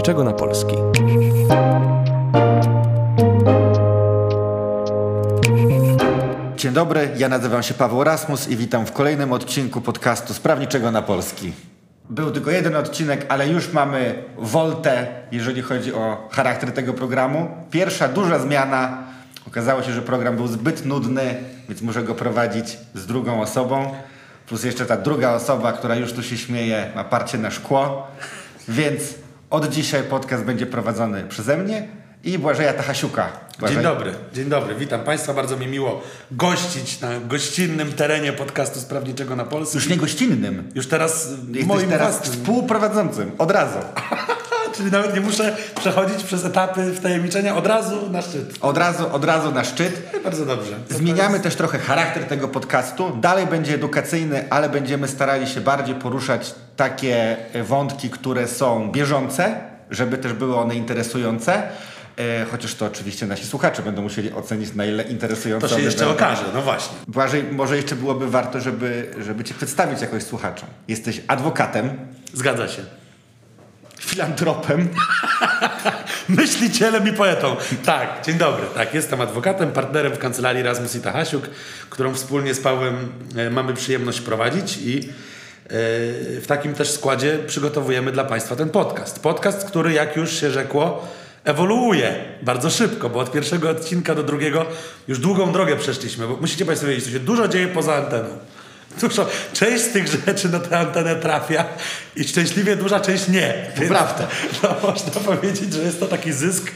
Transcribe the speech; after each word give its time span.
sprawniczego 0.00 0.24
na 0.24 0.32
polski. 0.32 0.76
Dzień 6.56 6.72
dobry, 6.72 7.08
ja 7.16 7.28
nazywam 7.28 7.62
się 7.62 7.74
Paweł 7.74 8.04
Rasmus 8.04 8.48
i 8.48 8.56
witam 8.56 8.86
w 8.86 8.92
kolejnym 8.92 9.32
odcinku 9.32 9.80
podcastu 9.80 10.34
Sprawniczego 10.34 10.90
na 10.90 11.02
Polski. 11.02 11.52
Był 12.10 12.30
tylko 12.30 12.50
jeden 12.50 12.76
odcinek, 12.76 13.26
ale 13.28 13.48
już 13.48 13.72
mamy 13.72 14.22
woltę, 14.38 15.06
jeżeli 15.32 15.62
chodzi 15.62 15.94
o 15.94 16.28
charakter 16.30 16.72
tego 16.72 16.94
programu. 16.94 17.48
Pierwsza 17.70 18.08
duża 18.08 18.38
zmiana. 18.38 18.98
Okazało 19.46 19.82
się, 19.82 19.92
że 19.92 20.02
program 20.02 20.36
był 20.36 20.46
zbyt 20.46 20.86
nudny, 20.86 21.34
więc 21.68 21.82
muszę 21.82 22.02
go 22.02 22.14
prowadzić 22.14 22.78
z 22.94 23.06
drugą 23.06 23.40
osobą. 23.40 23.94
Plus 24.46 24.64
jeszcze 24.64 24.86
ta 24.86 24.96
druga 24.96 25.32
osoba, 25.32 25.72
która 25.72 25.96
już 25.96 26.12
tu 26.12 26.22
się 26.22 26.36
śmieje, 26.36 26.90
ma 26.94 27.04
parcie 27.04 27.38
na 27.38 27.50
szkło. 27.50 28.06
Więc 28.68 29.02
od 29.50 29.68
dzisiaj 29.68 30.02
podcast 30.02 30.44
będzie 30.44 30.66
prowadzony 30.66 31.24
przeze 31.28 31.56
mnie 31.56 31.88
i 32.24 32.38
Błażeja 32.38 32.72
Tachasiuka. 32.72 33.28
Błażej. 33.58 33.76
Dzień 33.76 33.84
dobry, 33.84 34.12
dzień 34.32 34.48
dobry, 34.48 34.74
witam 34.74 35.00
Państwa. 35.00 35.34
Bardzo 35.34 35.56
mi 35.56 35.66
miło 35.66 36.02
gościć 36.30 37.00
na 37.00 37.20
gościnnym 37.20 37.92
terenie 37.92 38.32
podcastu 38.32 38.80
Sprawniczego 38.80 39.36
na 39.36 39.44
Polsce. 39.44 39.78
Już 39.78 39.88
nie 39.88 39.96
gościnnym. 39.96 40.70
Już 40.74 40.86
teraz 40.86 41.28
Jesteś 41.48 41.66
moim 41.66 41.88
teraz 41.88 42.12
własnym. 42.12 42.32
współprowadzącym, 42.32 43.30
od 43.38 43.50
razu. 43.50 43.78
Czyli 44.76 44.90
nawet 44.90 45.14
nie 45.14 45.20
muszę 45.20 45.56
przechodzić 45.80 46.22
przez 46.22 46.44
etapy 46.44 46.94
wtajemniczenia, 46.94 47.56
od 47.56 47.66
razu 47.66 48.10
na 48.10 48.22
szczyt. 48.22 48.54
Od 48.60 48.78
razu, 48.78 49.12
od 49.12 49.24
razu 49.24 49.52
na 49.52 49.64
szczyt. 49.64 50.02
Bardzo 50.24 50.46
dobrze. 50.46 50.76
To 50.88 50.94
Zmieniamy 50.94 51.40
też 51.40 51.56
trochę 51.56 51.78
charakter 51.78 52.24
tego 52.24 52.48
podcastu. 52.48 53.16
Dalej 53.16 53.46
będzie 53.46 53.74
edukacyjny, 53.74 54.50
ale 54.50 54.68
będziemy 54.68 55.08
starali 55.08 55.46
się 55.48 55.60
bardziej 55.60 55.94
poruszać 55.94 56.54
takie 56.80 57.36
wątki, 57.64 58.10
które 58.10 58.48
są 58.48 58.90
bieżące, 58.92 59.60
żeby 59.90 60.18
też 60.18 60.32
były 60.32 60.56
one 60.56 60.74
interesujące. 60.74 61.62
E, 62.16 62.44
chociaż 62.50 62.74
to 62.74 62.86
oczywiście 62.86 63.26
nasi 63.26 63.46
słuchacze 63.46 63.82
będą 63.82 64.02
musieli 64.02 64.32
ocenić, 64.32 64.74
na 64.74 64.84
ile 64.86 65.02
interesujące 65.02 65.68
To 65.68 65.76
się 65.76 65.82
jeszcze 65.82 65.98
będą. 65.98 66.14
okaże, 66.14 66.42
no 66.54 66.62
właśnie. 66.62 66.96
Błażej, 67.08 67.44
może 67.52 67.76
jeszcze 67.76 67.96
byłoby 67.96 68.30
warto, 68.30 68.60
żeby, 68.60 69.10
żeby 69.20 69.44
cię 69.44 69.54
przedstawić 69.54 70.00
jakoś 70.00 70.22
słuchaczom. 70.22 70.68
Jesteś 70.88 71.20
adwokatem, 71.28 71.90
Zgadza 72.32 72.68
się. 72.68 72.82
filantropem, 74.00 74.88
Myślicielem 76.28 77.08
i 77.08 77.12
poetą. 77.12 77.56
Tak, 77.84 78.24
dzień 78.26 78.38
dobry. 78.38 78.62
Tak, 78.74 78.94
jestem 78.94 79.20
adwokatem, 79.20 79.72
partnerem 79.72 80.12
w 80.12 80.18
kancelarii 80.18 80.62
Rasmus 80.62 80.94
i 80.94 81.00
Tachasiuk, 81.00 81.44
którą 81.90 82.14
wspólnie 82.14 82.54
z 82.54 82.60
Pawłem 82.60 83.12
e, 83.36 83.50
mamy 83.50 83.74
przyjemność 83.74 84.20
prowadzić 84.20 84.76
i 84.76 85.08
w 85.70 86.44
takim 86.46 86.74
też 86.74 86.90
składzie 86.90 87.38
przygotowujemy 87.46 88.12
dla 88.12 88.24
Państwa 88.24 88.56
ten 88.56 88.70
podcast. 88.70 89.20
Podcast, 89.20 89.64
który 89.64 89.92
jak 89.92 90.16
już 90.16 90.40
się 90.40 90.50
rzekło, 90.50 91.08
ewoluuje 91.44 92.14
bardzo 92.42 92.70
szybko, 92.70 93.08
bo 93.08 93.20
od 93.20 93.32
pierwszego 93.32 93.70
odcinka 93.70 94.14
do 94.14 94.22
drugiego 94.22 94.66
już 95.08 95.18
długą 95.18 95.52
drogę 95.52 95.76
przeszliśmy, 95.76 96.28
bo 96.28 96.36
musicie 96.36 96.64
Państwo 96.64 96.86
wiedzieć, 96.88 97.04
że 97.04 97.12
się 97.12 97.20
dużo 97.20 97.48
dzieje 97.48 97.68
poza 97.68 97.94
anteną. 97.94 98.28
Dużo, 99.00 99.26
część 99.52 99.84
z 99.84 99.92
tych 99.92 100.06
rzeczy 100.26 100.48
na 100.48 100.58
tę 100.58 100.78
antenę 100.78 101.16
trafia 101.16 101.64
i 102.16 102.24
szczęśliwie 102.24 102.76
duża 102.76 103.00
część 103.00 103.28
nie. 103.28 103.54
Więc, 103.76 103.88
prawda. 103.88 104.28
No, 104.62 104.76
można 104.82 105.20
powiedzieć, 105.20 105.72
że 105.72 105.82
jest 105.82 106.00
to 106.00 106.06
taki 106.06 106.32
zysk, 106.32 106.70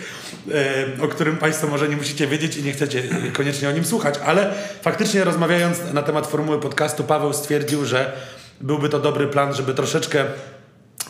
e, 0.98 1.02
o 1.04 1.08
którym 1.08 1.36
Państwo 1.36 1.66
może 1.66 1.88
nie 1.88 1.96
musicie 1.96 2.26
wiedzieć 2.26 2.56
i 2.56 2.62
nie 2.62 2.72
chcecie 2.72 3.02
e, 3.28 3.30
koniecznie 3.30 3.68
o 3.68 3.72
nim 3.72 3.84
słuchać, 3.84 4.14
ale 4.24 4.54
faktycznie 4.82 5.24
rozmawiając 5.24 5.78
na 5.92 6.02
temat 6.02 6.26
formuły 6.26 6.60
podcastu, 6.60 7.04
Paweł 7.04 7.32
stwierdził, 7.32 7.84
że 7.84 8.12
byłby 8.60 8.88
to 8.88 9.00
dobry 9.00 9.28
plan, 9.28 9.54
żeby 9.54 9.74
troszeczkę 9.74 10.24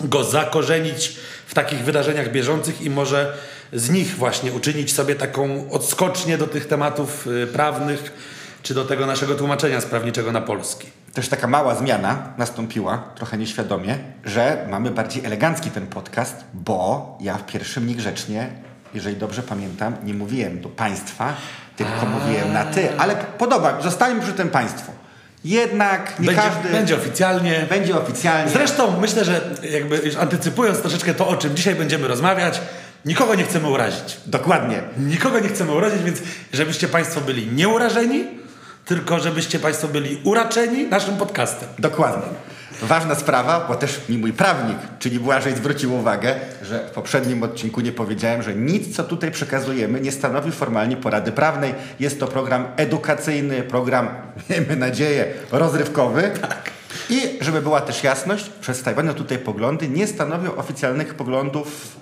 go 0.00 0.24
zakorzenić 0.24 1.16
w 1.46 1.54
takich 1.54 1.78
wydarzeniach 1.78 2.32
bieżących 2.32 2.82
i 2.82 2.90
może 2.90 3.36
z 3.72 3.90
nich 3.90 4.16
właśnie 4.16 4.52
uczynić 4.52 4.92
sobie 4.92 5.14
taką 5.14 5.70
odskocznię 5.70 6.38
do 6.38 6.46
tych 6.46 6.66
tematów 6.66 7.28
e, 7.42 7.46
prawnych, 7.46 8.12
czy 8.62 8.74
do 8.74 8.84
tego 8.84 9.06
naszego 9.06 9.34
tłumaczenia 9.34 9.80
sprawniczego 9.80 10.32
na 10.32 10.40
polski. 10.40 10.86
Też 11.14 11.28
taka 11.28 11.46
mała 11.46 11.74
zmiana 11.74 12.32
nastąpiła, 12.38 12.98
trochę 13.14 13.38
nieświadomie, 13.38 13.98
że 14.24 14.66
mamy 14.70 14.90
bardziej 14.90 15.24
elegancki 15.24 15.70
ten 15.70 15.86
podcast, 15.86 16.44
bo 16.54 17.18
ja 17.20 17.34
w 17.34 17.46
pierwszym 17.46 17.86
niegrzecznie, 17.86 18.50
jeżeli 18.94 19.16
dobrze 19.16 19.42
pamiętam, 19.42 19.96
nie 20.04 20.14
mówiłem 20.14 20.60
do 20.60 20.68
państwa, 20.68 21.36
tylko 21.76 22.06
mówiłem 22.06 22.52
na 22.52 22.64
ty, 22.64 22.98
ale 22.98 23.16
podoba 23.16 23.80
zostańmy 23.82 24.22
przy 24.22 24.32
tym 24.32 24.50
państwu. 24.50 24.92
Jednak 25.44 26.20
nie 26.20 26.26
Będzie, 26.26 26.42
każdy 26.42 26.68
będzie 26.68 26.96
oficjalnie. 26.96 27.66
będzie 27.68 27.96
oficjalnie. 27.96 28.50
Zresztą 28.50 29.00
myślę, 29.00 29.24
że 29.24 29.40
jakby 29.70 29.96
już 29.96 30.16
antycypując 30.16 30.80
troszeczkę 30.80 31.14
to, 31.14 31.28
o 31.28 31.36
czym 31.36 31.56
dzisiaj 31.56 31.74
będziemy 31.74 32.08
rozmawiać, 32.08 32.60
nikogo 33.04 33.34
nie 33.34 33.44
chcemy 33.44 33.68
urazić. 33.68 34.16
Dokładnie. 34.26 34.82
Nikogo 34.98 35.40
nie 35.40 35.48
chcemy 35.48 35.72
urazić, 35.72 36.02
więc 36.02 36.18
żebyście 36.52 36.88
Państwo 36.88 37.20
byli 37.20 37.46
nie 37.46 37.68
urażeni, 37.68 38.24
tylko 38.84 39.20
żebyście 39.20 39.58
Państwo 39.58 39.88
byli 39.88 40.20
uraczeni 40.24 40.86
naszym 40.86 41.16
podcastem. 41.16 41.68
Dokładnie. 41.78 42.26
Ważna 42.82 43.14
sprawa, 43.14 43.64
bo 43.68 43.74
też 43.74 44.08
mi 44.08 44.18
mój 44.18 44.32
prawnik, 44.32 44.78
czyli 44.98 45.20
Błażej 45.20 45.56
zwrócił 45.56 45.94
uwagę, 45.94 46.34
że 46.62 46.88
w 46.88 46.90
poprzednim 46.90 47.42
odcinku 47.42 47.80
nie 47.80 47.92
powiedziałem, 47.92 48.42
że 48.42 48.54
nic, 48.54 48.96
co 48.96 49.04
tutaj 49.04 49.30
przekazujemy, 49.30 50.00
nie 50.00 50.12
stanowi 50.12 50.52
formalnie 50.52 50.96
porady 50.96 51.32
prawnej. 51.32 51.74
Jest 52.00 52.20
to 52.20 52.26
program 52.26 52.66
edukacyjny, 52.76 53.62
program, 53.62 54.08
miejmy 54.50 54.76
nadzieję, 54.76 55.26
rozrywkowy. 55.52 56.30
Tak. 56.40 56.70
I 57.10 57.38
żeby 57.40 57.62
była 57.62 57.80
też 57.80 58.04
jasność, 58.04 58.50
przedstawione 58.60 59.14
tutaj 59.14 59.38
poglądy 59.38 59.88
nie 59.88 60.06
stanowią 60.06 60.56
oficjalnych 60.56 61.14
poglądów 61.14 61.96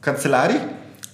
kancelarii, 0.00 0.60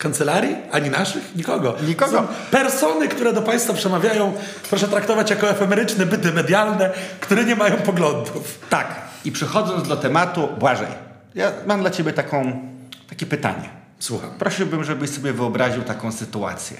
Kancelarii? 0.02 0.56
Ani 0.72 0.90
naszych? 0.90 1.36
Nikogo. 1.36 1.74
Nikogo. 1.86 2.18
Są 2.18 2.26
persony, 2.50 3.08
które 3.08 3.32
do 3.32 3.42
Państwa 3.42 3.72
przemawiają, 3.72 4.32
proszę 4.70 4.88
traktować 4.88 5.30
jako 5.30 5.50
efemeryczne 5.50 6.06
byty 6.06 6.32
medialne, 6.32 6.90
które 7.20 7.44
nie 7.44 7.56
mają 7.56 7.76
poglądów. 7.76 8.58
Tak. 8.70 9.02
I 9.24 9.32
przechodząc 9.32 9.88
do 9.88 9.96
tematu, 9.96 10.48
Błażej, 10.58 10.86
ja 11.34 11.52
mam 11.66 11.80
dla 11.80 11.90
Ciebie 11.90 12.12
taką, 12.12 12.68
takie 13.08 13.26
pytanie. 13.26 13.68
Słucham. 13.98 14.30
Prosiłbym, 14.38 14.84
żebyś 14.84 15.10
sobie 15.10 15.32
wyobraził 15.32 15.82
taką 15.82 16.12
sytuację. 16.12 16.76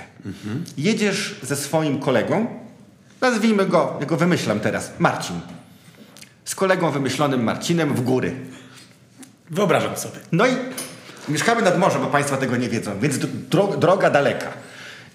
Jedziesz 0.77 1.41
ze 1.43 1.57
swoim 1.57 1.99
kolegą, 1.99 2.47
nazwijmy 3.21 3.67
go, 3.67 3.97
ja 4.01 4.07
go 4.07 4.17
wymyślam 4.17 4.61
teraz, 4.61 4.93
Marcin. 4.99 5.41
Z 6.45 6.55
kolegą 6.55 6.91
wymyślonym 6.91 7.45
Marcinem 7.45 7.95
w 7.95 8.01
góry. 8.01 8.35
Wyobrażam 9.51 9.97
sobie. 9.97 10.19
No 10.33 10.47
i 10.47 10.51
mieszkamy 11.29 11.63
nad 11.63 11.79
morzem, 11.79 12.03
bo 12.03 12.07
Państwo 12.09 12.37
tego 12.37 12.57
nie 12.57 12.69
wiedzą, 12.69 12.99
więc 13.01 13.19
dro 13.51 13.67
droga 13.67 14.11
daleka. 14.11 14.47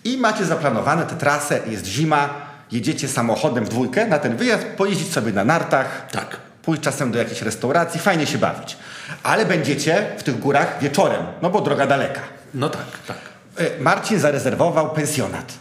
I 0.03 0.17
macie 0.17 0.45
zaplanowane 0.45 1.05
tę 1.05 1.15
trasę, 1.15 1.59
jest 1.67 1.85
zima, 1.85 2.29
jedziecie 2.71 3.07
samochodem 3.07 3.65
w 3.65 3.69
dwójkę 3.69 4.07
na 4.07 4.19
ten 4.19 4.37
wyjazd, 4.37 4.65
pojeździć 4.77 5.13
sobie 5.13 5.31
na 5.31 5.43
nartach, 5.43 6.07
Tak. 6.11 6.37
pójść 6.63 6.81
czasem 6.83 7.11
do 7.11 7.19
jakiejś 7.19 7.41
restauracji, 7.41 7.99
fajnie 7.99 8.27
się 8.27 8.37
bawić. 8.37 8.77
Ale 9.23 9.45
będziecie 9.45 10.05
w 10.17 10.23
tych 10.23 10.39
górach 10.39 10.77
wieczorem, 10.81 11.21
no 11.41 11.49
bo 11.49 11.61
droga 11.61 11.87
daleka. 11.87 12.21
No 12.53 12.69
tak, 12.69 12.85
tak. 13.07 13.17
E, 13.57 13.79
Marcin 13.79 14.19
zarezerwował 14.19 14.89
pensjonat. 14.89 15.53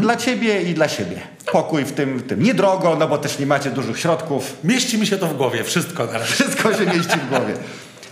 Dla 0.00 0.16
ciebie 0.16 0.62
i 0.62 0.74
dla 0.74 0.88
siebie. 0.88 1.16
Pokój 1.52 1.84
w 1.84 1.92
tym, 1.92 2.18
w 2.18 2.26
tym. 2.28 2.42
Niedrogo, 2.42 2.96
no 2.98 3.08
bo 3.08 3.18
też 3.18 3.38
nie 3.38 3.46
macie 3.46 3.70
dużych 3.70 3.98
środków. 3.98 4.56
Mieści 4.64 4.98
mi 4.98 5.06
się 5.06 5.16
to 5.18 5.26
w 5.26 5.36
głowie, 5.36 5.64
wszystko 5.64 6.06
na 6.06 6.12
razie. 6.12 6.24
Wszystko 6.24 6.74
się 6.74 6.86
mieści 6.86 7.18
w 7.18 7.28
głowie. 7.28 7.54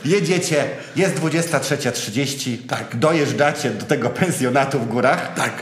Jedziecie, 0.05 0.65
jest 0.97 1.15
23.30, 1.15 2.57
Tak. 2.69 2.97
dojeżdżacie 2.97 3.71
do 3.71 3.87
tego 3.87 4.11
pensjonatu 4.11 4.79
w 4.79 4.89
górach 4.89 5.35
Tak. 5.35 5.53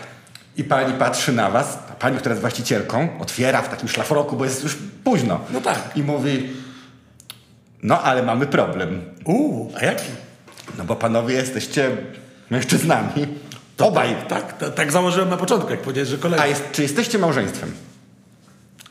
i 0.56 0.64
pani 0.64 0.92
patrzy 0.94 1.32
na 1.32 1.50
was, 1.50 1.78
a 1.90 1.94
pani, 1.94 2.18
która 2.18 2.32
jest 2.32 2.40
właścicielką, 2.40 3.08
otwiera 3.20 3.62
w 3.62 3.68
takim 3.68 3.88
szlafroku, 3.88 4.36
bo 4.36 4.44
jest 4.44 4.62
już 4.62 4.76
późno. 5.04 5.40
No 5.50 5.60
tak. 5.60 5.78
I 5.96 6.02
mówi, 6.02 6.50
no 7.82 8.02
ale 8.02 8.22
mamy 8.22 8.46
problem. 8.46 9.00
Uuu, 9.24 9.72
a 9.80 9.84
jaki? 9.84 10.08
No 10.78 10.84
bo 10.84 10.96
panowie 10.96 11.34
jesteście 11.34 11.90
mężczyznami. 12.50 13.26
Obaj. 13.78 14.16
Tak, 14.28 14.58
tak, 14.58 14.74
tak 14.74 14.92
założyłem 14.92 15.28
na 15.28 15.36
początku, 15.36 15.70
jak 15.70 15.80
powiedziałeś, 15.80 16.08
że 16.08 16.18
kolega. 16.18 16.42
A 16.42 16.46
jest, 16.46 16.62
czy 16.72 16.82
jesteście 16.82 17.18
małżeństwem? 17.18 17.72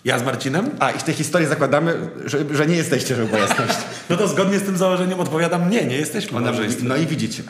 Ja 0.08 0.20
z 0.20 0.24
Marcinem? 0.24 0.70
A, 0.80 0.92
i 0.92 1.00
w 1.00 1.04
tej 1.04 1.14
historii 1.14 1.48
zakładamy, 1.48 1.96
że, 2.26 2.56
że 2.56 2.68
nie 2.68 2.76
jesteście, 2.76 3.16
żeby 3.16 3.28
była 3.28 3.40
jasność. 3.40 3.78
No 4.10 4.18
to 4.18 4.28
zgodnie 4.28 4.60
z 4.60 4.64
tym 4.64 4.78
założeniem 4.78 5.20
odpowiadam, 5.20 5.70
nie, 5.70 5.86
nie 5.86 5.96
jesteśmy 5.96 6.38
Ona 6.38 6.52
no 6.84 6.96
i 6.96 7.06
widzicie. 7.06 7.44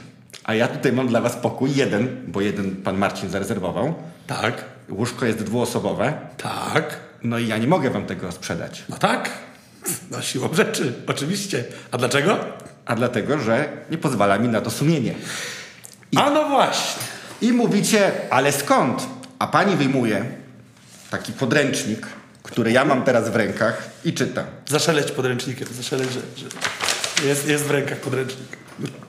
A 0.43 0.53
ja 0.53 0.67
tutaj 0.67 0.93
mam 0.93 1.07
dla 1.07 1.21
was 1.21 1.35
pokój 1.35 1.75
jeden, 1.75 2.07
bo 2.27 2.41
jeden 2.41 2.75
pan 2.75 2.97
Marcin 2.97 3.29
zarezerwował. 3.29 3.93
Tak, 4.27 4.65
Łóżko 4.89 5.25
jest 5.25 5.43
dwuosobowe. 5.43 6.13
tak, 6.37 6.99
No 7.23 7.37
i 7.37 7.47
ja 7.47 7.57
nie 7.57 7.67
mogę 7.67 7.89
wam 7.89 8.05
tego 8.05 8.31
sprzedać. 8.31 8.83
no 8.89 8.97
tak. 8.97 9.29
No 10.11 10.21
siłą 10.21 10.49
rzeczy, 10.53 10.93
oczywiście. 11.07 11.63
A 11.91 11.97
dlaczego? 11.97 12.37
A 12.85 12.95
dlatego, 12.95 13.39
że 13.39 13.69
nie 13.91 13.97
pozwala 13.97 14.37
mi 14.37 14.47
na 14.47 14.61
to 14.61 14.71
sumienie. 14.71 15.13
A 16.15 16.29
no 16.29 16.49
właśnie. 16.49 17.03
I 17.41 17.53
mówicie, 17.53 18.11
ale 18.29 18.51
skąd? 18.51 19.07
A 19.39 19.47
pani 19.47 19.75
wyjmuje 19.75 20.25
taki 21.11 21.33
podręcznik, 21.33 22.07
który 22.47 22.71
ja 22.71 22.85
mam 22.85 23.03
teraz 23.03 23.29
w 23.29 23.35
rękach 23.35 23.89
i 24.05 24.13
czyta. 24.13 24.43
Zaszeleć 24.67 25.11
podręcznikiem, 25.11 25.67
zaszeleć, 25.71 26.09
że, 26.13 26.19
że... 26.35 27.27
Jest, 27.27 27.47
jest 27.47 27.63
w 27.63 27.71
rękach 27.71 27.97
podręcznik. 27.97 28.47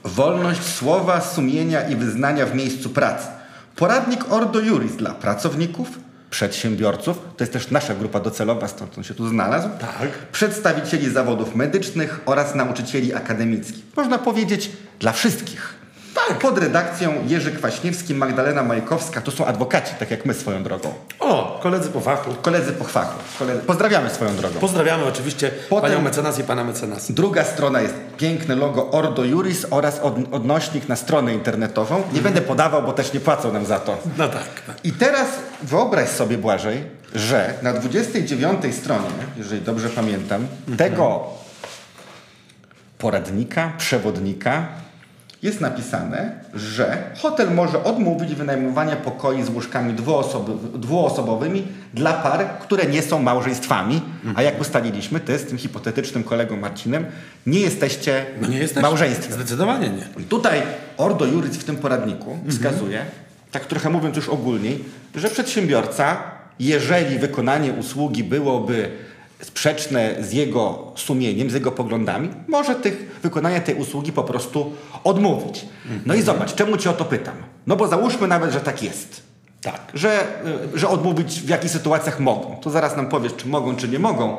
Wolność 0.03 0.63
słowa, 0.63 1.21
sumienia 1.21 1.89
i 1.89 1.95
wyznania 1.95 2.45
w 2.45 2.55
miejscu 2.55 2.89
pracy. 2.89 3.27
Poradnik 3.75 4.31
Ordo 4.31 4.59
Juris 4.59 4.95
dla 4.95 5.11
pracowników, 5.13 5.87
przedsiębiorców, 6.29 7.17
to 7.37 7.43
jest 7.43 7.53
też 7.53 7.71
nasza 7.71 7.95
grupa 7.95 8.19
docelowa, 8.19 8.67
stąd 8.67 8.97
on 8.97 9.03
się 9.03 9.13
tu 9.13 9.29
znalazł, 9.29 9.69
Tak. 9.79 10.09
przedstawicieli 10.31 11.09
zawodów 11.09 11.55
medycznych 11.55 12.19
oraz 12.25 12.55
nauczycieli 12.55 13.13
akademickich. 13.13 13.83
Można 13.95 14.17
powiedzieć 14.17 14.71
dla 14.99 15.11
wszystkich. 15.11 15.78
Tak. 16.15 16.39
Pod 16.39 16.57
redakcją 16.57 17.13
Jerzy 17.27 17.51
Kwaśniewski, 17.51 18.15
Magdalena 18.15 18.63
Majkowska, 18.63 19.21
to 19.21 19.31
są 19.31 19.45
adwokaci, 19.45 19.93
tak 19.99 20.11
jak 20.11 20.25
my 20.25 20.33
swoją 20.33 20.63
drogą. 20.63 20.93
O, 21.19 21.59
koledzy 21.63 21.89
po 21.89 21.99
fachu. 22.01 22.33
Koledzy 22.41 22.71
po 22.71 22.83
fachu. 22.83 23.19
Koledzy. 23.39 23.61
Pozdrawiamy 23.61 24.09
swoją 24.09 24.35
drogą. 24.35 24.59
Pozdrawiamy 24.59 25.05
oczywiście 25.05 25.51
Potem- 25.69 25.89
panią 25.91 26.01
mecenas 26.03 26.39
i 26.39 26.43
pana 26.43 26.63
mecenas. 26.63 27.11
Druga 27.11 27.43
strona 27.43 27.81
jest 27.81 27.93
piękne 28.17 28.55
logo 28.55 28.91
Ordo 28.91 29.23
Juris 29.23 29.65
oraz 29.69 29.99
od, 29.99 30.15
odnośnik 30.31 30.89
na 30.89 30.95
stronę 30.95 31.33
internetową. 31.33 32.03
Nie 32.13 32.21
będę 32.21 32.41
podawał, 32.41 32.83
bo 32.83 32.93
też 32.93 33.13
nie 33.13 33.19
płacą 33.19 33.53
nam 33.53 33.65
za 33.65 33.79
to. 33.79 33.97
No 34.17 34.27
tak, 34.27 34.43
tak. 34.67 34.75
I 34.83 34.91
teraz 34.91 35.27
wyobraź 35.63 36.09
sobie, 36.09 36.37
Błażej, 36.37 36.83
że 37.15 37.53
na 37.61 37.73
29 37.73 38.75
stronie, 38.75 39.09
jeżeli 39.37 39.61
dobrze 39.61 39.89
pamiętam, 39.89 40.47
tego 40.77 41.23
poradnika, 42.97 43.71
przewodnika 43.77 44.67
jest 45.43 45.61
napisane, 45.61 46.31
że 46.53 47.03
hotel 47.21 47.51
może 47.53 47.83
odmówić 47.83 48.35
wynajmowania 48.35 48.95
pokoi 48.95 49.43
z 49.43 49.49
łóżkami 49.49 49.93
dwuosobowymi 50.75 51.67
dla 51.93 52.13
par, 52.13 52.47
które 52.59 52.85
nie 52.85 53.01
są 53.01 53.21
małżeństwami. 53.21 54.01
A 54.35 54.41
jak 54.41 54.61
ustaliliśmy, 54.61 55.19
ty 55.19 55.37
z 55.37 55.45
tym 55.45 55.57
hipotetycznym 55.57 56.23
kolegą 56.23 56.57
Marcinem 56.57 57.05
nie 57.45 57.59
jesteście 57.59 58.25
No 58.41 58.47
nie 58.47 58.57
jesteś 58.57 58.83
małżeństwem. 58.83 59.33
Zdecydowanie 59.33 59.89
nie. 59.89 60.23
I 60.23 60.25
tutaj 60.25 60.61
Ordo 60.97 61.25
Juris 61.25 61.57
w 61.57 61.63
tym 61.63 61.75
poradniku 61.75 62.37
wskazuje, 62.49 63.05
tak 63.51 63.65
trochę 63.65 63.89
mówiąc 63.89 64.15
już 64.15 64.29
ogólniej, 64.29 64.85
że 65.15 65.29
przedsiębiorca, 65.29 66.17
jeżeli 66.59 67.19
wykonanie 67.19 67.73
usługi 67.73 68.23
byłoby 68.23 68.89
sprzeczne 69.41 70.15
z 70.19 70.33
jego 70.33 70.91
sumieniem, 70.95 71.49
z 71.49 71.53
jego 71.53 71.71
poglądami, 71.71 72.29
może 72.47 72.75
tych, 72.75 73.19
wykonania 73.23 73.61
tej 73.61 73.75
usługi 73.75 74.11
po 74.11 74.23
prostu 74.23 74.73
odmówić. 75.03 75.65
No 76.05 76.15
i 76.15 76.21
zobacz, 76.21 76.55
czemu 76.55 76.77
cię 76.77 76.89
o 76.89 76.93
to 76.93 77.05
pytam? 77.05 77.35
No 77.67 77.75
bo 77.75 77.87
załóżmy 77.87 78.27
nawet, 78.27 78.51
że 78.51 78.61
tak 78.61 78.83
jest. 78.83 79.29
Tak. 79.61 79.81
Że, 79.93 80.23
y, 80.75 80.79
że 80.79 80.89
odmówić 80.89 81.41
w 81.41 81.49
jakich 81.49 81.71
sytuacjach 81.71 82.19
mogą. 82.19 82.55
To 82.61 82.69
zaraz 82.69 82.97
nam 82.97 83.09
powiesz, 83.09 83.35
czy 83.37 83.47
mogą, 83.47 83.75
czy 83.75 83.87
nie 83.87 83.99
mogą. 83.99 84.37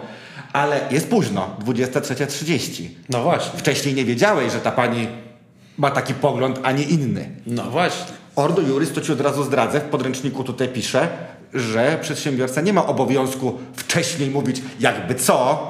Ale 0.52 0.80
jest 0.90 1.08
późno, 1.08 1.56
23.30. 1.64 2.88
No 3.08 3.22
właśnie. 3.22 3.58
Wcześniej 3.58 3.94
nie 3.94 4.04
wiedziałeś, 4.04 4.52
że 4.52 4.60
ta 4.60 4.72
pani 4.72 5.08
ma 5.78 5.90
taki 5.90 6.14
pogląd, 6.14 6.60
a 6.62 6.72
nie 6.72 6.82
inny. 6.82 7.30
No 7.46 7.62
właśnie. 7.62 8.12
Ordo 8.36 8.62
Juris, 8.62 8.92
to 8.92 9.00
ci 9.00 9.12
od 9.12 9.20
razu 9.20 9.44
zdradzę, 9.44 9.80
w 9.80 9.84
podręczniku 9.84 10.44
tutaj 10.44 10.68
pisze, 10.68 11.08
że 11.54 11.98
przedsiębiorca 12.02 12.60
nie 12.60 12.72
ma 12.72 12.86
obowiązku 12.86 13.58
wcześniej 13.76 14.30
mówić 14.30 14.62
jakby 14.80 15.14
co, 15.14 15.66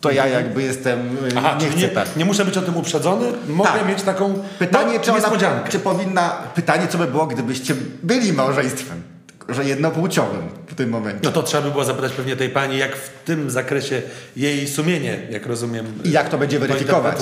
to 0.00 0.10
ja 0.10 0.26
jakby 0.26 0.62
jestem, 0.62 1.16
y, 1.16 1.30
Aha, 1.36 1.58
nie 1.60 1.68
chcę 1.68 1.78
nie, 1.80 1.88
tak. 1.88 2.16
nie 2.16 2.24
muszę 2.24 2.44
być 2.44 2.56
o 2.58 2.62
tym 2.62 2.76
uprzedzony, 2.76 3.26
mogę 3.48 3.70
Tak. 3.70 3.88
mieć 3.88 4.02
taką 4.02 4.34
Pytanie, 4.58 4.94
no, 4.98 5.04
czy, 5.04 5.10
ona, 5.10 5.20
niespodziankę. 5.20 5.68
czy 5.70 5.78
powinna, 5.78 6.30
pytanie, 6.54 6.86
co 6.88 6.98
by 6.98 7.06
było, 7.06 7.26
gdybyście 7.26 7.74
byli 8.02 8.32
małżeństwem, 8.32 9.02
że 9.48 9.64
jednopłciowym 9.64 10.48
w 10.66 10.74
tym 10.74 10.90
momencie. 10.90 11.20
No 11.24 11.32
to 11.32 11.42
trzeba 11.42 11.62
by 11.62 11.70
było 11.70 11.84
zapytać 11.84 12.12
pewnie 12.12 12.36
tej 12.36 12.48
pani, 12.48 12.78
jak 12.78 12.96
w 12.96 13.10
tym 13.24 13.50
zakresie 13.50 14.02
jej 14.36 14.68
sumienie, 14.68 15.18
jak 15.30 15.46
rozumiem. 15.46 15.86
I 16.04 16.10
jak 16.10 16.28
to 16.28 16.38
będzie 16.38 16.58
weryfikować? 16.58 17.16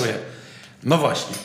No 0.83 0.97
właśnie. 0.97 1.35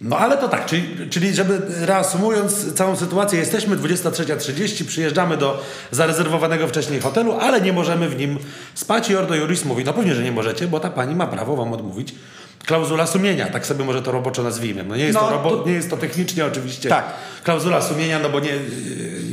No 0.00 0.18
ale 0.18 0.36
to 0.38 0.48
tak, 0.48 0.66
czyli, 0.66 1.10
czyli 1.10 1.34
żeby 1.34 1.60
reasumując 1.80 2.74
całą 2.74 2.96
sytuację, 2.96 3.38
jesteśmy 3.38 3.76
23.30, 3.76 4.84
przyjeżdżamy 4.84 5.36
do 5.36 5.62
zarezerwowanego 5.90 6.68
wcześniej 6.68 7.00
hotelu, 7.00 7.32
ale 7.40 7.60
nie 7.60 7.72
możemy 7.72 8.08
w 8.08 8.16
nim 8.18 8.38
spać 8.74 9.10
i 9.10 9.16
Ordo 9.16 9.34
Juris 9.34 9.64
mówi, 9.64 9.84
no 9.84 9.92
pewnie, 9.92 10.14
że 10.14 10.22
nie 10.22 10.32
możecie, 10.32 10.68
bo 10.68 10.80
ta 10.80 10.90
pani 10.90 11.14
ma 11.14 11.26
prawo 11.26 11.56
wam 11.56 11.72
odmówić. 11.72 12.14
Klauzula 12.66 13.06
sumienia, 13.06 13.46
tak 13.46 13.66
sobie 13.66 13.84
może 13.84 14.02
to 14.02 14.12
roboczo 14.12 14.42
nazwijmy. 14.42 14.84
No 14.84 14.96
nie 14.96 15.04
jest, 15.04 15.14
No, 15.14 15.20
to, 15.20 15.30
robo, 15.30 15.64
nie 15.66 15.72
jest 15.72 15.90
to 15.90 15.96
technicznie 15.96 16.44
oczywiście 16.46 16.88
Tak. 16.88 17.04
klauzula 17.44 17.82
sumienia, 17.82 18.18
no 18.18 18.28
bo 18.28 18.40
nie, 18.40 18.52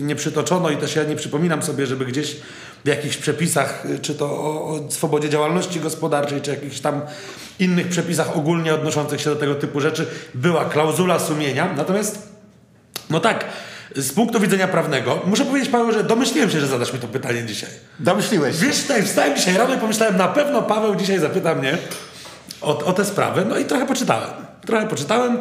nie 0.01 0.15
przytoczono 0.15 0.69
i 0.69 0.77
też 0.77 0.95
ja 0.95 1.03
nie 1.03 1.15
przypominam 1.15 1.63
sobie, 1.63 1.87
żeby 1.87 2.05
gdzieś 2.05 2.35
w 2.85 2.87
jakichś 2.87 3.17
przepisach, 3.17 3.83
czy 4.01 4.15
to 4.15 4.25
o, 4.25 4.67
o 4.67 4.91
swobodzie 4.91 5.29
działalności 5.29 5.79
gospodarczej, 5.79 6.41
czy 6.41 6.51
jakichś 6.51 6.79
tam 6.79 7.01
innych 7.59 7.87
przepisach 7.87 8.37
ogólnie 8.37 8.73
odnoszących 8.73 9.21
się 9.21 9.29
do 9.29 9.35
tego 9.35 9.55
typu 9.55 9.79
rzeczy 9.79 10.07
była 10.33 10.65
klauzula 10.65 11.19
sumienia. 11.19 11.73
Natomiast, 11.77 12.27
no 13.09 13.19
tak, 13.19 13.45
z 13.95 14.13
punktu 14.13 14.39
widzenia 14.39 14.67
prawnego, 14.67 15.21
muszę 15.25 15.45
powiedzieć 15.45 15.69
Paweł, 15.69 15.91
że 15.91 16.03
domyśliłem 16.03 16.49
się, 16.49 16.59
że 16.59 16.67
zadasz 16.67 16.93
mi 16.93 16.99
to 16.99 17.07
pytanie 17.07 17.43
dzisiaj. 17.43 17.69
Domyśliłeś 17.99 18.59
się. 18.59 18.65
Wiesz, 18.65 18.81
tutaj 18.81 19.03
wstałem 19.03 19.35
dzisiaj 19.35 19.57
rano 19.57 19.75
i 19.75 19.77
pomyślałem, 19.77 20.17
na 20.17 20.27
pewno 20.27 20.61
Paweł 20.61 20.95
dzisiaj 20.95 21.19
zapyta 21.19 21.55
mnie 21.55 21.77
o, 22.61 22.85
o 22.85 22.93
tę 22.93 23.05
sprawę. 23.05 23.45
No 23.49 23.57
i 23.57 23.65
trochę 23.65 23.85
poczytałem. 23.85 24.29
Trochę 24.65 24.87
poczytałem, 24.87 25.37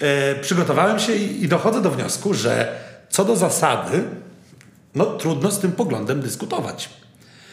e, 0.00 0.34
przygotowałem 0.34 0.98
się 0.98 1.14
i, 1.14 1.44
i 1.44 1.48
dochodzę 1.48 1.82
do 1.82 1.90
wniosku, 1.90 2.34
że 2.34 2.72
co 3.10 3.24
do 3.24 3.36
zasady, 3.36 4.02
no 4.98 5.06
trudno 5.06 5.50
z 5.50 5.58
tym 5.58 5.72
poglądem 5.72 6.20
dyskutować. 6.20 6.90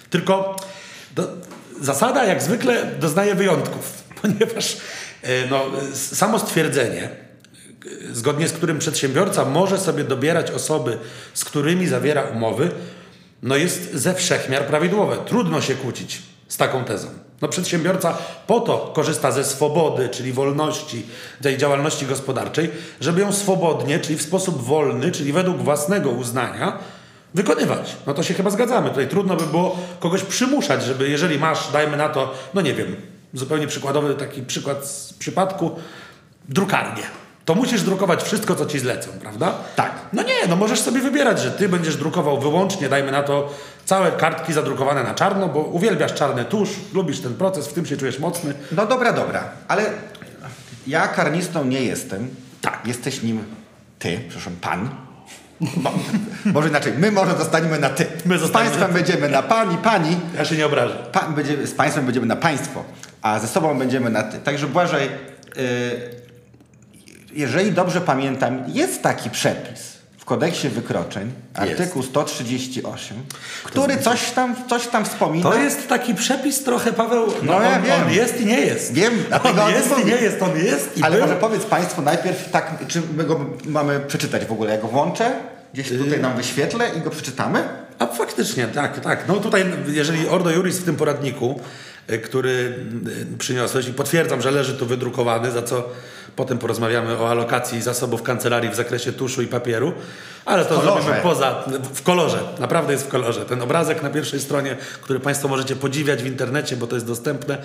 Tylko 0.10 0.56
do, 1.16 1.28
zasada 1.82 2.26
jak 2.26 2.44
zwykle 2.44 2.86
doznaje 3.00 3.36
wyjątków, 3.36 4.04
ponieważ 4.22 4.78
e, 5.22 5.48
no, 5.50 5.66
samo 5.94 6.40
stwierdzenie, 6.40 7.04
e, 7.04 8.16
zgodnie 8.16 8.48
z 8.48 8.54
którym 8.54 8.80
przedsiębiorca 8.80 9.46
może 9.46 9.80
sobie 9.80 10.04
dobierać 10.04 10.52
osoby, 10.52 10.98
z 11.34 11.46
którymi 11.46 11.88
zawiera 11.88 12.22
umowy, 12.22 12.72
no 13.44 13.56
jest 13.56 13.94
ze 13.94 14.14
wszechmiar 14.14 14.68
prawidłowe. 14.68 15.18
Trudno 15.26 15.62
się 15.62 15.76
kłócić 15.76 16.22
z 16.48 16.58
taką 16.58 16.84
tezą. 16.84 17.08
No 17.42 17.48
przedsiębiorca 17.48 18.18
po 18.48 18.60
to 18.60 18.92
korzysta 18.96 19.32
ze 19.32 19.44
swobody, 19.44 20.10
czyli 20.10 20.34
wolności 20.34 21.06
tej 21.42 21.58
działalności 21.58 22.06
gospodarczej, 22.06 22.72
żeby 23.02 23.22
ją 23.22 23.34
swobodnie, 23.34 24.00
czyli 24.00 24.18
w 24.18 24.22
sposób 24.22 24.66
wolny, 24.66 25.12
czyli 25.12 25.34
według 25.34 25.58
własnego 25.58 26.10
uznania 26.10 26.80
wykonywać. 27.36 27.96
No 28.08 28.14
to 28.14 28.24
się 28.24 28.34
chyba 28.34 28.50
zgadzamy. 28.50 28.90
Tutaj 28.90 29.08
trudno 29.08 29.36
by 29.36 29.46
było 29.46 29.78
kogoś 30.00 30.24
przymuszać, 30.24 30.84
żeby 30.84 31.10
jeżeli 31.10 31.40
masz, 31.40 31.72
dajmy 31.72 31.98
na 31.98 32.10
to, 32.10 32.34
no 32.54 32.62
nie 32.62 32.74
wiem, 32.74 32.96
zupełnie 33.34 33.68
przykładowy 33.68 34.16
taki 34.16 34.42
przykład 34.42 34.86
z 34.86 35.14
przypadku, 35.14 35.72
drukarnię. 36.50 37.04
To 37.46 37.56
musisz 37.56 37.82
drukować 37.82 38.24
wszystko, 38.24 38.56
co 38.56 38.66
ci 38.66 38.80
zlecą, 38.80 39.10
prawda? 39.22 39.54
Tak. 39.76 39.92
No 40.14 40.24
nie, 40.24 40.48
no 40.50 40.56
możesz 40.56 40.82
sobie 40.82 41.02
wybierać, 41.02 41.42
że 41.42 41.52
ty 41.52 41.70
będziesz 41.70 41.98
drukował 41.98 42.40
wyłącznie, 42.40 42.90
dajmy 42.90 43.12
na 43.12 43.24
to, 43.24 43.54
całe 43.86 44.12
kartki 44.12 44.54
zadrukowane 44.54 45.04
na 45.04 45.14
czarno, 45.14 45.48
bo 45.48 45.60
uwielbiasz 45.60 46.14
czarny 46.14 46.46
tusz, 46.46 46.70
lubisz 46.94 47.20
ten 47.20 47.34
proces, 47.34 47.68
w 47.68 47.74
tym 47.74 47.86
się 47.86 47.98
czujesz 47.98 48.20
mocny. 48.20 48.54
No 48.72 48.86
dobra, 48.86 49.14
dobra, 49.14 49.50
ale 49.68 49.84
ja 50.88 51.08
karnistą 51.08 51.66
nie 51.66 51.82
jestem. 51.82 52.30
Tak. 52.62 52.82
Jesteś 52.86 53.24
nim 53.24 53.44
ty, 54.00 54.20
przepraszam, 54.30 54.56
pan. 54.62 55.05
Bo, 55.62 55.94
może 56.46 56.70
inaczej, 56.70 56.94
my 56.98 57.12
może 57.12 57.38
zostaniemy 57.38 57.80
na 57.80 57.90
ty. 57.90 58.06
My 58.26 58.38
z 58.38 58.52
państwem 58.52 58.94
będziemy 58.94 59.30
na 59.30 59.44
pani, 59.44 59.78
pani. 59.78 60.18
Ja 60.38 60.46
się 60.46 60.56
nie 60.56 60.66
obrażę. 60.66 60.98
Będzie, 61.36 61.68
z 61.68 61.74
państwem 61.74 62.06
będziemy 62.06 62.26
na 62.26 62.36
państwo, 62.36 62.84
a 63.22 63.40
ze 63.40 63.48
sobą 63.48 63.80
będziemy 63.80 64.10
na 64.10 64.24
ty. 64.24 64.38
Także 64.38 64.68
Błażej, 64.68 65.10
y, 65.58 66.16
jeżeli 67.34 67.72
dobrze 67.72 68.02
pamiętam, 68.02 68.64
jest 68.68 69.04
taki 69.04 69.30
przepis 69.30 69.95
w 70.26 70.28
kodeksie 70.28 70.70
wykroczeń, 70.70 71.32
artykuł 71.54 72.04
138, 72.04 73.18
który 73.64 73.98
coś 73.98 74.32
tam, 74.32 74.56
coś 74.70 74.88
tam 74.88 75.06
wspomina. 75.06 75.50
To 75.52 75.58
jest 75.58 75.88
taki 75.88 76.16
przepis 76.16 76.64
trochę, 76.64 76.94
Paweł, 76.94 77.28
no, 77.28 77.54
No 77.54 77.62
ja 77.62 77.76
on, 77.78 77.84
wiem. 77.84 78.02
on 78.06 78.12
jest 78.14 78.42
i 78.42 78.46
nie 78.46 78.60
jest. 78.62 78.94
Wiem, 78.94 79.14
on 79.44 79.70
jest 79.72 79.88
i 79.88 79.90
mówię. 79.90 80.06
nie 80.06 80.22
jest, 80.22 80.42
on 80.42 80.58
jest 80.58 80.98
i 80.98 81.04
Ale 81.04 81.18
był. 81.18 81.26
może 81.28 81.40
powiedz 81.40 81.64
Państwo 81.64 82.02
najpierw 82.02 82.52
tak, 82.52 82.74
czy 82.88 83.02
my 83.18 83.24
go 83.24 83.46
mamy 83.66 84.00
przeczytać 84.00 84.46
w 84.46 84.52
ogóle? 84.52 84.72
Ja 84.76 84.82
go 84.82 84.88
włączę, 84.88 85.32
gdzieś 85.74 85.90
tutaj 85.90 86.20
nam 86.20 86.38
wyświetlę 86.38 86.90
i 86.98 87.02
go 87.02 87.10
przeczytamy? 87.10 87.64
A 88.00 88.06
faktycznie, 88.06 88.68
tak, 88.68 89.00
tak. 89.00 89.28
No 89.28 89.36
tutaj, 89.36 89.66
jeżeli 89.88 90.28
Ordo 90.28 90.50
Juris 90.52 90.78
w 90.78 90.86
tym 90.86 90.96
poradniku, 90.96 91.60
y, 92.12 92.20
który 92.20 92.50
y, 93.34 93.38
przyniosłeś 93.38 93.88
i 93.88 93.94
potwierdzam, 93.94 94.42
że 94.42 94.52
leży 94.52 94.74
tu 94.74 94.86
wydrukowany, 94.86 95.52
za 95.52 95.62
co 95.62 95.90
potem 96.36 96.58
porozmawiamy 96.58 97.18
o 97.18 97.30
alokacji 97.30 97.82
zasobów 97.82 98.24
kancelarii 98.24 98.70
w 98.70 98.76
zakresie 98.76 99.14
tuszu 99.14 99.42
i 99.42 99.48
papieru, 99.48 99.94
ale 100.46 100.66
to 100.66 100.82
zrobimy 100.82 101.20
poza, 101.24 101.64
w 101.94 102.04
kolorze, 102.04 102.40
naprawdę 102.60 102.94
jest 102.94 103.06
w 103.06 103.08
kolorze. 103.08 103.46
Ten 103.46 103.62
obrazek 103.62 104.04
na 104.04 104.10
pierwszej 104.10 104.40
stronie, 104.40 104.76
który 105.02 105.20
Państwo 105.20 105.48
możecie 105.48 105.76
podziwiać 105.76 106.24
w 106.24 106.26
internecie, 106.26 106.78
bo 106.78 106.88
to 106.88 106.96
jest 106.96 107.08
dostępne, 107.08 107.58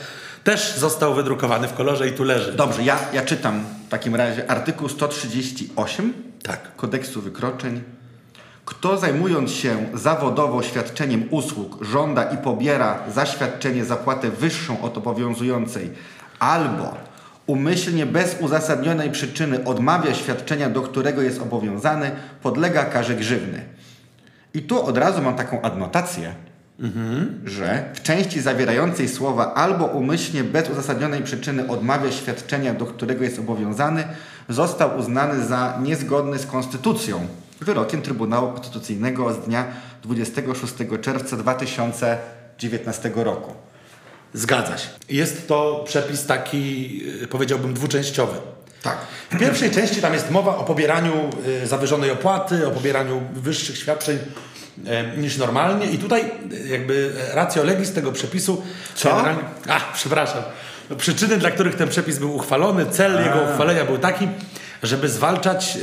też 0.45 0.75
został 0.77 1.15
wydrukowany 1.15 1.69
w 1.69 1.75
kolorze 1.75 2.09
i 2.09 2.13
tu 2.13 2.25
leży. 2.25 2.53
Dobrze, 2.53 2.83
ja, 2.83 2.99
ja 3.13 3.23
czytam 3.23 3.65
w 3.87 3.91
takim 3.91 4.15
razie 4.15 4.51
artykuł 4.51 4.89
138 4.89 6.13
Tak. 6.43 6.77
kodeksu 6.77 7.21
wykroczeń. 7.21 7.83
Kto 8.65 8.99
zajmując 8.99 9.51
się 9.51 9.87
zawodowo 9.95 10.63
świadczeniem 10.63 11.29
usług 11.31 11.85
żąda 11.85 12.25
i 12.25 12.39
pobiera 12.39 12.99
za 13.15 13.27
świadczenie 13.27 13.85
zapłatę 13.85 14.31
wyższą 14.31 14.83
od 14.83 14.97
obowiązującej 14.97 15.91
albo 16.39 17.10
umyślnie 17.51 18.07
bez 18.07 18.37
uzasadnionej 18.41 19.11
przyczyny 19.11 19.65
odmawia 19.65 20.15
świadczenia, 20.15 20.71
do 20.71 20.83
którego 20.83 21.23
jest 21.23 21.43
obowiązany, 21.43 22.11
podlega 22.43 22.85
karze 22.85 23.15
grzywny. 23.15 23.63
I 24.55 24.63
tu 24.63 24.83
od 24.87 24.99
razu 24.99 25.23
mam 25.23 25.35
taką 25.35 25.63
adnotację, 25.63 26.35
że 27.45 27.85
w 27.95 28.03
części 28.03 28.41
zawierającej 28.41 29.09
słowa 29.09 29.55
albo 29.55 29.85
umyślnie 29.85 30.45
bez 30.45 30.71
uzasadnionej 30.71 31.23
przyczyny 31.23 31.69
odmawia 31.69 32.13
świadczenia, 32.13 32.75
do 32.75 32.87
którego 32.87 33.25
jest 33.25 33.39
obowiązany, 33.39 34.05
został 34.49 34.99
uznany 34.99 35.45
za 35.45 35.79
niezgodny 35.83 36.39
z 36.39 36.47
konstytucją 36.47 37.27
wyrokiem 37.61 38.03
Trybunału 38.03 38.53
Konstytucyjnego 38.53 39.35
z 39.35 39.39
dnia 39.39 39.65
26 40.03 40.75
czerwca 41.01 41.37
2019 41.37 43.13
roku. 43.15 43.70
Zgadza 44.35 44.79
się. 44.79 44.89
Jest 45.09 45.49
to 45.49 45.85
przepis 45.87 46.27
taki, 46.27 47.03
y, 47.23 47.27
powiedziałbym, 47.29 47.75
dwuczęściowy. 47.75 48.39
Tak. 48.83 48.97
W 49.31 49.39
pierwszej 49.39 49.71
części 49.71 50.01
tam 50.03 50.15
jest 50.15 50.31
mowa 50.31 50.57
o 50.57 50.65
pobieraniu 50.65 51.31
y, 51.63 51.67
zawyżonej 51.67 52.11
opłaty, 52.11 52.67
o 52.67 52.71
pobieraniu 52.71 53.23
wyższych 53.35 53.79
świadczeń 53.79 54.19
y, 55.17 55.19
niż 55.21 55.37
normalnie 55.37 55.87
i 55.87 55.99
tutaj 55.99 56.25
jakby 56.71 57.13
ratio 57.35 57.65
legis 57.65 57.93
tego 57.93 58.13
przepisu 58.13 58.63
Co? 58.95 59.09
generalnie- 59.11 59.43
A, 59.69 59.81
przepraszam. 59.95 60.43
Przyczyny, 60.99 61.37
dla 61.39 61.51
których 61.51 61.75
ten 61.77 61.89
przepis 61.89 62.19
był 62.19 62.35
uchwalony, 62.37 62.87
cel 62.87 63.25
jego 63.25 63.39
uchwalenia 63.53 63.85
był 63.85 63.99
taki, 63.99 64.29
żeby 64.83 65.09
zwalczać 65.09 65.79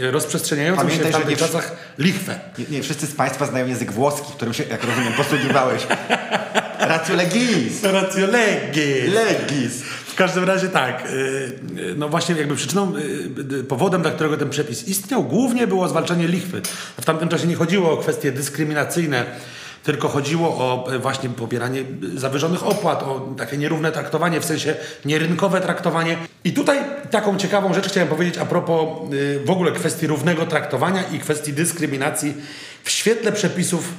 y, 0.00 0.10
rozprzestrzeniającą 0.10 0.82
Pamiętaj, 0.82 1.06
się 1.06 1.18
w 1.18 1.20
tamtych 1.20 1.38
czasach 1.38 1.72
lichwę. 1.98 2.40
Nie, 2.58 2.64
nie 2.70 2.82
wszyscy 2.82 3.06
z 3.06 3.14
Państwa 3.14 3.46
znają 3.46 3.66
język 3.66 3.92
włoski, 3.92 4.32
którym 4.36 4.54
się, 4.54 4.64
jak 4.64 4.84
rozumiem, 4.84 5.12
posługiwałeś. 5.12 5.82
Ratio 6.90 7.16
legis. 7.16 7.82
Ratio 7.82 8.26
legis. 8.26 9.14
Legis. 9.14 9.82
W 9.82 10.14
każdym 10.14 10.44
razie 10.44 10.68
tak, 10.68 11.06
y, 11.06 11.08
y, 11.78 11.94
no 11.96 12.08
właśnie 12.08 12.34
jakby 12.34 12.56
przyczyną, 12.56 12.92
y, 13.60 13.64
powodem, 13.64 14.02
dla 14.02 14.10
którego 14.10 14.36
ten 14.36 14.50
przepis 14.50 14.88
istniał, 14.88 15.24
głównie 15.24 15.66
było 15.66 15.88
zwalczanie 15.88 16.28
lichwy. 16.28 16.62
W 17.00 17.04
tamtym 17.04 17.28
czasie 17.28 17.46
nie 17.46 17.54
chodziło 17.54 17.92
o 17.92 17.96
kwestie 17.96 18.32
dyskryminacyjne, 18.32 19.24
tylko 19.82 20.08
chodziło 20.08 20.48
o 20.48 20.88
właśnie 21.00 21.28
pobieranie 21.28 21.84
zawyżonych 22.14 22.66
opłat, 22.66 23.02
o 23.02 23.34
takie 23.38 23.56
nierówne 23.56 23.92
traktowanie, 23.92 24.40
w 24.40 24.44
sensie 24.44 24.74
nierynkowe 25.04 25.60
traktowanie. 25.60 26.16
I 26.44 26.52
tutaj 26.52 26.78
taką 27.10 27.36
ciekawą 27.36 27.74
rzecz 27.74 27.88
chciałem 27.88 28.08
powiedzieć 28.08 28.38
a 28.38 28.46
propos 28.46 28.88
w 29.44 29.50
ogóle 29.50 29.72
kwestii 29.72 30.06
równego 30.06 30.46
traktowania 30.46 31.02
i 31.02 31.18
kwestii 31.18 31.52
dyskryminacji 31.52 32.34
w 32.84 32.90
świetle 32.90 33.32
przepisów 33.32 33.92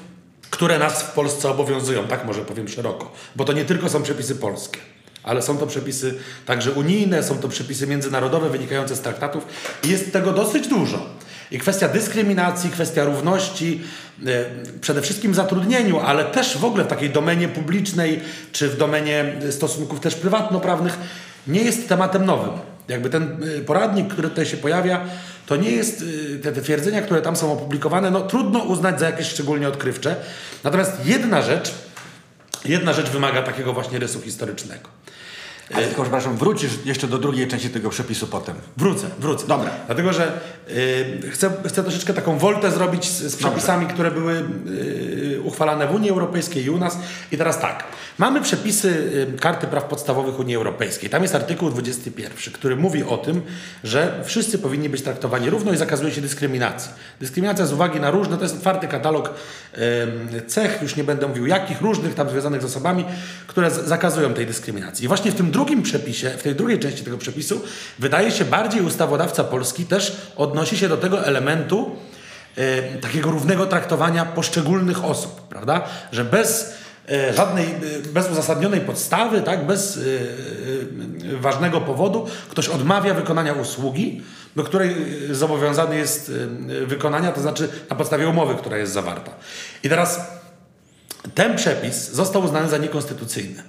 które 0.51 0.79
nas 0.79 1.03
w 1.03 1.11
Polsce 1.11 1.49
obowiązują, 1.49 2.07
tak 2.07 2.25
może 2.25 2.41
powiem 2.41 2.67
szeroko, 2.67 3.11
bo 3.35 3.45
to 3.45 3.53
nie 3.53 3.65
tylko 3.65 3.89
są 3.89 4.03
przepisy 4.03 4.35
polskie, 4.35 4.79
ale 5.23 5.41
są 5.41 5.57
to 5.57 5.67
przepisy 5.67 6.15
także 6.45 6.71
unijne, 6.71 7.23
są 7.23 7.37
to 7.37 7.49
przepisy 7.49 7.87
międzynarodowe 7.87 8.49
wynikające 8.49 8.95
z 8.95 9.01
traktatów 9.01 9.45
i 9.83 9.89
jest 9.89 10.13
tego 10.13 10.31
dosyć 10.31 10.67
dużo. 10.67 11.05
I 11.51 11.59
kwestia 11.59 11.87
dyskryminacji, 11.87 12.69
kwestia 12.69 13.03
równości, 13.03 13.81
e, 14.25 14.45
przede 14.81 15.01
wszystkim 15.01 15.31
w 15.31 15.35
zatrudnieniu, 15.35 15.99
ale 15.99 16.25
też 16.25 16.57
w 16.57 16.65
ogóle 16.65 16.83
w 16.83 16.87
takiej 16.87 17.09
domenie 17.09 17.47
publicznej 17.47 18.19
czy 18.51 18.69
w 18.69 18.77
domenie 18.77 19.33
stosunków 19.49 19.99
też 19.99 20.15
prywatnoprawnych 20.15 20.97
nie 21.47 21.61
jest 21.61 21.89
tematem 21.89 22.25
nowym. 22.25 22.51
Jakby 22.87 23.09
ten 23.09 23.43
y, 23.43 23.61
poradnik, 23.61 24.07
który 24.07 24.29
tutaj 24.29 24.45
się 24.45 24.57
pojawia, 24.57 25.05
to 25.45 25.55
nie 25.55 25.71
jest 25.71 26.01
y, 26.01 26.39
te, 26.43 26.51
te 26.51 26.61
twierdzenia, 26.61 27.01
które 27.01 27.21
tam 27.21 27.35
są 27.35 27.53
opublikowane, 27.53 28.11
no 28.11 28.21
trudno 28.21 28.59
uznać 28.59 28.99
za 28.99 29.05
jakieś 29.05 29.27
szczególnie 29.27 29.67
odkrywcze. 29.67 30.15
Natomiast 30.63 31.05
jedna 31.05 31.41
rzecz, 31.41 31.73
jedna 32.65 32.93
rzecz 32.93 33.09
wymaga 33.09 33.41
takiego 33.41 33.73
właśnie 33.73 33.99
rysu 33.99 34.21
historycznego. 34.21 34.89
Ale 35.73 35.85
tylko, 35.85 36.01
przepraszam, 36.01 36.37
wrócisz 36.37 36.71
jeszcze 36.85 37.07
do 37.07 37.17
drugiej 37.17 37.47
części 37.47 37.69
tego 37.69 37.89
przepisu 37.89 38.27
potem. 38.27 38.55
Wrócę, 38.77 39.07
wrócę. 39.19 39.47
Dobra. 39.47 39.71
Dlatego, 39.85 40.13
że 40.13 40.39
y, 40.69 41.29
chcę, 41.31 41.51
chcę 41.67 41.83
troszeczkę 41.83 42.13
taką 42.13 42.37
woltę 42.37 42.71
zrobić 42.71 43.05
z, 43.05 43.31
z 43.31 43.35
przepisami, 43.35 43.87
które 43.87 44.11
były 44.11 44.33
y, 44.33 44.43
uchwalane 45.43 45.87
w 45.87 45.95
Unii 45.95 46.09
Europejskiej 46.09 46.65
i 46.65 46.69
u 46.69 46.77
nas. 46.77 46.97
I 47.31 47.37
teraz 47.37 47.59
tak. 47.59 47.83
Mamy 48.17 48.41
przepisy 48.41 48.89
y, 49.35 49.39
Karty 49.39 49.67
Praw 49.67 49.83
Podstawowych 49.83 50.39
Unii 50.39 50.55
Europejskiej. 50.55 51.09
Tam 51.09 51.21
jest 51.21 51.35
artykuł 51.35 51.69
21, 51.69 52.53
który 52.53 52.75
mówi 52.75 53.03
o 53.03 53.17
tym, 53.17 53.41
że 53.83 54.21
wszyscy 54.25 54.59
powinni 54.59 54.89
być 54.89 55.01
traktowani 55.01 55.49
równo 55.49 55.73
i 55.73 55.77
zakazuje 55.77 56.11
się 56.11 56.21
dyskryminacji. 56.21 56.91
Dyskryminacja 57.19 57.65
z 57.65 57.73
uwagi 57.73 57.99
na 57.99 58.11
różne, 58.11 58.37
to 58.37 58.43
jest 58.43 58.55
otwarty 58.55 58.87
katalog 58.87 59.33
y, 60.37 60.41
cech, 60.47 60.79
już 60.81 60.95
nie 60.95 61.03
będę 61.03 61.27
mówił 61.27 61.47
jakich, 61.47 61.81
różnych 61.81 62.15
tam 62.15 62.29
związanych 62.29 62.61
z 62.61 62.65
osobami, 62.65 63.05
które 63.47 63.71
zakazują 63.71 64.33
tej 64.33 64.45
dyskryminacji. 64.45 65.05
I 65.05 65.07
właśnie 65.07 65.31
w 65.31 65.35
tym 65.35 65.51
drugim 65.51 65.83
przepisie, 65.83 66.29
w 66.29 66.43
tej 66.43 66.55
drugiej 66.55 66.79
części 66.79 67.03
tego 67.03 67.17
przepisu, 67.17 67.61
wydaje 67.99 68.31
się 68.31 68.45
bardziej 68.45 68.81
ustawodawca 68.81 69.43
polski 69.43 69.85
też 69.85 70.17
odnosi 70.35 70.77
się 70.77 70.89
do 70.89 70.97
tego 70.97 71.25
elementu 71.25 71.95
e, 72.55 72.81
takiego 72.97 73.31
równego 73.31 73.65
traktowania 73.65 74.25
poszczególnych 74.25 75.05
osób, 75.05 75.41
prawda? 75.41 75.83
Że 76.11 76.25
bez 76.25 76.73
e, 77.09 77.33
żadnej, 77.33 77.65
e, 77.65 78.07
bez 78.13 78.31
uzasadnionej 78.31 78.81
podstawy, 78.81 79.41
tak, 79.41 79.65
bez 79.65 79.99
ważnego 81.39 81.81
powodu 81.81 82.27
ktoś 82.49 82.69
odmawia 82.69 83.13
wykonania 83.13 83.53
usługi, 83.53 84.21
do 84.55 84.63
której 84.63 84.95
zobowiązany 85.31 85.97
jest 85.97 86.31
wykonania, 86.85 87.31
to 87.31 87.41
znaczy 87.41 87.69
na 87.89 87.95
podstawie 87.95 88.29
umowy, 88.29 88.55
która 88.55 88.77
jest 88.77 88.93
zawarta. 88.93 89.31
I 89.83 89.89
teraz 89.89 90.21
ten 91.35 91.55
przepis 91.55 92.11
został 92.11 92.43
uznany 92.43 92.69
za 92.69 92.77
niekonstytucyjny. 92.77 93.63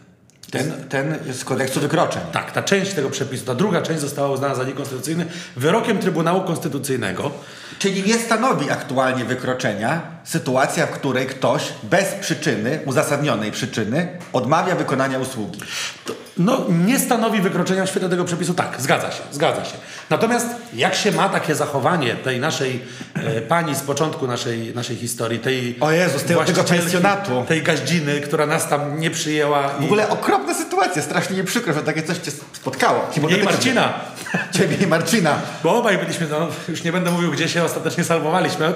Ten, 0.53 0.73
ten 0.89 1.19
z 1.33 1.45
kodeksu 1.45 1.81
wykroczeń. 1.81 2.23
Tak, 2.33 2.53
ta 2.53 2.63
część 2.63 2.93
tego 2.93 3.11
przepisu, 3.11 3.45
ta 3.45 3.55
druga 3.55 3.83
część 3.83 4.01
została 4.01 4.31
uznana 4.31 4.55
za 4.55 4.65
niekonstytucyjny 4.65 5.27
wyrokiem 5.57 5.99
Trybunału 5.99 6.41
Konstytucyjnego. 6.41 7.31
Czyli 7.79 8.03
nie 8.03 8.19
stanowi 8.19 8.71
aktualnie 8.71 9.25
wykroczenia 9.25 10.03
sytuacja, 10.25 10.87
w 10.87 10.91
której 10.91 11.27
ktoś 11.27 11.63
bez 11.83 12.05
przyczyny, 12.21 12.81
uzasadnionej 12.85 13.53
przyczyny, 13.53 14.19
odmawia 14.33 14.75
wykonania 14.75 15.19
usługi. 15.19 15.61
To, 16.05 16.13
no, 16.39 16.67
nie 16.87 16.99
stanowi 16.99 17.41
wykroczenia 17.41 17.87
w 17.87 17.89
świetle 17.91 18.09
tego 18.09 18.25
przepisu. 18.25 18.55
Tak, 18.55 18.75
zgadza 18.79 19.11
się, 19.13 19.23
zgadza 19.33 19.65
się. 19.65 19.77
Natomiast 20.11 20.47
jak 20.75 20.95
się 20.95 21.13
ma 21.13 21.29
takie 21.29 21.55
zachowanie 21.55 22.15
tej 22.17 22.41
naszej 22.41 22.83
e, 23.15 23.41
pani 23.41 23.75
z 23.75 23.81
początku 23.81 24.27
naszej, 24.27 24.75
naszej 24.75 24.97
historii, 24.97 25.39
tej 25.39 25.77
O 25.81 25.91
Jezus, 25.91 26.23
tego- 26.25 26.45
tego 26.45 26.65
pensjonatu. 26.65 27.45
tej 27.49 27.63
gaździny, 27.63 28.21
która 28.21 28.47
nas 28.47 28.69
tam 28.69 29.01
nie 29.01 29.11
przyjęła. 29.11 29.69
W 29.69 29.85
ogóle 29.85 30.09
okropna 30.09 30.55
sytuacja, 30.55 31.03
strasznie 31.03 31.37
mi 31.37 31.45
przykro, 31.45 31.73
że 31.75 31.83
takie 31.83 32.03
coś 32.03 32.19
cię 32.19 32.31
spotkało. 32.53 32.99
Jej 32.99 33.13
Hipotetycznie. 33.15 33.45
Marcina. 33.75 33.93
Ciebie 34.59 34.77
i 34.77 34.87
Marcina. 34.87 35.35
Bo 35.65 35.75
obaj 35.79 35.99
byliśmy, 35.99 36.27
no, 36.31 36.49
już 36.69 36.85
nie 36.85 36.93
będę 36.93 37.11
mówił, 37.11 37.31
gdzie 37.31 37.49
się 37.49 37.65
ostatecznie 37.65 38.05
salwowaliśmy. 38.05 38.73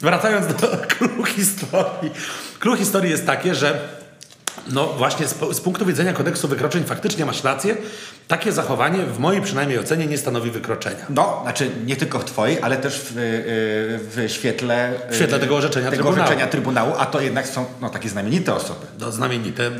Wracając 0.00 0.46
do 0.46 0.54
clue 0.88 1.24
historii. 1.24 2.10
Clue 2.60 2.76
historii 2.76 3.10
jest 3.10 3.26
takie, 3.26 3.54
że 3.54 3.88
no 4.68 4.86
właśnie 4.86 5.28
z, 5.28 5.34
z 5.52 5.60
punktu 5.60 5.86
widzenia 5.86 6.12
kodeksu 6.12 6.48
wykroczeń 6.48 6.84
faktycznie 6.84 7.26
masz 7.26 7.44
rację. 7.44 7.76
Takie 8.28 8.52
zachowanie 8.52 8.98
w 8.98 9.18
mojej 9.18 9.42
przynajmniej 9.42 9.78
ocenie 9.78 10.06
nie 10.06 10.18
stanowi 10.18 10.50
wykroczenia. 10.50 11.06
No, 11.10 11.40
znaczy 11.42 11.70
nie 11.86 11.96
tylko 11.96 12.18
w 12.18 12.24
twojej, 12.24 12.58
ale 12.62 12.76
też 12.76 13.00
w, 13.00 13.10
y, 13.10 13.18
w 13.18 14.32
świetle, 14.32 14.92
y, 15.10 15.12
W 15.12 15.16
świetle 15.16 15.38
tego 15.38 15.56
orzeczenia 15.56 15.90
tego 15.90 16.02
Trybunału. 16.02 16.26
orzeczenia 16.26 16.46
Trybunału, 16.46 16.92
a 16.98 17.06
to 17.06 17.20
jednak 17.20 17.48
są 17.48 17.64
no, 17.80 17.90
takie 17.90 18.08
znamienite 18.08 18.54
osoby. 18.54 18.86
No, 19.00 19.12
znamienite 19.12 19.70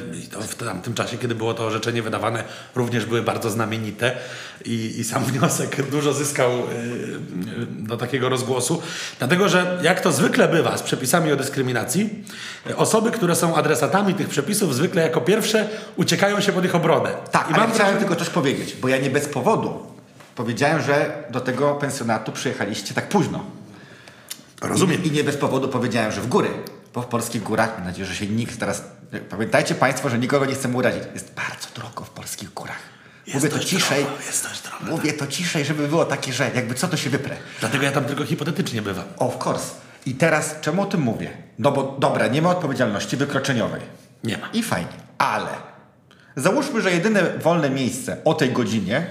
w 0.49 0.55
tamtym 0.55 0.95
czasie, 0.95 1.19
kiedy 1.19 1.35
było 1.35 1.55
to 1.55 1.65
orzeczenie 1.67 2.03
wydawane, 2.03 2.45
również 2.75 3.07
były 3.07 3.23
bardzo 3.23 3.51
znamienite 3.51 4.17
i, 4.65 5.01
i 5.01 5.05
sam 5.05 5.25
wniosek 5.25 5.91
dużo 5.91 6.13
zyskał 6.13 6.51
do 7.71 7.97
takiego 7.97 8.29
rozgłosu. 8.29 8.83
Dlatego, 9.19 9.49
że 9.49 9.79
jak 9.83 10.01
to 10.01 10.13
zwykle 10.13 10.49
bywa 10.49 10.77
z 10.77 10.83
przepisami 10.83 11.33
o 11.33 11.37
dyskryminacji, 11.37 12.25
osoby, 12.77 13.11
które 13.11 13.37
są 13.37 13.57
adresatami 13.57 14.15
tych 14.15 14.29
przepisów 14.29 14.75
zwykle 14.75 15.03
jako 15.03 15.21
pierwsze 15.21 15.69
uciekają 15.97 16.41
się 16.41 16.53
pod 16.53 16.65
ich 16.65 16.75
obronę. 16.75 17.11
Tak, 17.31 17.51
I 17.51 17.55
ale 17.55 17.63
mam 17.63 17.73
chciałem 17.73 17.99
tylko 17.99 18.17
coś 18.17 18.29
powiedzieć, 18.39 18.77
bo 18.77 18.89
ja 18.89 18.99
nie 18.99 19.11
bez 19.11 19.29
powodu 19.29 19.87
powiedziałem, 20.35 20.83
że 20.83 21.25
do 21.31 21.41
tego 21.41 21.75
pensjonatu 21.75 22.33
przyjechaliście 22.33 22.95
tak 22.95 23.09
późno. 23.09 23.45
Rozumiem. 24.61 25.05
I 25.05 25.11
nie 25.11 25.25
bez 25.25 25.37
powodu 25.37 25.69
powiedziałem, 25.69 26.13
że 26.13 26.21
w 26.21 26.27
góry, 26.27 26.51
bo 26.95 27.03
w 27.03 27.07
polskich 27.07 27.43
górach, 27.43 27.75
mam 27.77 27.85
nadzieję, 27.85 28.07
że 28.07 28.15
się 28.15 28.27
nikt 28.27 28.59
teraz... 28.59 28.83
Pamiętajcie 29.31 29.75
Państwo, 29.75 30.09
że 30.09 30.19
nikogo 30.19 30.47
nie 30.47 30.55
chcemy 30.55 30.77
urazić. 30.77 31.03
Jest 31.15 31.35
bardzo 31.35 31.69
drogo 31.75 32.05
w 32.05 32.11
polskich 32.11 32.55
górach. 32.55 32.79
Mówię 33.35 33.49
to 33.49 33.59
ciszej. 33.59 34.05
drogo, 34.05 34.23
jest 34.27 34.63
drogo, 34.63 34.97
Mówię 34.97 35.13
to 35.13 35.27
ciszej, 35.27 35.65
żeby 35.65 35.89
było 35.89 36.05
takie, 36.05 36.33
że 36.33 36.51
jakby 36.55 36.75
co 36.75 36.89
to 36.89 36.97
się 36.97 37.11
wyprę. 37.11 37.37
Dlatego 37.61 37.85
ja 37.85 37.93
tam 37.93 38.05
tylko 38.05 38.25
hipotetycznie 38.25 38.83
bywam. 38.83 39.05
Of 39.19 39.47
course. 39.47 39.71
I 40.07 40.15
teraz 40.15 40.55
czemu 40.61 40.83
o 40.83 40.87
tym 40.87 41.01
mówię? 41.01 41.31
No 41.59 41.73
bo 41.73 41.97
dobra, 41.99 42.27
nie 42.27 42.43
ma 42.43 42.51
odpowiedzialności 42.51 43.17
wykroczeniowej. 43.17 43.81
Nie 44.25 44.39
ma. 44.39 44.49
I 44.53 44.63
fajnie. 44.63 44.97
Ale 45.19 45.51
załóżmy, 46.37 46.81
że 46.81 46.91
jedyne 46.91 47.23
wolne 47.39 47.71
miejsce 47.71 48.17
o 48.25 48.35
tej 48.35 48.53
godzinie 48.53 49.07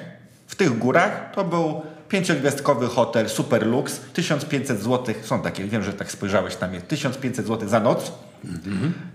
w 0.47 0.55
tych 0.55 0.77
górach 0.77 1.31
to 1.35 1.43
był 1.43 1.81
pięciogwiazdkowy 2.09 2.87
hotel 2.87 3.29
Super 3.29 3.67
Lux, 3.67 3.99
1500 4.13 4.79
zł, 4.79 5.15
są 5.21 5.41
takie, 5.41 5.63
wiem, 5.65 5.83
że 5.83 5.93
tak 5.93 6.11
spojrzałeś 6.11 6.55
tam 6.55 6.73
jest, 6.73 6.87
1500 6.87 7.47
zł 7.47 7.69
za 7.69 7.79
noc. 7.79 8.11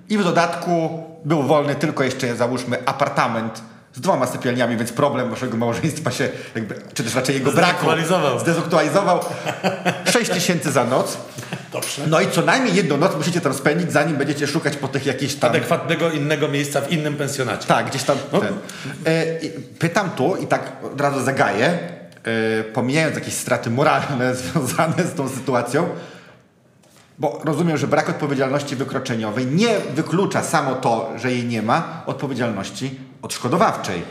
I 0.09 0.19
w 0.19 0.25
dodatku 0.25 1.03
był 1.25 1.43
wolny 1.43 1.75
tylko 1.75 2.05
jeszcze, 2.05 2.37
załóżmy, 2.37 2.87
apartament 2.87 3.63
z 3.95 4.01
dwoma 4.01 4.27
sypialniami, 4.27 4.77
więc 4.77 4.93
problem 4.93 5.31
waszego 5.31 5.57
małżeństwa 5.57 6.11
się 6.11 6.29
jakby, 6.55 6.75
czy 6.95 7.05
też 7.05 7.15
raczej 7.15 7.35
jego 7.35 7.53
braku 7.53 7.69
Zdezaktualizował. 7.73 8.39
zdezaktualizował. 8.41 9.21
6 10.13 10.31
tysięcy 10.31 10.73
za 10.73 10.85
noc. 10.85 11.19
Dobrze. 11.73 12.03
No 12.07 12.21
i 12.21 12.31
co 12.31 12.43
najmniej 12.43 12.75
jedną 12.75 12.97
noc 12.97 13.17
musicie 13.17 13.41
tam 13.41 13.55
spędzić, 13.55 13.93
zanim 13.93 14.17
będziecie 14.17 14.47
szukać 14.47 14.77
po 14.77 14.89
tych 14.89 15.07
jakichś 15.07 15.35
tam... 15.35 15.51
Adekwatnego 15.51 16.11
innego 16.11 16.49
miejsca 16.49 16.81
w 16.81 16.93
innym 16.93 17.17
pensjonacie. 17.17 17.67
Tak, 17.69 17.87
gdzieś 17.91 18.03
tam 18.03 18.19
No. 18.33 18.41
ten. 18.41 18.55
E, 19.07 19.25
pytam 19.79 20.11
tu 20.11 20.37
i 20.37 20.47
tak 20.47 20.73
od 20.95 21.01
razu 21.01 21.25
zagaję, 21.25 21.67
e, 21.69 22.65
pomijając 22.65 23.15
jakieś 23.15 23.35
straty 23.35 23.71
moralne 23.71 24.35
związane 24.37 25.05
z 25.13 25.15
tą 25.15 25.29
sytuacją, 25.29 25.89
bo 27.19 27.41
rozumiem, 27.45 27.77
że 27.77 27.87
brak 27.87 28.09
odpowiedzialności 28.09 28.77
wykroczeniowej 28.77 29.47
nie 29.47 29.79
wyklucza 29.95 30.43
samo 30.43 30.75
to, 30.75 31.13
że 31.17 31.33
jej 31.33 31.45
nie 31.45 31.63
ma, 31.63 32.03
odpowiedzialności 32.07 33.01
odszkodowawczej. 33.23 34.03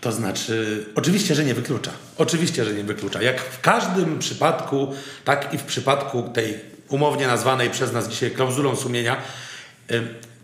To 0.00 0.12
znaczy, 0.12 0.86
oczywiście, 0.94 1.34
że 1.34 1.44
nie 1.44 1.54
wyklucza. 1.54 1.90
Oczywiście, 2.18 2.64
że 2.64 2.74
nie 2.74 2.84
wyklucza. 2.84 3.22
Jak 3.22 3.40
w 3.40 3.60
każdym 3.60 4.18
przypadku, 4.18 4.94
tak 5.24 5.54
i 5.54 5.58
w 5.58 5.62
przypadku 5.62 6.22
tej 6.22 6.60
umownie 6.88 7.26
nazwanej 7.26 7.70
przez 7.70 7.92
nas 7.92 8.08
dzisiaj 8.08 8.30
klauzulą 8.30 8.76
sumienia, 8.76 9.16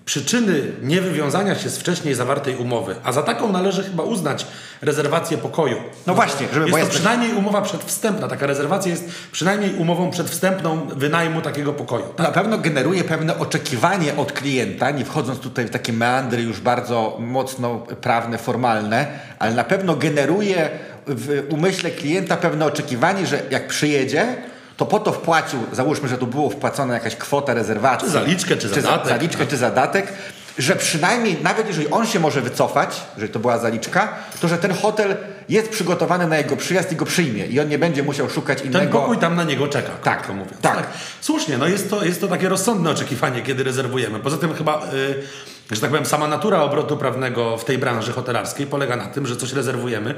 przyczyny 0.08 0.62
niewywiązania 0.82 1.54
się 1.54 1.68
z 1.70 1.78
wcześniej 1.78 2.14
zawartej 2.14 2.56
umowy, 2.56 2.94
a 3.04 3.12
za 3.12 3.22
taką 3.22 3.52
należy 3.52 3.84
chyba 3.84 4.02
uznać 4.02 4.46
rezerwację 4.82 5.38
pokoju. 5.38 5.76
No 6.06 6.14
właśnie, 6.14 6.46
żeby- 6.52 6.60
jest 6.66 6.72
to 6.72 6.78
jest- 6.78 6.90
przynajmniej 6.90 7.32
umowa 7.34 7.62
przedwstępna. 7.62 8.28
Taka 8.28 8.46
rezerwacja 8.46 8.90
jest 8.90 9.04
przynajmniej 9.32 9.74
umową 9.74 10.10
przedwstępną 10.10 10.86
wynajmu 10.96 11.40
takiego 11.40 11.72
pokoju. 11.72 12.04
Na 12.18 12.32
pewno 12.32 12.58
generuje 12.58 13.04
pewne 13.04 13.38
oczekiwanie 13.38 14.16
od 14.16 14.32
klienta, 14.32 14.90
nie 14.90 15.04
wchodząc 15.04 15.38
tutaj 15.38 15.64
w 15.66 15.70
takie 15.70 15.92
meandry 15.92 16.42
już 16.42 16.60
bardzo 16.60 17.16
mocno 17.20 17.78
prawne, 18.00 18.38
formalne, 18.38 19.06
ale 19.38 19.54
na 19.54 19.64
pewno 19.64 19.96
generuje 19.96 20.70
w 21.06 21.46
umyśle 21.48 21.90
klienta 21.90 22.36
pewne 22.36 22.66
oczekiwanie, 22.66 23.26
że 23.26 23.42
jak 23.50 23.66
przyjedzie, 23.66 24.26
to 24.78 24.86
po 24.86 24.98
to 25.00 25.12
wpłacił, 25.12 25.58
załóżmy, 25.72 26.08
że 26.08 26.18
tu 26.18 26.26
było 26.26 26.50
wpłacona 26.50 26.94
jakaś 26.94 27.16
kwota 27.16 27.54
rezerwacji. 27.54 28.06
Czy 28.06 28.12
zaliczkę, 28.12 28.56
czy 28.56 28.68
za- 28.68 28.80
zadatek. 28.80 29.08
zaliczkę, 29.08 29.46
czy 29.46 29.56
zadatek, 29.56 30.12
że 30.58 30.76
przynajmniej, 30.76 31.36
nawet 31.42 31.68
jeżeli 31.68 31.90
on 31.90 32.06
się 32.06 32.20
może 32.20 32.40
wycofać, 32.40 33.00
jeżeli 33.16 33.32
to 33.32 33.38
była 33.38 33.58
zaliczka, 33.58 34.08
to 34.40 34.48
że 34.48 34.58
ten 34.58 34.72
hotel 34.74 35.16
jest 35.48 35.68
przygotowany 35.70 36.26
na 36.26 36.36
jego 36.38 36.56
przyjazd 36.56 36.92
i 36.92 36.96
go 36.96 37.04
przyjmie 37.04 37.46
i 37.46 37.60
on 37.60 37.68
nie 37.68 37.78
będzie 37.78 38.02
musiał 38.02 38.30
szukać 38.30 38.60
innego... 38.62 38.78
Ten 38.78 38.88
pokój 38.88 39.18
tam 39.18 39.36
na 39.36 39.44
niego 39.44 39.68
czeka, 39.68 39.90
Tak, 40.02 40.28
mówiąc. 40.28 40.60
tak. 40.62 40.86
Słusznie, 41.20 41.58
no 41.58 41.68
jest 41.68 41.90
to, 41.90 42.04
jest 42.04 42.20
to 42.20 42.28
takie 42.28 42.48
rozsądne 42.48 42.90
oczekiwanie, 42.90 43.42
kiedy 43.42 43.64
rezerwujemy. 43.64 44.18
Poza 44.20 44.36
tym 44.38 44.54
chyba, 44.54 44.82
y, 45.70 45.74
że 45.74 45.80
tak 45.80 45.90
powiem, 45.90 46.06
sama 46.06 46.28
natura 46.28 46.62
obrotu 46.62 46.96
prawnego 46.96 47.56
w 47.56 47.64
tej 47.64 47.78
branży 47.78 48.12
hotelarskiej 48.12 48.66
polega 48.66 48.96
na 48.96 49.06
tym, 49.06 49.26
że 49.26 49.36
coś 49.36 49.52
rezerwujemy 49.52 50.14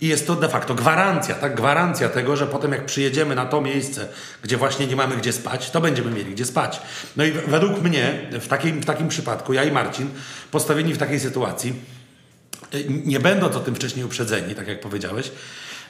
i 0.00 0.08
jest 0.08 0.26
to 0.26 0.36
de 0.36 0.48
facto 0.48 0.74
gwarancja, 0.74 1.34
tak? 1.34 1.54
Gwarancja 1.54 2.08
tego, 2.08 2.36
że 2.36 2.46
potem 2.46 2.72
jak 2.72 2.86
przyjedziemy 2.86 3.34
na 3.34 3.46
to 3.46 3.60
miejsce, 3.60 4.08
gdzie 4.42 4.56
właśnie 4.56 4.86
nie 4.86 4.96
mamy 4.96 5.16
gdzie 5.16 5.32
spać, 5.32 5.70
to 5.70 5.80
będziemy 5.80 6.10
mieli 6.10 6.32
gdzie 6.32 6.44
spać. 6.44 6.80
No 7.16 7.24
i 7.24 7.32
według 7.32 7.82
mnie, 7.82 8.28
w 8.32 8.48
takim, 8.48 8.80
w 8.80 8.84
takim 8.84 9.08
przypadku, 9.08 9.52
ja 9.52 9.64
i 9.64 9.72
Marcin, 9.72 10.10
postawieni 10.50 10.94
w 10.94 10.98
takiej 10.98 11.20
sytuacji, 11.20 11.74
nie 12.88 13.20
będąc 13.20 13.56
o 13.56 13.60
tym 13.60 13.74
wcześniej 13.74 14.04
uprzedzeni, 14.04 14.54
tak 14.54 14.68
jak 14.68 14.80
powiedziałeś, 14.80 15.30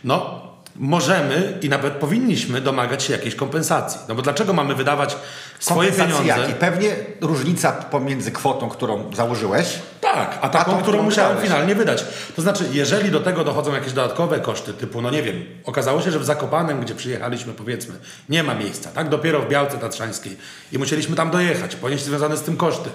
no 0.04 0.50
możemy 0.76 1.58
i 1.62 1.68
nawet 1.68 1.94
powinniśmy 1.94 2.60
domagać 2.60 3.02
się 3.02 3.12
jakiejś 3.12 3.34
kompensacji. 3.34 4.00
No 4.08 4.14
bo 4.14 4.22
dlaczego 4.22 4.52
mamy 4.52 4.74
wydawać 4.74 5.16
swoje 5.60 5.92
pieniądze? 5.92 6.24
jakiej? 6.26 6.54
Pewnie 6.54 6.96
różnica 7.20 7.72
pomiędzy 7.72 8.32
kwotą, 8.32 8.68
którą 8.68 9.14
założyłeś, 9.14 9.78
Tak, 10.14 10.38
a 10.40 10.48
taką, 10.48 10.64
tą, 10.64 10.70
którą 10.70 10.82
którą 10.82 11.02
musiałem 11.02 11.38
finalnie 11.38 11.74
wydać. 11.74 12.04
To 12.36 12.42
znaczy, 12.42 12.64
jeżeli 12.72 13.10
do 13.10 13.20
tego 13.20 13.44
dochodzą 13.44 13.74
jakieś 13.74 13.92
dodatkowe 13.92 14.40
koszty, 14.40 14.72
typu, 14.72 15.02
no 15.02 15.10
nie 15.10 15.22
wiem, 15.22 15.44
okazało 15.64 16.02
się, 16.02 16.10
że 16.10 16.18
w 16.18 16.24
Zakopanem, 16.24 16.80
gdzie 16.80 16.94
przyjechaliśmy, 16.94 17.52
powiedzmy, 17.52 17.94
nie 18.28 18.42
ma 18.42 18.54
miejsca, 18.54 18.90
tak? 18.90 19.08
Dopiero 19.08 19.40
w 19.40 19.48
Białce 19.48 19.78
Tatrzańskiej 19.78 20.36
i 20.72 20.78
musieliśmy 20.78 21.16
tam 21.16 21.30
dojechać, 21.30 21.76
ponieść 21.76 22.04
związane 22.04 22.36
z 22.36 22.42
tym 22.42 22.56
koszty. 22.56 22.90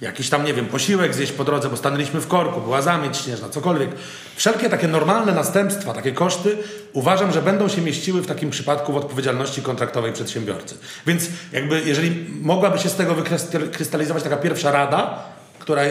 Jakiś 0.00 0.30
tam, 0.30 0.44
nie 0.44 0.54
wiem, 0.54 0.66
posiłek 0.66 1.14
zjeść 1.14 1.32
po 1.32 1.44
drodze, 1.44 1.68
bo 1.68 1.76
stanęliśmy 1.76 2.20
w 2.20 2.28
korku, 2.28 2.60
była 2.60 2.82
zamieć 2.82 3.16
śnieżna, 3.16 3.48
cokolwiek. 3.48 3.90
Wszelkie 4.36 4.68
takie 4.68 4.88
normalne 4.88 5.32
następstwa, 5.32 5.94
takie 5.94 6.12
koszty, 6.12 6.56
uważam, 6.92 7.32
że 7.32 7.42
będą 7.42 7.68
się 7.68 7.80
mieściły 7.80 8.22
w 8.22 8.26
takim 8.26 8.50
przypadku 8.50 8.92
w 8.92 8.96
odpowiedzialności 8.96 9.62
kontraktowej 9.62 10.12
przedsiębiorcy. 10.12 10.74
Więc 11.06 11.24
jakby, 11.52 11.80
jeżeli 11.80 12.26
mogłaby 12.42 12.78
się 12.78 12.88
z 12.88 12.94
tego 12.94 13.14
wykrystalizować 13.14 14.22
taka 14.22 14.36
pierwsza 14.36 14.72
rada, 14.72 15.24
która 15.68 15.82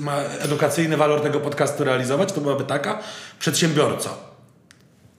ma 0.00 0.16
edukacyjny 0.16 0.96
walor 0.96 1.20
tego 1.20 1.40
podcastu 1.40 1.84
realizować, 1.84 2.32
to 2.32 2.40
byłaby 2.40 2.64
taka, 2.64 2.98
przedsiębiorco. 3.38 4.18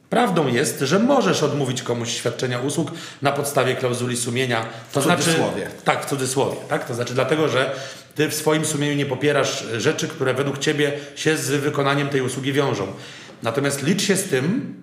Prawdą 0.09 0.47
jest, 0.47 0.79
że 0.79 0.99
możesz 0.99 1.43
odmówić 1.43 1.81
komuś 1.83 2.09
świadczenia 2.09 2.59
usług 2.59 2.91
na 3.21 3.31
podstawie 3.31 3.75
klauzuli 3.75 4.17
sumienia. 4.17 4.65
To 4.93 5.01
W 5.01 5.03
znaczy, 5.03 5.23
cudzysłowie. 5.23 5.67
tak, 5.83 6.05
w 6.05 6.09
cudzysłowie. 6.09 6.57
Tak? 6.69 6.85
To 6.87 6.93
znaczy 6.93 7.13
dlatego, 7.13 7.47
że 7.47 7.71
ty 8.15 8.29
w 8.29 8.33
swoim 8.33 8.65
sumieniu 8.65 8.95
nie 8.95 9.05
popierasz 9.05 9.65
rzeczy, 9.77 10.07
które 10.07 10.33
według 10.33 10.57
ciebie 10.57 10.91
się 11.15 11.37
z 11.37 11.49
wykonaniem 11.49 12.09
tej 12.09 12.21
usługi 12.21 12.53
wiążą. 12.53 12.87
Natomiast 13.43 13.83
licz 13.83 14.01
się 14.01 14.15
z 14.15 14.23
tym, 14.23 14.75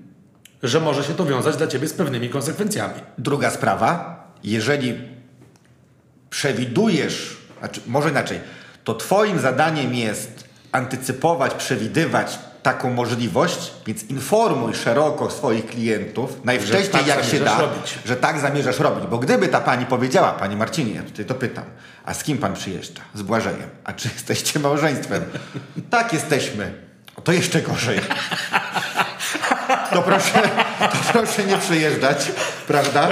że 0.63 0.81
może 0.81 1.05
się 1.05 1.15
to 1.15 1.25
wiązać 1.25 1.57
dla 1.57 1.67
ciebie 1.67 1.89
z 1.89 1.93
pewnymi 1.93 2.29
konsekwencjami. 2.29 3.01
Druga 3.19 3.51
sprawa, 3.51 4.25
jeżeli 4.45 4.95
przewidujesz, 6.31 7.37
znaczy 7.59 7.81
może 7.87 8.11
inaczej, 8.11 8.41
to 8.87 8.95
twoim 8.95 9.39
zadaniem 9.41 9.95
jest 9.95 10.45
antycypować, 10.73 11.55
przewidywać 11.55 12.39
taką 12.63 12.91
możliwość, 12.91 13.73
więc 13.87 14.05
informuj 14.05 14.75
szeroko 14.75 15.31
swoich 15.31 15.67
klientów, 15.67 16.45
najwcześniej 16.45 16.89
tak 16.89 17.07
jak 17.07 17.25
się 17.25 17.41
da, 17.41 17.61
robić. 17.61 17.99
że 18.05 18.17
tak 18.17 18.41
zamierzasz 18.41 18.79
robić. 18.79 19.07
Bo 19.07 19.19
gdyby 19.19 19.49
ta 19.49 19.61
pani 19.61 19.87
powiedziała, 19.87 20.33
pani 20.33 20.57
Marcinie, 20.57 20.95
ja 20.95 21.03
tutaj 21.03 21.25
to 21.25 21.35
pytam, 21.35 21.65
a 22.05 22.15
z 22.15 22.23
kim 22.25 22.39
pan 22.39 22.55
przyjeżdża? 22.55 23.03
Z 23.15 23.23
Błażejem. 23.23 23.71
A 23.85 23.93
czy 23.93 24.09
jesteście 24.15 24.59
małżeństwem? 24.61 25.25
tak, 25.91 26.13
jesteśmy. 26.13 26.73
To 27.25 27.33
jeszcze 27.33 27.63
gorzej. 27.63 28.01
To 29.93 30.03
proszę, 30.03 30.43
to 30.79 31.13
proszę 31.13 31.45
nie 31.45 31.59
przyjeżdżać, 31.59 32.33
prawda? 32.67 33.09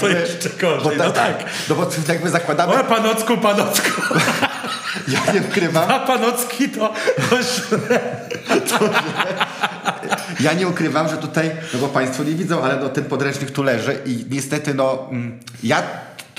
To 0.00 0.08
jeszcze 0.08 0.48
gorzej, 0.48 0.98
bo 0.98 1.04
no 1.04 1.10
tak. 1.10 1.44
No 1.68 1.74
bo 1.74 1.86
jakby 2.08 2.30
zakładamy, 2.30 2.74
O, 2.74 2.84
panocku, 2.84 3.36
panocku. 3.36 4.02
Ja 5.08 5.32
nie 5.32 5.40
ukrywam, 5.40 5.90
A 5.90 5.98
panocki 6.00 6.68
to... 6.68 6.92
to 7.30 7.36
źle. 7.42 8.00
ja 10.40 10.52
nie 10.52 10.68
ukrywam, 10.68 11.08
że 11.08 11.16
tutaj, 11.16 11.50
no 11.74 11.78
bo 11.78 11.88
Państwo 11.88 12.24
nie 12.24 12.30
widzą, 12.34 12.62
ale 12.62 12.76
no, 12.76 12.88
ten 12.88 13.04
podręcznik 13.04 13.50
tu 13.50 13.62
leży 13.62 13.98
i 14.06 14.24
niestety 14.30 14.74
no, 14.74 15.06
mm, 15.10 15.40
ja 15.62 15.82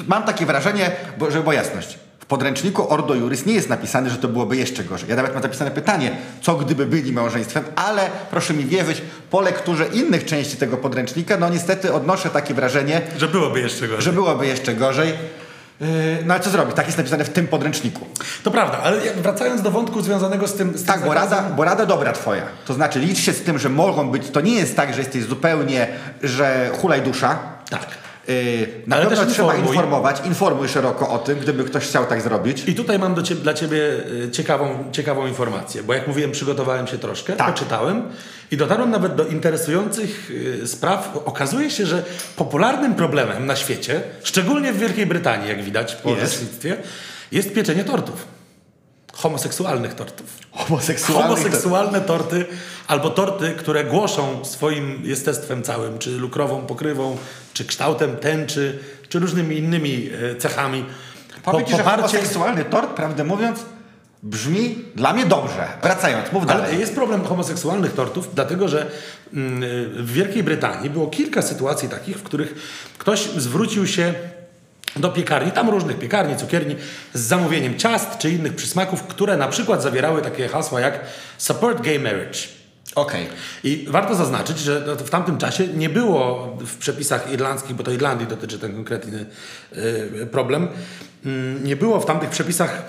mam 0.08 0.24
takie 0.24 0.46
wrażenie, 0.46 0.92
bo, 1.18 1.32
żeby 1.32 1.42
była 1.44 1.54
jasność, 1.54 1.98
w 2.20 2.26
podręczniku 2.26 2.94
Ordo 2.94 3.16
Juris 3.16 3.46
nie 3.46 3.54
jest 3.54 3.70
napisane, 3.70 4.10
że 4.10 4.18
to 4.18 4.28
byłoby 4.28 4.58
jeszcze 4.58 4.84
gorzej. 4.84 5.10
Ja 5.10 5.16
nawet 5.16 5.34
mam 5.34 5.44
napisane 5.44 5.72
pytanie, 5.72 6.12
co 6.42 6.56
gdyby 6.56 6.86
byli 6.86 7.14
małżeństwem, 7.14 7.64
ale 7.76 8.10
proszę 8.32 8.54
mi 8.54 8.66
wierzyć, 8.66 9.02
po 9.32 9.42
lekturze 9.42 9.86
innych 9.94 10.26
części 10.26 10.58
tego 10.58 10.78
podręcznika, 10.78 11.38
no 11.38 11.50
niestety 11.50 11.94
odnoszę 11.94 12.30
takie 12.30 12.54
wrażenie, 12.54 13.02
Że 13.18 13.28
byłoby 13.28 13.60
jeszcze 13.60 13.88
gorzej. 13.88 14.04
że 14.04 14.14
byłoby 14.14 14.48
jeszcze 14.48 14.74
gorzej. 14.74 15.14
Yy, 15.82 15.88
No 16.26 16.34
ale 16.34 16.44
co 16.44 16.50
zrobić? 16.50 16.76
Tak 16.76 16.86
jest 16.86 16.98
napisane 16.98 17.24
w 17.24 17.30
tym 17.30 17.48
podręczniku. 17.48 18.06
To 18.44 18.52
prawda, 18.52 18.78
ale 18.84 18.98
wracając 19.16 19.62
do 19.62 19.72
wątku 19.72 20.02
związanego 20.02 20.48
z 20.48 20.54
tym... 20.54 20.78
Z 20.78 20.86
Tak, 20.86 20.96
tym 21.00 21.06
bo 21.08 21.14
zakazem- 21.14 21.32
rada, 21.32 21.42
bo 21.50 21.64
rada 21.64 21.86
dobra 21.86 22.12
twoja. 22.14 22.42
To 22.66 22.74
znaczy 22.74 23.00
licz 23.00 23.18
się 23.20 23.34
z 23.34 23.42
tym, 23.42 23.60
że 23.60 23.70
mogą 23.70 24.10
być, 24.12 24.30
to 24.30 24.42
nie 24.42 24.54
jest 24.56 24.76
tak, 24.76 24.94
że 24.94 25.00
jesteś 25.00 25.24
zupełnie, 25.24 25.88
że 26.24 26.70
hulaj 26.82 27.02
dusza. 27.02 27.40
Tak. 27.70 27.86
Yy, 28.28 28.68
na 28.88 28.96
Ale 28.96 29.06
pewno 29.06 29.24
też 29.26 29.34
trzeba 29.34 29.48
informuj. 29.54 29.76
informować, 29.76 30.22
informuj 30.26 30.68
szeroko 30.68 31.10
o 31.10 31.18
tym, 31.20 31.40
gdyby 31.40 31.64
ktoś 31.64 31.84
chciał 31.88 32.06
tak 32.06 32.22
zrobić. 32.22 32.64
I 32.68 32.76
tutaj 32.76 33.00
mam 33.00 33.24
ciebie, 33.24 33.42
dla 33.42 33.54
Ciebie 33.54 33.78
y, 34.26 34.32
ciekawą, 34.32 34.84
ciekawą 34.92 35.28
informację, 35.28 35.84
bo 35.84 35.94
jak 35.94 36.08
mówiłem, 36.08 36.32
przygotowałem 36.32 36.88
się 36.88 36.98
troszkę, 36.98 37.34
Tak. 37.34 37.48
poczytałem 37.54 38.04
i 38.52 38.58
dotarłem 38.58 38.92
nawet 38.92 39.16
do 39.16 39.26
interesujących 39.28 40.32
y, 40.64 40.68
spraw. 40.68 41.18
Okazuje 41.26 41.70
się, 41.72 41.86
że 41.86 42.04
popularnym 42.36 42.96
problemem 42.96 43.46
na 43.46 43.56
świecie, 43.56 44.02
szczególnie 44.24 44.74
w 44.74 44.78
Wielkiej 44.78 45.06
Brytanii, 45.06 45.50
jak 45.50 45.64
widać 45.64 45.96
po 45.96 46.10
Jest. 46.10 46.68
jest 47.32 47.54
pieczenie 47.54 47.84
tortów. 47.84 48.26
Homoseksualnych 49.24 49.94
tortów. 49.94 50.38
Homoseksualne 51.14 52.02
torty 52.02 52.46
albo 52.88 53.10
torty, 53.10 53.52
które 53.58 53.84
głoszą 53.84 54.46
swoim 54.46 55.02
jestestwem 55.04 55.64
całym, 55.64 56.00
czy 56.00 56.12
lukrową 56.12 56.66
pokrywą, 56.66 57.18
czy 57.54 57.66
kształtem 57.66 58.18
tęczy, 58.18 58.80
czy 59.10 59.20
różnymi 59.20 59.58
innymi 59.58 60.10
e, 60.32 60.36
cechami. 60.36 60.86
Po, 61.44 61.52
Powiedz, 61.52 61.70
że 61.70 61.78
poparcie, 61.78 62.02
homoseksualny 62.02 62.66
tort, 62.66 62.90
prawdę 62.90 63.24
mówiąc, 63.24 63.60
brzmi 64.24 64.86
dla 64.96 65.14
mnie 65.14 65.26
dobrze. 65.26 65.68
Wracając, 65.84 66.32
mów 66.32 66.46
dalej. 66.46 66.66
ale 66.66 66.76
jest 66.76 66.96
problem 66.96 67.26
homoseksualnych 67.26 67.94
tortów, 67.94 68.36
dlatego 68.36 68.68
że 68.68 68.92
mm, 69.34 69.62
w 70.06 70.12
Wielkiej 70.14 70.44
Brytanii 70.44 70.90
było 70.90 71.08
kilka 71.08 71.42
sytuacji 71.42 71.90
takich, 71.90 72.18
w 72.18 72.24
których 72.24 72.56
ktoś 72.98 73.20
zwrócił 73.20 73.88
się 73.88 74.14
do 74.96 75.10
piekarni, 75.10 75.52
tam 75.52 75.70
różnych 75.70 76.00
piekarni, 76.00 76.38
cukierni, 76.38 76.76
z 77.14 77.22
zamówieniem 77.22 77.80
ciast 77.80 78.18
czy 78.18 78.30
innych 78.30 78.56
przysmaków, 78.56 79.04
które 79.04 79.38
na 79.38 79.48
przykład 79.48 79.84
zawierały 79.84 80.22
takie 80.22 80.48
hasła 80.48 80.82
jak 80.82 81.00
support 81.38 81.82
gay 81.82 82.00
marriage. 82.00 82.40
Okej. 82.96 83.28
I 83.64 83.86
warto 83.90 84.16
zaznaczyć, 84.16 84.60
że 84.60 84.96
w 84.96 85.10
tamtym 85.10 85.38
czasie 85.38 85.68
nie 85.68 85.90
było 85.90 86.48
w 86.60 86.78
przepisach 86.78 87.32
irlandzkich, 87.32 87.76
bo 87.76 87.84
to 87.84 87.92
Irlandii 87.92 88.28
dotyczy 88.28 88.60
ten 88.60 88.74
konkretny 88.74 89.26
y, 89.78 90.28
problem, 90.32 90.68
mm, 91.26 91.64
nie 91.64 91.76
było 91.76 92.00
w 92.00 92.06
tamtych 92.06 92.30
przepisach 92.30 92.82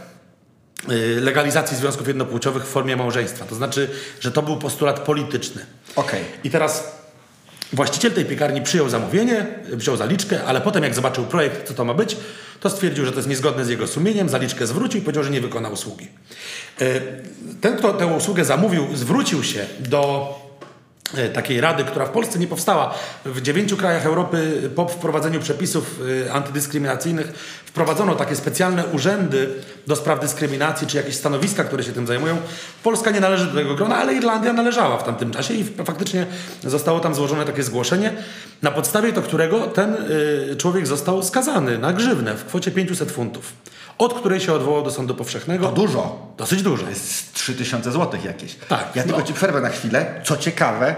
y, 0.91 1.21
legalizacji 1.21 1.77
związków 1.77 2.09
jednopłciowych 2.09 2.65
w 2.65 2.69
formie 2.69 2.97
małżeństwa. 2.97 3.45
To 3.45 3.55
znaczy, 3.55 3.91
że 4.21 4.33
to 4.33 4.43
był 4.43 4.57
postulat 4.57 5.01
polityczny. 5.01 5.67
Okej. 5.97 6.25
I 6.45 6.51
teraz 6.51 7.04
właściciel 7.73 8.13
tej 8.13 8.25
piekarni 8.25 8.63
przyjął 8.63 8.89
zamówienie, 8.89 9.47
wziął 9.73 9.97
zaliczkę, 9.97 10.45
ale 10.45 10.61
potem 10.61 10.83
jak 10.83 10.95
zobaczył 10.95 11.25
projekt, 11.25 11.69
co 11.69 11.75
to 11.75 11.85
ma 11.85 11.95
być, 11.95 12.17
to 12.61 12.71
stwierdził, 12.71 13.05
że 13.05 13.13
to 13.13 13.17
jest 13.19 13.29
niezgodne 13.29 13.65
z 13.65 13.69
jego 13.69 13.87
sumieniem, 13.87 14.29
zaliczkę 14.29 14.67
zwrócił 14.67 15.01
i 15.01 15.03
powiedział, 15.03 15.25
że 15.25 15.31
nie 15.31 15.41
wykona 15.41 15.69
usługi. 15.69 16.09
E, 16.81 17.01
Ten, 17.61 17.77
kto 17.77 17.93
tę 17.93 18.07
usługę 18.07 18.45
zamówił, 18.45 18.87
zwrócił 18.95 19.43
się 19.45 19.67
do 19.81 20.44
takiej 21.35 21.61
rady, 21.61 21.85
która 21.85 22.07
w 22.07 22.11
Polsce 22.11 22.39
nie 22.39 22.47
powstała. 22.47 22.95
W 23.25 23.41
dziewięciu 23.41 23.77
krajach 23.77 24.07
Europy 24.07 24.71
po 24.75 24.89
wprowadzeniu 24.89 25.41
przepisów 25.41 26.01
e, 26.27 26.33
antydyskryminacyjnych 26.33 27.33
wprowadzono 27.67 28.15
takie 28.15 28.37
specjalne 28.37 28.87
urzędy 28.87 29.49
do 29.87 29.97
spraw 29.97 30.21
dyskryminacji, 30.21 30.87
czy 30.87 30.97
jakieś 30.97 31.15
stanowiska, 31.15 31.65
które 31.65 31.83
się 31.83 31.93
tym 31.93 32.07
zajmują. 32.07 32.37
Polska 32.83 33.11
nie 33.11 33.21
należy 33.21 33.47
do 33.47 33.55
tego 33.55 33.75
grona, 33.75 33.97
ale 33.97 34.15
Irlandia 34.15 34.53
należała 34.53 34.99
w 34.99 35.05
tamtym 35.05 35.31
czasie 35.31 35.55
i 35.55 35.65
faktycznie 35.65 36.27
zostało 36.63 37.01
tam 37.01 37.15
złożone 37.15 37.45
takie 37.45 37.63
zgłoszenie, 37.63 38.13
na 38.63 38.71
podstawie 38.71 39.13
to 39.13 39.23
którego 39.23 39.61
ten 39.61 39.95
y, 39.95 40.57
człowiek 40.57 40.87
został 40.87 41.23
skazany 41.23 41.79
na 41.79 41.93
grzywnę 41.93 42.35
w 42.35 42.45
kwocie 42.45 42.71
500 42.71 43.13
funtów, 43.13 43.53
od 43.99 44.15
której 44.15 44.41
się 44.41 44.53
odwołał 44.53 44.83
do 44.83 44.91
sądu 44.91 45.15
powszechnego. 45.15 45.67
To 45.69 45.73
dużo. 45.73 46.33
Dosyć 46.39 46.63
dużo. 46.63 46.87
Z 46.95 47.33
3000 47.33 47.93
zł 47.93 48.21
jakieś. 48.25 48.55
Tak, 48.55 48.97
Ja 48.97 49.03
tylko 49.03 49.19
no. 49.19 49.25
ci 49.27 49.33
przerwę 49.35 49.61
na 49.61 49.69
chwilę. 49.69 50.21
Co 50.25 50.37
ciekawe, 50.37 50.95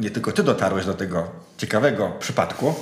nie 0.00 0.10
tylko 0.10 0.32
ty 0.32 0.42
dotarłeś 0.42 0.86
do 0.86 0.94
tego 0.94 1.28
ciekawego 1.58 2.12
przypadku, 2.20 2.74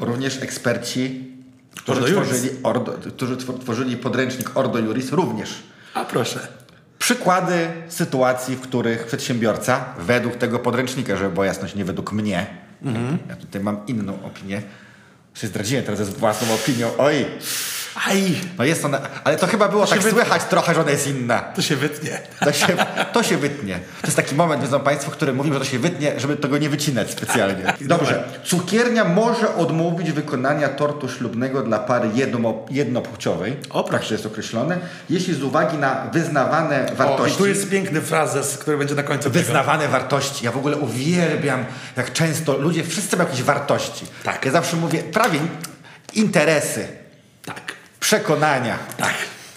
również 0.00 0.42
eksperci, 0.42 1.28
którzy 1.76 2.02
tworzyli, 2.12 2.50
Ordo, 2.62 2.92
którzy 3.16 3.36
twor- 3.36 3.58
tworzyli 3.60 3.96
podręcznik 3.96 4.56
Ordo 4.56 4.78
Juris 4.78 5.12
również. 5.12 5.54
A 5.94 6.04
proszę. 6.04 6.48
Przykłady 6.98 7.68
sytuacji, 7.88 8.56
w 8.56 8.60
których 8.60 9.06
przedsiębiorca, 9.06 9.84
według 9.98 10.36
tego 10.36 10.58
podręcznika, 10.58 11.16
żeby 11.16 11.30
była 11.30 11.46
jasność, 11.46 11.74
nie 11.74 11.84
według 11.84 12.12
mnie, 12.12 12.46
ja 13.28 13.36
tutaj 13.36 13.62
mam 13.62 13.86
inną 13.86 14.24
opinię, 14.24 14.62
się 15.34 15.46
zdradziłem 15.46 15.84
teraz 15.84 15.98
ze 15.98 16.04
własną 16.12 16.54
opinią, 16.54 16.90
oj, 16.98 17.26
Aj, 18.06 18.40
no 18.58 18.64
jest 18.64 18.84
ona, 18.84 19.00
ale 19.24 19.36
to 19.36 19.46
chyba 19.46 19.68
było 19.68 19.86
się 19.86 19.94
tak 19.94 20.02
słychać 20.10 20.44
trochę, 20.44 20.74
że 20.74 20.80
ona 20.80 20.90
jest 20.90 21.06
inna. 21.06 21.38
to 21.40 21.62
się 21.62 21.76
wytnie. 21.76 22.20
To 22.44 22.52
się, 22.52 22.66
to 23.12 23.22
się 23.22 23.36
wytnie. 23.36 23.78
To 24.00 24.06
jest 24.06 24.16
taki 24.16 24.34
moment, 24.34 24.62
wiedzą 24.62 24.80
Państwo, 24.80 25.10
w 25.10 25.14
którym 25.14 25.36
mówimy, 25.36 25.54
że 25.54 25.60
to 25.60 25.66
się 25.66 25.78
wytnie, 25.78 26.20
żeby 26.20 26.36
tego 26.36 26.58
nie 26.58 26.68
wycinać 26.68 27.10
specjalnie. 27.10 27.74
Dobrze. 27.80 28.24
Cukiernia 28.44 29.04
może 29.04 29.54
odmówić 29.54 30.12
wykonania 30.12 30.68
tortu 30.68 31.08
ślubnego 31.08 31.62
dla 31.62 31.78
pary 31.78 32.08
jedno, 32.14 32.54
jednopłciowej. 32.70 33.56
O, 33.70 33.82
tak 33.82 34.04
to 34.04 34.14
jest 34.14 34.26
określone. 34.26 34.78
Jeśli 35.10 35.34
z 35.34 35.42
uwagi 35.42 35.78
na 35.78 36.04
wyznawane 36.12 36.86
O, 36.88 36.92
i 36.92 36.96
wartości. 36.96 37.38
tu 37.38 37.46
jest 37.46 37.70
piękny 37.70 38.00
frazes, 38.00 38.58
który 38.58 38.78
będzie 38.78 38.94
na 38.94 39.02
końcu 39.02 39.30
tego. 39.30 39.44
Wyznawane 39.44 39.88
wartości. 39.88 40.44
Ja 40.44 40.52
w 40.52 40.56
ogóle 40.56 40.76
uwielbiam, 40.76 41.64
jak 41.96 42.12
często 42.12 42.56
ludzie, 42.56 42.84
wszyscy 42.84 43.16
mają 43.16 43.28
jakieś 43.28 43.44
wartości. 43.44 44.06
Tak. 44.24 44.44
Ja 44.44 44.50
zawsze 44.52 44.76
mówię, 44.76 45.02
prawie 45.02 45.38
interesy, 46.14 46.88
Tak, 47.44 47.72
przekonania. 48.00 48.78
tak. 48.96 49.14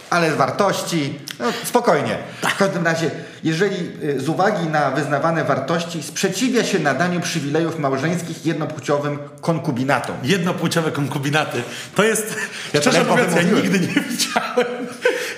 Ale 0.10 0.32
z 0.32 0.36
wartości, 0.36 1.19
no 1.39 1.45
spokojnie. 1.63 2.17
W 2.41 2.58
każdym 2.58 2.86
razie, 2.86 3.12
jeżeli 3.43 3.75
y, 4.04 4.19
z 4.19 4.30
uwagi 4.30 4.67
na 4.67 4.91
wyznawane 4.91 5.43
wartości 5.43 6.04
sprzeciwia 6.04 6.63
się 6.63 6.80
nadaniu 6.80 7.19
przywilejów 7.19 7.80
małżeńskich 7.80 8.45
jednopłciowym 8.45 9.19
konkubinatom. 9.41 10.15
Jednopłciowe 10.23 10.91
konkubinaty. 10.91 11.63
To 11.95 12.04
jest, 12.04 12.36
Ja 12.73 12.82
szczerze 12.82 13.04
mówiąc, 13.04 13.36
ja 13.36 13.41
nigdy 13.41 13.80
nie 13.80 13.88
widziałem 13.88 14.88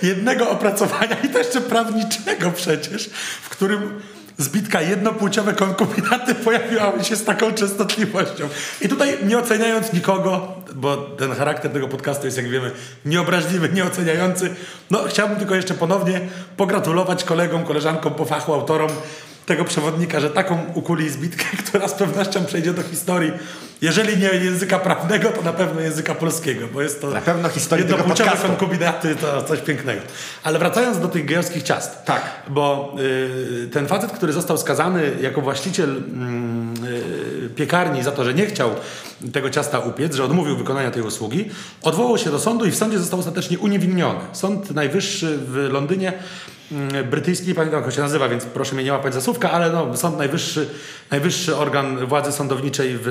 jednego 0.02 0.50
opracowania 0.50 1.16
i 1.24 1.30
to 1.30 1.38
jeszcze 1.38 1.62
prawniczego 1.62 2.52
przecież, 2.52 3.10
w 3.42 3.50
którym 3.50 4.02
zbitka 4.38 4.82
jednopłciowe 4.82 5.54
konkubinaty 5.54 6.36
pojawiały 6.46 7.04
się 7.04 7.16
z 7.16 7.24
taką 7.24 7.54
częstotliwością. 7.54 8.50
I 8.82 8.90
tutaj 8.90 9.18
nie 9.26 9.38
oceniając 9.40 9.94
nikogo, 9.94 10.56
bo 10.76 10.98
ten 10.98 11.32
charakter 11.32 11.72
tego 11.72 11.88
podcastu 11.88 12.26
jest, 12.26 12.38
jak 12.38 12.50
wiemy, 12.50 12.72
nieobraźliwy, 13.06 13.70
nieoceniający, 13.70 14.56
no 14.92 15.00
chciałbym 15.08 15.38
tylko 15.38 15.56
jeszcze 15.56 15.74
ponownie 15.74 16.22
pogratulować 16.58 17.24
kolegom, 17.24 17.64
koleżankom 17.64 18.14
po 18.14 18.26
fachu, 18.26 18.54
autorom 18.54 18.90
tego 19.46 19.66
przewodnika, 19.66 20.20
że 20.20 20.30
taką 20.30 20.60
ukuli 20.74 21.10
zbitkę, 21.10 21.46
która 21.66 21.88
z 21.88 21.94
pewnością 21.94 22.46
przejdzie 22.46 22.74
do 22.74 22.84
historii, 22.84 23.32
jeżeli 23.82 24.18
nie 24.18 24.28
języka 24.28 24.80
prawnego, 24.80 25.30
to 25.30 25.42
na 25.42 25.54
pewno 25.54 25.82
języka 25.82 26.16
polskiego, 26.16 26.68
bo 26.74 26.82
jest 26.82 27.02
to 27.02 27.10
Na 27.10 27.22
pewno 27.22 27.50
historii 27.50 27.86
tego 27.86 27.98
jednopłciowe 27.98 28.48
konkubinaty 28.48 29.16
to 29.16 29.44
coś 29.44 29.60
pięknego. 29.60 30.02
Ale 30.44 30.60
wracając 30.60 31.00
do 31.00 31.08
tych 31.08 31.26
gejowskich 31.26 31.64
ciast. 31.64 32.06
Tak. 32.06 32.22
Bo 32.48 32.96
y, 33.00 33.70
ten 33.72 33.88
facet, 33.88 34.12
który 34.12 34.34
został 34.34 34.58
skazany 34.58 35.12
jako 35.22 35.42
właściciel 35.42 35.90
mm, 35.90 36.74
y, 37.46 37.50
piekarni 37.56 38.04
za 38.04 38.12
to, 38.12 38.24
że 38.24 38.34
nie 38.34 38.46
chciał 38.46 38.70
tego 39.34 39.50
ciasta 39.50 39.80
upiec, 39.80 40.16
że 40.16 40.24
odmówił 40.24 40.58
wykonania 40.58 40.92
tej 40.92 41.04
usługi, 41.04 41.50
odwołał 41.82 42.18
się 42.18 42.32
do 42.32 42.40
sądu 42.40 42.66
i 42.66 42.72
w 42.72 42.76
sądzie 42.76 43.00
został 43.00 43.20
ostatecznie 43.20 43.60
uniewinniony. 43.60 44.20
Sąd 44.32 44.72
Najwyższy 44.72 45.38
w 45.38 45.56
Londynie 45.72 46.14
brytyjski, 47.10 47.48
nie 47.48 47.56
pamiętam 47.56 47.84
jak 47.84 47.94
się 47.94 48.02
nazywa, 48.02 48.30
więc 48.30 48.46
proszę 48.46 48.76
mnie 48.76 48.84
nie 48.84 48.92
łapać 48.94 49.14
za 49.14 49.22
słówka, 49.22 49.52
ale 49.52 49.72
no, 49.72 49.98
Sąd 49.98 50.18
Najwyższy, 50.18 50.70
najwyższy 51.12 51.56
organ 51.58 52.06
władzy 52.06 52.32
sądowniczej 52.32 52.98
w, 53.02 53.04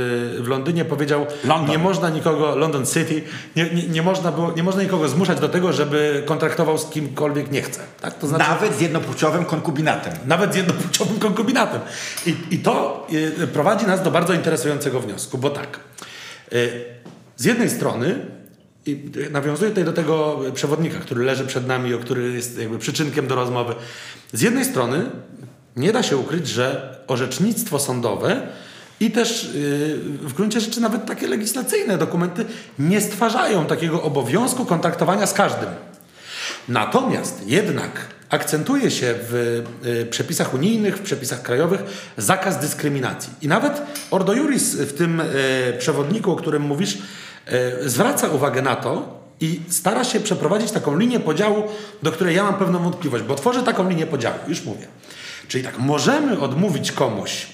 w 0.42 0.48
Londynie 0.48 0.84
powiedział, 0.84 1.26
London. 1.44 1.70
nie 1.70 1.78
można 1.78 2.08
nikogo, 2.08 2.56
London 2.56 2.86
City, 2.86 3.22
nie, 3.56 3.70
nie, 3.70 3.88
nie, 3.88 4.02
można 4.02 4.32
było, 4.32 4.52
nie 4.56 4.62
można 4.62 4.82
nikogo 4.82 5.08
zmuszać 5.08 5.40
do 5.40 5.48
tego, 5.48 5.72
żeby 5.72 6.22
kontraktował 6.26 6.78
z 6.78 6.86
kimkolwiek 6.86 7.50
nie 7.50 7.62
chce. 7.62 7.80
Tak? 8.00 8.18
To 8.18 8.26
znaczy, 8.26 8.50
Nawet 8.50 8.74
z 8.76 8.80
jednopłciowym 8.80 9.44
konkubinatem. 9.44 10.12
nawet 10.26 10.52
z 10.52 10.56
jednopłciowym 10.56 11.18
konkubinatem. 11.18 11.80
I, 12.26 12.34
I 12.50 12.58
to 12.58 13.06
y, 13.42 13.46
prowadzi 13.46 13.86
nas 13.86 14.02
do 14.02 14.10
bardzo 14.10 14.32
interesującego 14.34 15.00
wniosku, 15.00 15.38
bo 15.38 15.50
tak, 15.50 15.80
y, 16.52 16.84
z 17.36 17.44
jednej 17.44 17.70
strony, 17.70 18.14
i 18.86 19.10
nawiązuję 19.30 19.70
tutaj 19.70 19.84
do 19.84 19.92
tego 19.92 20.40
przewodnika, 20.54 20.98
który 20.98 21.24
leży 21.24 21.46
przed 21.46 21.66
nami, 21.66 21.94
o 21.94 21.98
który 21.98 22.32
jest 22.32 22.58
jakby 22.58 22.78
przyczynkiem 22.78 23.26
do 23.26 23.34
rozmowy. 23.34 23.74
Z 24.32 24.40
jednej 24.40 24.64
strony 24.64 25.10
nie 25.76 25.92
da 25.92 26.02
się 26.02 26.16
ukryć, 26.16 26.48
że 26.48 26.98
orzecznictwo 27.06 27.78
sądowe 27.78 28.48
i 29.00 29.10
też 29.10 29.44
y, 29.44 29.98
w 30.22 30.32
gruncie 30.32 30.60
rzeczy 30.60 30.80
nawet 30.80 31.06
takie 31.06 31.28
legislacyjne 31.28 31.98
dokumenty 31.98 32.44
nie 32.78 33.00
stwarzają 33.00 33.66
takiego 33.66 34.02
obowiązku 34.02 34.64
kontaktowania 34.64 35.26
z 35.26 35.32
każdym. 35.32 35.68
Natomiast 36.68 37.42
jednak 37.46 38.06
akcentuje 38.30 38.90
się 38.90 39.14
w 39.30 39.62
y, 39.86 40.06
przepisach 40.06 40.54
unijnych, 40.54 40.96
w 40.96 41.02
przepisach 41.02 41.42
krajowych 41.42 41.82
zakaz 42.16 42.60
dyskryminacji. 42.60 43.32
I 43.42 43.48
nawet 43.48 43.82
Ordo 44.10 44.32
Juris 44.32 44.74
w 44.74 44.92
tym 44.92 45.20
y, 45.20 45.24
przewodniku, 45.78 46.32
o 46.32 46.36
którym 46.36 46.62
mówisz, 46.62 46.98
zwraca 47.86 48.28
uwagę 48.28 48.62
na 48.62 48.76
to 48.76 49.22
i 49.40 49.60
stara 49.68 50.04
się 50.04 50.20
przeprowadzić 50.20 50.70
taką 50.70 50.98
linię 50.98 51.20
podziału, 51.20 51.62
do 52.02 52.12
której 52.12 52.36
ja 52.36 52.42
mam 52.44 52.54
pewną 52.54 52.78
wątpliwość, 52.78 53.24
bo 53.24 53.34
tworzy 53.34 53.62
taką 53.62 53.88
linię 53.88 54.06
podziału, 54.06 54.36
już 54.48 54.64
mówię. 54.64 54.86
Czyli 55.48 55.64
tak, 55.64 55.78
możemy 55.78 56.40
odmówić 56.40 56.92
komuś 56.92 57.46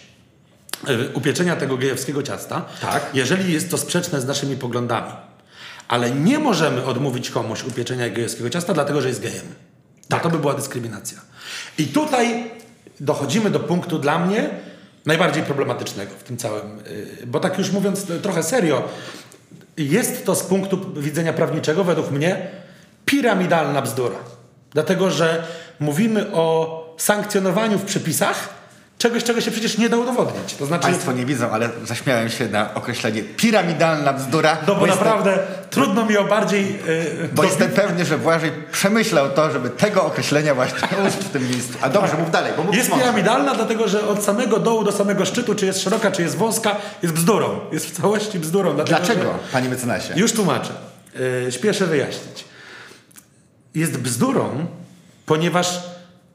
y, 0.88 1.08
upieczenia 1.14 1.56
tego 1.56 1.76
gejowskiego 1.76 2.22
ciasta, 2.22 2.64
Tak. 2.80 3.10
jeżeli 3.14 3.52
jest 3.52 3.70
to 3.70 3.78
sprzeczne 3.78 4.20
z 4.20 4.26
naszymi 4.26 4.56
poglądami. 4.56 5.12
Ale 5.88 6.10
nie 6.10 6.38
możemy 6.38 6.84
odmówić 6.84 7.30
komuś 7.30 7.64
upieczenia 7.64 8.10
gejowskiego 8.10 8.50
ciasta, 8.50 8.74
dlatego 8.74 9.00
że 9.00 9.08
jest 9.08 9.20
gejem. 9.22 9.46
Tak. 10.08 10.22
To 10.22 10.30
by 10.30 10.38
była 10.38 10.54
dyskryminacja. 10.54 11.18
I 11.78 11.86
tutaj 11.86 12.50
dochodzimy 13.00 13.50
do 13.50 13.60
punktu 13.60 13.98
dla 13.98 14.18
mnie 14.18 14.50
najbardziej 15.06 15.42
problematycznego 15.42 16.10
w 16.18 16.22
tym 16.22 16.36
całym. 16.36 16.78
y, 16.86 17.26
Bo 17.26 17.40
tak 17.40 17.58
już 17.58 17.70
mówiąc 17.70 18.06
trochę 18.22 18.42
serio, 18.42 18.82
jest 19.78 20.26
to 20.26 20.34
z 20.34 20.42
punktu 20.42 20.92
widzenia 20.96 21.32
prawniczego 21.32 21.84
według 21.84 22.10
mnie 22.10 22.48
piramidalna 23.04 23.82
bzdura. 23.82 24.16
Dlatego, 24.70 25.10
że 25.10 25.44
mówimy 25.80 26.32
o 26.32 26.78
sankcjonowaniu 26.98 27.78
w 27.78 27.84
przepisach 27.84 28.57
czegoś, 28.98 29.24
czego 29.24 29.40
się 29.40 29.50
przecież 29.50 29.78
nie 29.78 29.88
da 29.88 29.96
udowodnić. 29.96 30.54
To 30.54 30.66
znaczy, 30.66 30.82
Państwo 30.82 31.12
nie 31.12 31.26
widzą, 31.26 31.50
ale 31.50 31.70
zaśmiałem 31.84 32.28
się 32.28 32.48
na 32.48 32.74
określenie 32.74 33.22
piramidalna 33.22 34.12
bzdura. 34.12 34.56
no 34.66 34.74
bo 34.74 34.86
jestem- 34.86 35.04
naprawdę 35.04 35.38
trudno 35.70 36.04
mi 36.06 36.16
o 36.16 36.24
bardziej... 36.24 36.72
Yy, 36.72 37.28
Bo 37.32 37.44
jestem 37.44 37.70
pewny, 37.70 38.04
że 38.04 38.18
Błażej 38.18 38.52
przemyślał 38.72 39.30
to, 39.30 39.50
żeby 39.50 39.70
tego 39.70 40.04
określenia 40.04 40.54
właśnie 40.54 40.88
użyć 41.08 41.20
w 41.24 41.28
tym 41.30 41.48
miejscu. 41.50 41.72
A 41.80 41.88
dobrze, 41.88 42.14
mów 42.18 42.30
dalej, 42.30 42.52
bo 42.56 42.62
mów 42.62 42.74
Jest 42.76 42.92
piramidalna, 42.92 43.54
dlatego 43.54 43.88
że 43.88 44.08
od 44.08 44.22
samego 44.24 44.58
dołu 44.58 44.84
do 44.84 44.92
samego 44.92 45.24
szczytu, 45.24 45.54
czy 45.54 45.66
jest 45.66 45.80
szeroka, 45.82 46.10
czy 46.10 46.22
jest 46.22 46.36
wąska, 46.36 46.76
jest 47.02 47.14
bzdurą. 47.14 47.60
Jest 47.72 47.86
w 47.86 48.00
całości 48.00 48.38
bzdurą. 48.38 48.74
Dlatego, 48.74 48.98
Dlaczego, 48.98 49.22
że- 49.22 49.52
panie 49.52 49.68
mecenasie? 49.68 50.14
Już 50.16 50.32
tłumaczę. 50.32 50.70
yy, 51.44 51.52
śpieszę 51.52 51.86
wyjaśnić. 51.86 52.44
Jest 53.74 53.98
bzdurą, 53.98 54.66
ponieważ 55.26 55.80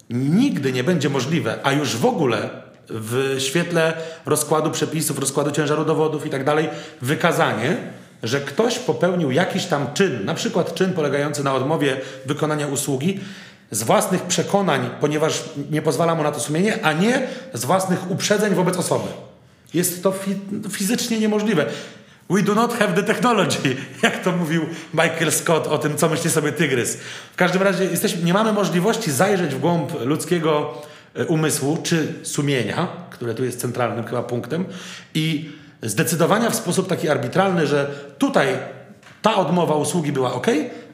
nigdy 0.09 0.71
nie 0.71 0.83
będzie 0.83 1.09
możliwe, 1.09 1.59
a 1.63 1.71
już 1.71 1.97
w 1.97 2.05
ogóle 2.05 2.49
w 2.89 3.35
świetle 3.39 3.93
rozkładu 4.25 4.71
przepisów, 4.71 5.19
rozkładu 5.19 5.51
ciężaru 5.51 5.85
dowodów 5.85 6.25
i 6.25 6.29
tak 6.29 6.43
dalej, 6.43 6.69
wykazanie, 7.01 7.77
że 8.23 8.41
ktoś 8.41 8.79
popełnił 8.79 9.31
jakiś 9.31 9.65
tam 9.65 9.87
czyn, 9.93 10.25
na 10.25 10.33
przykład 10.33 10.73
czyn 10.75 10.93
polegający 10.93 11.43
na 11.43 11.53
odmowie 11.55 11.97
wykonania 12.25 12.67
usługi 12.67 13.19
z 13.71 13.83
własnych 13.83 14.21
przekonań, 14.21 14.89
ponieważ 14.99 15.43
nie 15.71 15.81
pozwala 15.81 16.15
mu 16.15 16.23
na 16.23 16.31
to 16.31 16.39
sumienie, 16.39 16.85
a 16.85 16.93
nie 16.93 17.27
z 17.53 17.65
własnych 17.65 18.11
uprzedzeń 18.11 18.53
wobec 18.53 18.77
osoby. 18.77 19.07
Jest 19.73 20.03
to 20.03 20.11
fi- 20.11 20.69
fizycznie 20.71 21.19
niemożliwe. 21.19 21.65
We 22.33 22.41
do 22.41 22.55
not 22.55 22.73
have 22.73 22.93
the 22.95 23.03
technology, 23.03 23.75
jak 24.03 24.23
to 24.23 24.31
mówił 24.31 24.65
Michael 24.93 25.31
Scott 25.31 25.67
o 25.67 25.77
tym, 25.77 25.97
co 25.97 26.09
myśli 26.09 26.29
sobie 26.29 26.51
tygrys. 26.51 26.97
W 27.33 27.35
każdym 27.35 27.61
razie 27.61 27.85
jesteśmy, 27.85 28.23
nie 28.23 28.33
mamy 28.33 28.53
możliwości 28.53 29.11
zajrzeć 29.11 29.55
w 29.55 29.59
głąb 29.59 29.91
ludzkiego 30.05 30.81
e, 31.15 31.25
umysłu 31.25 31.77
czy 31.83 32.13
sumienia, 32.23 32.87
które 33.09 33.33
tu 33.33 33.43
jest 33.43 33.59
centralnym 33.59 34.05
chyba 34.05 34.23
punktem, 34.23 34.65
i 35.13 35.51
zdecydowania 35.81 36.49
w 36.49 36.55
sposób 36.55 36.87
taki 36.87 37.09
arbitralny, 37.09 37.67
że 37.67 37.91
tutaj 38.17 38.47
ta 39.21 39.35
odmowa 39.35 39.75
usługi 39.75 40.11
była 40.11 40.33
ok, 40.33 40.47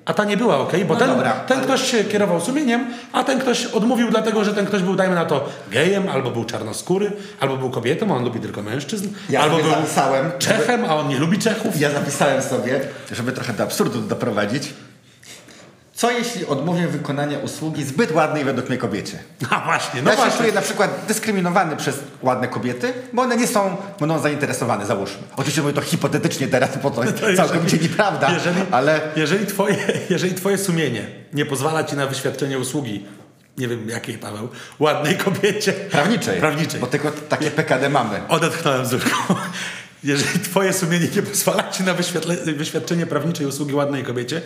a 0.10 0.14
ta 0.14 0.24
nie 0.26 0.38
była 0.38 0.58
ok, 0.58 0.72
bo 0.88 0.94
No 0.94 1.00
ten, 1.00 1.10
dobra, 1.10 1.32
ten 1.32 1.58
ale- 1.58 1.66
ktoś 1.68 1.92
się 1.92 2.04
kierował 2.04 2.42
sumieniem, 2.42 2.86
a 3.14 3.24
ten 3.24 3.40
ktoś 3.40 3.66
odmówił 3.66 4.10
dlatego, 4.10 4.44
że 4.44 4.54
ten 4.54 4.66
ktoś 4.66 4.82
był, 4.82 4.96
dajmy 4.96 5.16
na 5.16 5.26
to, 5.26 5.50
gejem, 5.72 6.10
albo 6.10 6.32
był 6.32 6.46
czarnoskóry, 6.46 7.12
albo 7.40 7.58
był 7.58 7.70
kobietą, 7.70 8.14
a 8.14 8.18
on 8.18 8.24
lubi 8.24 8.40
tylko 8.40 8.62
mężczyzn, 8.62 9.08
Ja 9.30 9.42
albo 9.42 9.58
był 9.58 9.66
Czechem, 10.40 10.86
a 10.86 10.96
on 10.96 11.08
nie 11.08 11.18
lubi 11.20 11.40
Czechów. 11.40 11.80
Ja 11.80 11.92
zapisałem 11.92 12.42
sobie, 12.42 12.80
żeby 13.12 13.32
trochę 13.32 13.54
do 13.54 13.64
absurdu 13.64 14.02
doprowadzić. 14.02 14.74
Co 16.00 16.12
jeśli 16.12 16.46
odmówię 16.46 16.88
wykonania 16.88 17.40
usługi 17.40 17.84
zbyt 17.84 18.12
ładnej 18.12 18.44
według 18.46 18.70
mnie 18.70 18.78
kobiecie? 18.78 19.20
A 19.50 19.60
właśnie, 19.66 20.02
no 20.02 20.10
ja 20.12 20.16
się 20.18 20.22
właśnie. 20.24 20.40
czuję 20.40 20.54
na 20.54 20.62
przykład 20.62 20.92
dyskryminowany 21.08 21.76
przez 21.78 22.00
ładne 22.22 22.48
kobiety, 22.48 22.94
bo 23.14 23.22
one 23.22 23.38
nie 23.38 23.48
są 23.48 23.78
mną 24.02 24.20
zainteresowane, 24.20 24.86
załóżmy. 24.86 25.18
Oczywiście 25.36 25.62
mówię 25.62 25.74
to 25.74 25.82
hipotetycznie 25.82 26.48
teraz, 26.48 26.70
bo 26.84 26.92
to 26.92 27.04
jest 27.04 27.20
To 27.20 27.30
jeżeli- 27.30 27.38
całkowicie 27.50 27.78
nieprawda, 27.78 28.32
Jeżeli, 28.34 28.62
ale 28.72 29.02
jeżeli, 29.16 29.46
twoje, 29.46 29.76
jeżeli 30.10 30.36
twoje 30.36 30.58
sumienie 30.58 31.08
nie 31.34 31.46
pozwala 31.46 31.84
ci 31.84 31.96
na 31.96 32.08
wyświadczenie 32.08 32.60
usługi, 32.60 33.06
nie 33.58 33.68
wiem 33.68 33.90
jakiej, 33.90 34.18
Paweł, 34.18 34.50
ładnej 34.80 35.18
kobiecie. 35.18 35.74
prawniczej, 35.74 36.40
Prawniczej. 36.40 36.80
bo 36.80 36.88
tylko 36.88 37.12
takie 37.12 37.52
PKD 37.52 37.90
mamy. 37.90 38.22
Odetchnąłem 38.28 38.86
z 38.86 38.94
urką. 38.94 39.36
Jeżeli 40.04 40.40
twoje 40.40 40.74
sumienie 40.74 41.08
nie 41.16 41.22
pozwala 41.22 41.70
ci 41.72 41.84
na 41.84 41.94
wyświadczenie 42.58 43.06
prawniczej 43.06 43.46
usługi 43.46 43.74
ładnej 43.74 44.04
kobiecie, 44.04 44.42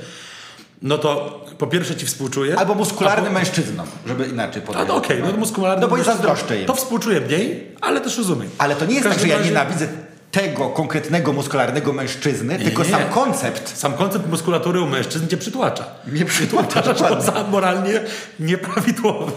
no 0.83 0.97
to 0.97 1.39
po 1.57 1.67
pierwsze 1.67 1.95
ci 1.95 2.05
współczuję. 2.05 2.59
Albo 2.59 2.75
muskularnym 2.75 3.25
a 3.25 3.27
po- 3.29 3.33
mężczyznom, 3.39 3.87
żeby 4.07 4.25
inaczej 4.25 4.61
powiedzieć. 4.61 4.87
no 4.87 4.95
okej, 4.95 5.21
no 5.21 5.31
to 5.31 5.37
muskularny. 5.37 5.81
No 5.81 5.87
bo 5.87 5.95
mężczyzna, 5.95 6.13
zazdroszczę 6.21 6.59
im. 6.59 6.65
To 6.67 6.75
współczuję 6.75 7.21
mniej, 7.21 7.67
ale 7.81 8.01
też 8.01 8.17
rozumiem. 8.17 8.49
Ale 8.57 8.75
to 8.75 8.85
nie 8.85 8.93
jest 8.95 9.07
tak, 9.09 9.19
że 9.19 9.27
ja 9.27 9.37
razie- 9.37 9.49
nienawidzę 9.49 9.87
tego 10.31 10.69
konkretnego 10.69 11.33
muskularnego 11.33 11.93
mężczyzny, 11.93 12.59
tylko 12.59 12.83
nie, 12.83 12.89
sam 12.89 12.99
nie. 13.01 13.07
koncept 13.09 13.77
Sam 13.77 13.93
koncept 13.93 14.29
muskulatury 14.29 14.81
u 14.81 14.87
mężczyzn 14.87 15.27
cię 15.27 15.37
przytłacza. 15.37 15.85
mnie 16.07 16.25
przytłacza. 16.25 16.79
Uważasz 16.79 16.99
dokładnie. 17.01 17.25
za 17.25 17.43
moralnie 17.43 17.99
nieprawidłowy. 18.39 19.31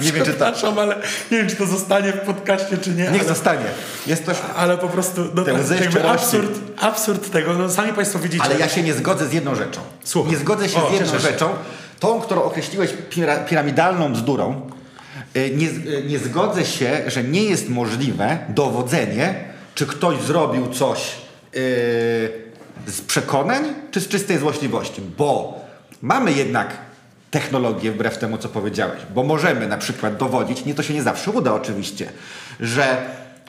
Nie 0.00 0.12
wiem, 0.12 0.24
czy 0.24 0.32
to... 0.32 0.46
Ale 0.80 0.96
nie 1.30 1.38
wiem, 1.38 1.48
czy 1.48 1.56
to 1.56 1.66
zostanie 1.66 2.12
w 2.12 2.20
podcaście, 2.20 2.78
czy 2.78 2.90
nie. 2.90 3.02
Niech 3.02 3.20
ale, 3.20 3.24
zostanie. 3.28 3.64
Jest 4.06 4.26
to... 4.26 4.32
ale 4.56 4.78
po 4.78 4.88
prostu 4.88 5.24
no, 5.34 5.44
tak, 5.44 5.80
jakby 5.80 6.08
absurd, 6.08 6.58
absurd 6.80 7.30
tego, 7.30 7.54
no 7.54 7.70
sami 7.70 7.92
Państwo 7.92 8.18
widzicie. 8.18 8.44
Ale 8.44 8.58
ja 8.58 8.68
się 8.68 8.82
nie 8.82 8.94
zgodzę 8.94 9.26
z 9.28 9.32
jedną 9.32 9.54
rzeczą. 9.54 9.80
Słucham. 10.04 10.32
Nie 10.32 10.38
zgodzę 10.38 10.68
się 10.68 10.82
O, 10.82 10.90
z 10.90 10.92
jedną 10.92 11.12
się. 11.12 11.18
rzeczą, 11.18 11.50
tą, 12.00 12.20
którą 12.20 12.42
określiłeś 12.42 12.90
pira 13.10 13.36
piramidalną 13.36 14.12
bzdurą. 14.12 14.70
Y, 15.36 15.50
Nie, 15.56 15.66
y, 15.68 16.04
nie 16.06 16.18
zgodzę 16.18 16.64
się, 16.64 17.02
że 17.06 17.24
nie 17.24 17.42
jest 17.42 17.68
możliwe 17.68 18.38
dowodzenie, 18.48 19.44
czy 19.74 19.86
ktoś 19.86 20.22
zrobił 20.22 20.68
coś 20.68 20.98
yy, 21.54 21.60
z 22.86 23.00
przekonań, 23.06 23.64
czy 23.90 24.00
z 24.00 24.08
czystej 24.08 24.38
złośliwości. 24.38 25.02
Bo 25.18 25.60
mamy 26.02 26.32
jednak 26.32 26.87
technologię, 27.30 27.92
wbrew 27.92 28.18
temu, 28.18 28.38
co 28.38 28.48
powiedziałeś. 28.48 29.00
Bo 29.14 29.24
możemy 29.24 29.68
na 29.68 29.78
przykład 29.78 30.16
dowodzić, 30.16 30.64
nie 30.64 30.74
to 30.74 30.82
się 30.82 30.94
nie 30.94 31.02
zawsze 31.02 31.30
uda 31.30 31.54
oczywiście, 31.54 32.12
że 32.60 32.96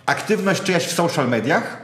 aktywność 0.05 0.61
czyjaś 0.63 0.83
w 0.85 0.93
social 0.93 1.29
mediach 1.29 1.77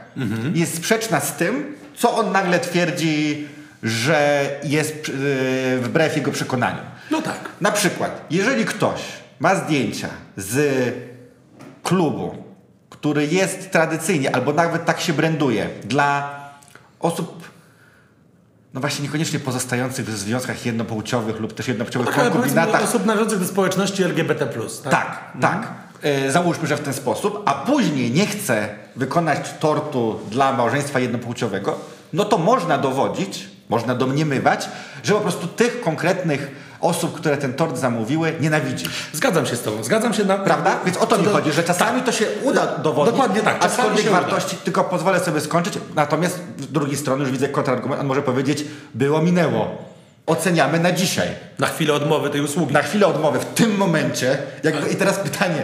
jest 0.54 0.76
sprzeczna 0.76 1.20
z 1.20 1.36
tym, 1.36 1.76
co 1.96 2.16
on 2.16 2.32
nagle 2.32 2.60
twierdzi, 2.60 3.48
że 3.82 4.50
jest 4.64 5.08
yy, 5.08 5.78
wbrew 5.80 6.16
jego 6.16 6.32
przekonaniu. 6.32 6.82
No 7.10 7.22
tak. 7.22 7.38
Na 7.60 7.72
przykład, 7.72 8.24
jeżeli 8.30 8.64
ktoś 8.64 9.00
ma 9.38 9.54
zdjęcia 9.54 10.08
z 10.36 10.94
klubu, 11.82 12.36
który 12.90 13.26
jest 13.26 13.70
tradycyjnie, 13.70 14.34
albo 14.34 14.52
nawet 14.52 14.84
tak 14.84 15.00
się 15.00 15.12
branduje, 15.12 15.68
dla 15.84 16.40
osób, 17.00 17.55
no 18.76 18.80
właśnie 18.80 19.02
niekoniecznie 19.02 19.38
pozostających 19.38 20.06
w 20.06 20.16
związkach 20.18 20.66
jednopłciowych 20.66 21.40
lub 21.40 21.52
też 21.52 21.68
jednopłciowych 21.68 22.14
Tak, 22.14 22.32
konkubinatach. 22.32 22.84
osób 22.84 23.06
należących 23.06 23.38
do 23.38 23.46
społeczności 23.46 24.02
LGBT+. 24.02 24.46
Tak? 24.46 24.90
Tak, 24.90 25.32
tak. 25.40 25.68
E, 26.02 26.30
załóżmy, 26.30 26.66
że 26.68 26.76
w 26.76 26.80
ten 26.80 26.94
sposób, 26.94 27.42
a 27.44 27.54
później 27.54 28.10
nie 28.10 28.26
chce 28.26 28.68
wykonać 28.96 29.50
tortu 29.60 30.20
dla 30.30 30.52
małżeństwa 30.52 31.00
jednopłciowego, 31.00 31.78
no 32.12 32.24
to 32.24 32.38
można 32.38 32.78
dowodzić, 32.78 33.48
można 33.68 33.94
domniemywać, 33.94 34.68
że 35.02 35.14
po 35.14 35.20
prostu 35.20 35.46
tych 35.46 35.80
konkretnych 35.80 36.65
osób, 36.80 37.16
które 37.16 37.36
ten 37.36 37.54
tort 37.54 37.78
zamówiły, 37.78 38.32
nienawidzi. 38.40 38.86
Zgadzam 39.12 39.46
się 39.46 39.56
z 39.56 39.62
Tobą. 39.62 39.84
Zgadzam 39.84 40.14
się 40.14 40.24
na... 40.24 40.38
Prawda? 40.38 40.78
Więc 40.84 40.96
o 40.98 41.06
to 41.06 41.18
mi 41.18 41.24
do- 41.24 41.30
chodzi, 41.32 41.52
że 41.52 41.62
czasami 41.64 42.02
to 42.02 42.12
się 42.12 42.26
uda 42.42 42.66
dowodzić. 42.66 43.12
Dokładnie 43.14 43.40
tak, 43.40 43.58
czasami 43.58 43.72
Aczkolwiek 43.80 44.04
się 44.04 44.10
uda. 44.10 44.20
wartości, 44.20 44.56
tylko 44.56 44.84
pozwolę 44.84 45.20
sobie 45.20 45.40
skończyć. 45.40 45.78
Natomiast 45.94 46.40
z 46.58 46.66
drugiej 46.66 46.96
strony 46.96 47.22
już 47.22 47.32
widzę 47.32 47.48
kontrargument, 47.48 48.00
on 48.00 48.06
może 48.06 48.22
powiedzieć, 48.22 48.64
było, 48.94 49.22
minęło. 49.22 49.68
Oceniamy 50.26 50.80
na 50.80 50.92
dzisiaj. 50.92 51.28
Na 51.58 51.66
chwilę 51.66 51.94
odmowy 51.94 52.30
tej 52.30 52.40
usługi. 52.40 52.72
Na 52.74 52.82
chwilę 52.82 53.06
odmowy, 53.06 53.38
w 53.38 53.44
tym 53.44 53.76
momencie. 53.76 54.38
Jakby, 54.62 54.88
I 54.90 54.96
teraz 54.96 55.18
pytanie, 55.18 55.62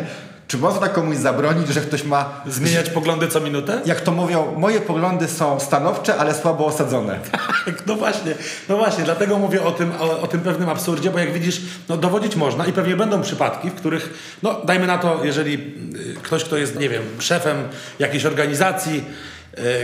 czy 0.52 0.58
można 0.58 0.88
komuś 0.88 1.16
zabronić, 1.16 1.68
że 1.68 1.80
ktoś 1.80 2.04
ma... 2.04 2.42
Zmieniać 2.46 2.90
poglądy 2.90 3.28
co 3.28 3.40
minutę? 3.40 3.80
Jak 3.86 4.00
to 4.00 4.12
mówią, 4.12 4.54
moje 4.56 4.80
poglądy 4.80 5.28
są 5.28 5.60
stanowcze, 5.60 6.16
ale 6.16 6.34
słabo 6.34 6.66
osadzone. 6.66 7.18
Tak, 7.64 7.86
no 7.86 7.94
właśnie, 7.94 8.34
no 8.68 8.76
właśnie, 8.76 9.04
dlatego 9.04 9.38
mówię 9.38 9.62
o 9.62 9.70
tym, 9.70 9.92
o, 10.00 10.20
o 10.20 10.26
tym 10.26 10.40
pewnym 10.40 10.68
absurdzie, 10.68 11.10
bo 11.10 11.18
jak 11.18 11.32
widzisz, 11.32 11.60
no 11.88 11.96
dowodzić 11.96 12.36
można 12.36 12.66
i 12.66 12.72
pewnie 12.72 12.96
będą 12.96 13.22
przypadki, 13.22 13.70
w 13.70 13.74
których, 13.74 14.14
no 14.42 14.60
dajmy 14.64 14.86
na 14.86 14.98
to, 14.98 15.24
jeżeli 15.24 15.54
y, 15.54 16.14
ktoś, 16.22 16.44
kto 16.44 16.56
jest, 16.56 16.78
nie 16.78 16.88
wiem, 16.88 17.02
szefem 17.18 17.56
jakiejś 17.98 18.24
organizacji, 18.24 19.04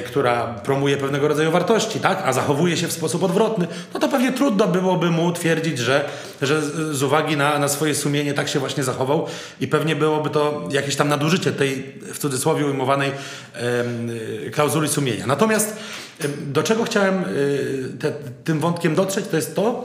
która 0.06 0.46
promuje 0.46 0.96
pewnego 0.96 1.28
rodzaju 1.28 1.50
wartości, 1.50 2.00
tak, 2.00 2.22
a 2.24 2.32
zachowuje 2.32 2.76
się 2.76 2.88
w 2.88 2.92
sposób 2.92 3.22
odwrotny, 3.22 3.66
no 3.94 4.00
to 4.00 4.08
pewnie 4.08 4.32
trudno 4.32 4.68
byłoby 4.68 5.10
mu 5.10 5.32
twierdzić, 5.32 5.78
że, 5.78 6.04
że 6.42 6.62
z 6.94 7.02
uwagi 7.02 7.36
na, 7.36 7.58
na 7.58 7.68
swoje 7.68 7.94
sumienie 7.94 8.34
tak 8.34 8.48
się 8.48 8.58
właśnie 8.58 8.84
zachował 8.84 9.26
i 9.60 9.68
pewnie 9.68 9.96
byłoby 9.96 10.30
to 10.30 10.68
jakieś 10.70 10.96
tam 10.96 11.08
nadużycie 11.08 11.52
tej, 11.52 11.94
w 12.14 12.18
cudzysłowie 12.18 12.66
ujmowanej 12.66 13.10
em, 13.10 14.10
y, 14.10 14.50
klauzuli 14.54 14.88
sumienia. 14.88 15.26
Natomiast 15.26 15.76
em, 16.20 16.32
do 16.46 16.62
czego 16.62 16.84
chciałem 16.84 17.24
y, 17.24 17.92
te, 18.00 18.12
tym 18.44 18.60
wątkiem 18.60 18.94
dotrzeć, 18.94 19.26
to 19.26 19.36
jest 19.36 19.56
to, 19.56 19.84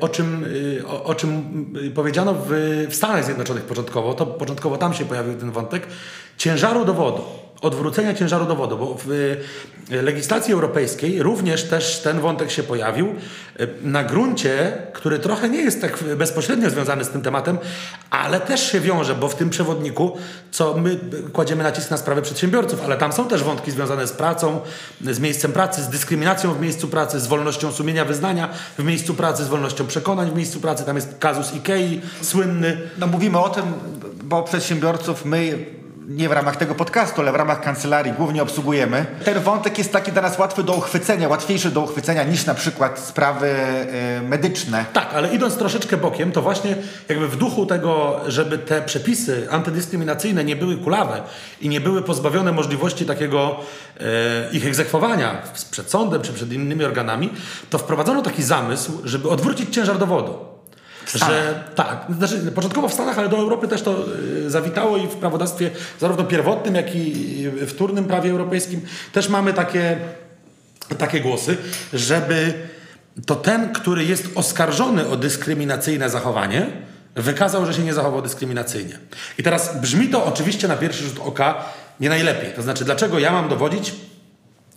o 0.00 0.08
czym, 0.08 0.46
o, 0.86 1.04
o 1.04 1.14
czym 1.14 1.44
powiedziano 1.94 2.34
w, 2.34 2.46
w 2.90 2.94
Stanach 2.94 3.24
Zjednoczonych 3.24 3.64
początkowo, 3.64 4.14
to 4.14 4.26
początkowo 4.26 4.76
tam 4.76 4.94
się 4.94 5.04
pojawił 5.04 5.34
ten 5.34 5.50
wątek, 5.50 5.86
ciężaru 6.38 6.84
dowodu, 6.84 7.24
odwrócenia 7.66 8.14
ciężaru 8.14 8.46
dowodu, 8.46 8.78
bo 8.78 8.96
w 9.04 9.10
y, 9.10 10.02
legislacji 10.02 10.54
europejskiej 10.54 11.22
również 11.22 11.64
też 11.64 12.00
ten 12.00 12.20
wątek 12.20 12.50
się 12.50 12.62
pojawił 12.62 13.06
y, 13.60 13.68
na 13.82 14.04
gruncie, 14.04 14.72
który 14.92 15.18
trochę 15.18 15.48
nie 15.48 15.62
jest 15.62 15.80
tak 15.80 16.04
bezpośrednio 16.16 16.70
związany 16.70 17.04
z 17.04 17.08
tym 17.08 17.22
tematem, 17.22 17.58
ale 18.10 18.40
też 18.40 18.72
się 18.72 18.80
wiąże, 18.80 19.14
bo 19.14 19.28
w 19.28 19.34
tym 19.34 19.50
przewodniku, 19.50 20.16
co 20.50 20.74
my 20.74 20.90
y, 20.90 21.30
kładziemy 21.30 21.64
nacisk 21.64 21.90
na 21.90 21.96
sprawy 21.96 22.22
przedsiębiorców, 22.22 22.84
ale 22.84 22.96
tam 22.96 23.12
są 23.12 23.28
też 23.28 23.42
wątki 23.42 23.70
związane 23.70 24.06
z 24.06 24.12
pracą, 24.12 24.60
z 25.00 25.18
miejscem 25.18 25.52
pracy, 25.52 25.82
z 25.82 25.88
dyskryminacją 25.88 26.54
w 26.54 26.60
miejscu 26.60 26.88
pracy, 26.88 27.20
z 27.20 27.26
wolnością 27.26 27.72
sumienia 27.72 28.04
wyznania 28.04 28.48
w 28.78 28.84
miejscu 28.84 29.14
pracy, 29.14 29.44
z 29.44 29.48
wolnością 29.48 29.86
przekonań 29.86 30.30
w 30.30 30.34
miejscu 30.34 30.60
pracy. 30.60 30.84
Tam 30.84 30.96
jest 30.96 31.18
kazus 31.18 31.54
Ikei, 31.54 32.00
słynny. 32.22 32.80
No 32.98 33.06
mówimy 33.06 33.38
o 33.38 33.48
tym, 33.48 33.64
bo 34.22 34.42
przedsiębiorców 34.42 35.24
my 35.24 35.75
nie 36.08 36.28
w 36.28 36.32
ramach 36.32 36.56
tego 36.56 36.74
podcastu, 36.74 37.20
ale 37.20 37.32
w 37.32 37.34
ramach 37.34 37.60
kancelarii 37.60 38.12
głównie 38.12 38.42
obsługujemy. 38.42 39.06
Ten 39.24 39.40
wątek 39.40 39.78
jest 39.78 39.92
taki 39.92 40.12
dla 40.12 40.22
nas 40.22 40.38
łatwy 40.38 40.62
do 40.62 40.72
uchwycenia, 40.72 41.28
łatwiejszy 41.28 41.70
do 41.70 41.80
uchwycenia 41.80 42.24
niż 42.24 42.46
na 42.46 42.54
przykład 42.54 42.98
sprawy 42.98 43.54
y, 44.18 44.22
medyczne. 44.22 44.84
Tak, 44.92 45.14
ale 45.14 45.34
idąc 45.34 45.56
troszeczkę 45.56 45.96
bokiem, 45.96 46.32
to 46.32 46.42
właśnie 46.42 46.76
jakby 47.08 47.28
w 47.28 47.36
duchu 47.36 47.66
tego, 47.66 48.20
żeby 48.26 48.58
te 48.58 48.82
przepisy 48.82 49.46
antydyskryminacyjne 49.50 50.44
nie 50.44 50.56
były 50.56 50.76
kulawe 50.76 51.22
i 51.60 51.68
nie 51.68 51.80
były 51.80 52.02
pozbawione 52.02 52.52
możliwości 52.52 53.06
takiego 53.06 53.60
e, 54.00 54.02
ich 54.52 54.66
egzekwowania 54.66 55.42
przed 55.70 55.90
sądem 55.90 56.22
czy 56.22 56.32
przed 56.32 56.52
innymi 56.52 56.84
organami, 56.84 57.30
to 57.70 57.78
wprowadzono 57.78 58.22
taki 58.22 58.42
zamysł, 58.42 59.00
żeby 59.04 59.28
odwrócić 59.28 59.74
ciężar 59.74 59.98
dowodu. 59.98 60.55
Że 61.14 61.64
tak, 61.74 62.06
znaczy 62.18 62.52
początkowo 62.54 62.88
w 62.88 62.94
Stanach, 62.94 63.18
ale 63.18 63.28
do 63.28 63.36
Europy 63.36 63.68
też 63.68 63.82
to 63.82 64.04
y, 64.46 64.50
zawitało 64.50 64.96
i 64.96 65.06
w 65.06 65.14
prawodawstwie 65.14 65.70
zarówno 66.00 66.24
pierwotnym, 66.24 66.74
jak 66.74 66.96
i 66.96 67.24
wtórnym 67.66 68.04
prawie 68.04 68.30
europejskim 68.30 68.80
też 69.12 69.28
mamy 69.28 69.52
takie, 69.52 69.96
takie 70.98 71.20
głosy, 71.20 71.56
żeby 71.92 72.54
to 73.26 73.36
ten, 73.36 73.72
który 73.72 74.04
jest 74.04 74.28
oskarżony 74.34 75.08
o 75.08 75.16
dyskryminacyjne 75.16 76.10
zachowanie, 76.10 76.66
wykazał, 77.14 77.66
że 77.66 77.74
się 77.74 77.82
nie 77.82 77.94
zachował 77.94 78.22
dyskryminacyjnie. 78.22 78.98
I 79.38 79.42
teraz 79.42 79.80
brzmi 79.80 80.08
to 80.08 80.24
oczywiście 80.24 80.68
na 80.68 80.76
pierwszy 80.76 81.04
rzut 81.04 81.18
oka 81.20 81.64
nie 82.00 82.08
najlepiej. 82.08 82.52
To 82.52 82.62
znaczy, 82.62 82.84
dlaczego 82.84 83.18
ja 83.18 83.32
mam 83.32 83.48
dowodzić, 83.48 83.94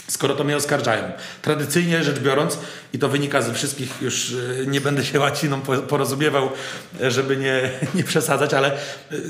skoro 0.10 0.36
to 0.36 0.43
mnie 0.43 0.56
oskarżają. 0.56 1.04
Tradycyjnie 1.41 2.04
rzecz 2.04 2.19
biorąc, 2.19 2.58
i 2.93 3.00
to 3.00 3.10
wynika 3.10 3.41
ze 3.41 3.54
wszystkich, 3.54 4.02
już 4.02 4.34
e, 4.62 4.65
nie 4.65 4.82
będę 4.82 5.06
się 5.06 5.19
łaciną 5.19 5.62
porozumiewał, 5.62 6.50
e, 7.02 7.12
żeby 7.12 7.38
nie, 7.38 7.69
nie 7.95 8.04
przesadzać, 8.04 8.54
ale 8.54 8.72
e, 8.74 8.78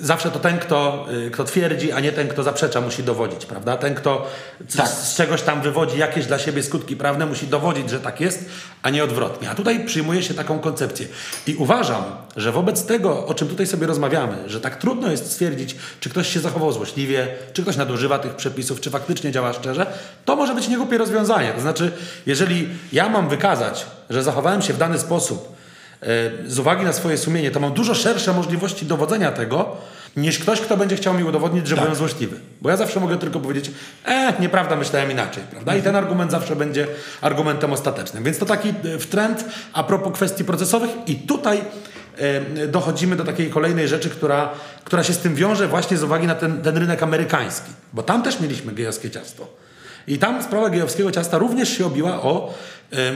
zawsze 0.01 0.31
to 0.31 0.39
ten, 0.39 0.59
kto, 0.59 1.07
kto 1.31 1.43
twierdzi, 1.43 1.91
a 1.91 1.99
nie 1.99 2.11
ten, 2.11 2.27
kto 2.27 2.43
zaprzecza, 2.43 2.81
musi 2.81 3.03
dowodzić, 3.03 3.45
prawda? 3.45 3.77
Ten, 3.77 3.95
kto 3.95 4.27
tak. 4.77 4.87
z, 4.87 5.11
z 5.11 5.15
czegoś 5.15 5.41
tam 5.41 5.61
wywodzi 5.61 5.97
jakieś 5.97 6.25
dla 6.25 6.39
siebie 6.39 6.63
skutki 6.63 6.95
prawne, 6.95 7.25
musi 7.25 7.47
dowodzić, 7.47 7.89
że 7.89 7.99
tak 7.99 8.21
jest, 8.21 8.45
a 8.81 8.89
nie 8.89 9.03
odwrotnie. 9.03 9.49
A 9.49 9.55
tutaj 9.55 9.85
przyjmuje 9.85 10.23
się 10.23 10.33
taką 10.33 10.59
koncepcję. 10.59 11.07
I 11.47 11.55
uważam, 11.55 12.03
że 12.35 12.51
wobec 12.51 12.85
tego, 12.85 13.25
o 13.25 13.33
czym 13.33 13.47
tutaj 13.47 13.67
sobie 13.67 13.87
rozmawiamy, 13.87 14.37
że 14.47 14.61
tak 14.61 14.75
trudno 14.75 15.11
jest 15.11 15.31
stwierdzić, 15.31 15.75
czy 15.99 16.09
ktoś 16.09 16.33
się 16.33 16.39
zachował 16.39 16.71
złośliwie, 16.71 17.27
czy 17.53 17.61
ktoś 17.61 17.77
nadużywa 17.77 18.19
tych 18.19 18.35
przepisów, 18.35 18.81
czy 18.81 18.89
faktycznie 18.89 19.31
działa 19.31 19.53
szczerze, 19.53 19.85
to 20.25 20.35
może 20.35 20.55
być 20.55 20.68
niegłupie 20.69 20.97
rozwiązanie. 20.97 21.51
To 21.51 21.61
znaczy, 21.61 21.91
jeżeli 22.25 22.69
ja 22.93 23.09
mam 23.09 23.29
wykazać, 23.29 23.85
że 24.09 24.23
zachowałem 24.23 24.61
się 24.61 24.73
w 24.73 24.77
dany 24.77 24.99
sposób 24.99 25.55
e, 26.01 26.05
z 26.47 26.59
uwagi 26.59 26.85
na 26.85 26.93
swoje 26.93 27.17
sumienie, 27.17 27.51
to 27.51 27.59
mam 27.59 27.73
dużo 27.73 27.95
szersze 27.95 28.33
możliwości 28.33 28.85
dowodzenia 28.85 29.31
tego, 29.31 29.77
niż 30.17 30.39
ktoś, 30.39 30.61
kto 30.61 30.77
będzie 30.77 30.95
chciał 30.95 31.13
mi 31.13 31.23
udowodnić, 31.23 31.67
że 31.67 31.75
tak. 31.75 31.83
byłem 31.83 31.97
złośliwy. 31.97 32.39
Bo 32.61 32.69
ja 32.69 32.77
zawsze 32.77 32.99
mogę 32.99 33.17
tylko 33.17 33.39
powiedzieć, 33.39 33.71
e, 34.05 34.33
nieprawda, 34.39 34.75
myślałem 34.75 35.11
inaczej, 35.11 35.43
prawda? 35.51 35.75
I 35.75 35.81
ten 35.81 35.95
argument 35.95 36.31
zawsze 36.31 36.55
będzie 36.55 36.87
argumentem 37.21 37.73
ostatecznym. 37.73 38.23
Więc 38.23 38.37
to 38.37 38.45
taki 38.45 38.69
e, 38.69 38.73
trend 39.09 39.45
a 39.73 39.83
propos 39.83 40.13
kwestii 40.13 40.43
procesowych 40.43 40.89
i 41.07 41.15
tutaj 41.15 41.61
e, 42.17 42.67
dochodzimy 42.67 43.15
do 43.15 43.23
takiej 43.23 43.49
kolejnej 43.49 43.87
rzeczy, 43.87 44.09
która, 44.09 44.49
która 44.83 45.03
się 45.03 45.13
z 45.13 45.17
tym 45.17 45.35
wiąże 45.35 45.67
właśnie 45.67 45.97
z 45.97 46.03
uwagi 46.03 46.27
na 46.27 46.35
ten, 46.35 46.61
ten 46.61 46.77
rynek 46.77 47.03
amerykański. 47.03 47.71
Bo 47.93 48.03
tam 48.03 48.23
też 48.23 48.39
mieliśmy 48.39 48.71
gejowskie 48.71 49.09
ciasto. 49.11 49.58
I 50.09 50.17
tam 50.17 50.43
sprawa 50.43 50.69
gejowskiego 50.69 51.11
ciasta 51.11 51.37
również 51.37 51.77
się 51.77 51.85
obiła 51.85 52.21
o 52.21 52.53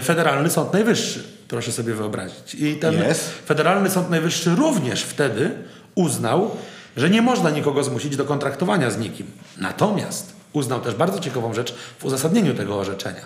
Federalny 0.03 0.49
Sąd 0.49 0.73
Najwyższy. 0.73 1.23
Proszę 1.47 1.71
sobie 1.71 1.93
wyobrazić. 1.93 2.56
I 2.56 2.75
ten 2.75 3.01
yes. 3.12 3.29
Federalny 3.45 3.89
Sąd 3.89 4.10
Najwyższy 4.10 4.56
również 4.56 5.03
wtedy 5.03 5.51
uznał, 5.95 6.51
że 6.97 7.10
nie 7.10 7.21
można 7.21 7.49
nikogo 7.49 7.84
zmusić 7.84 8.15
do 8.15 8.25
kontraktowania 8.25 8.91
z 8.91 8.97
nikim. 8.97 9.27
Natomiast 9.58 10.34
uznał 10.53 10.82
też 10.82 10.95
bardzo 10.95 11.19
ciekawą 11.19 11.53
rzecz 11.53 11.73
w 11.99 12.06
uzasadnieniu 12.06 12.53
tego 12.53 12.79
orzeczenia, 12.79 13.25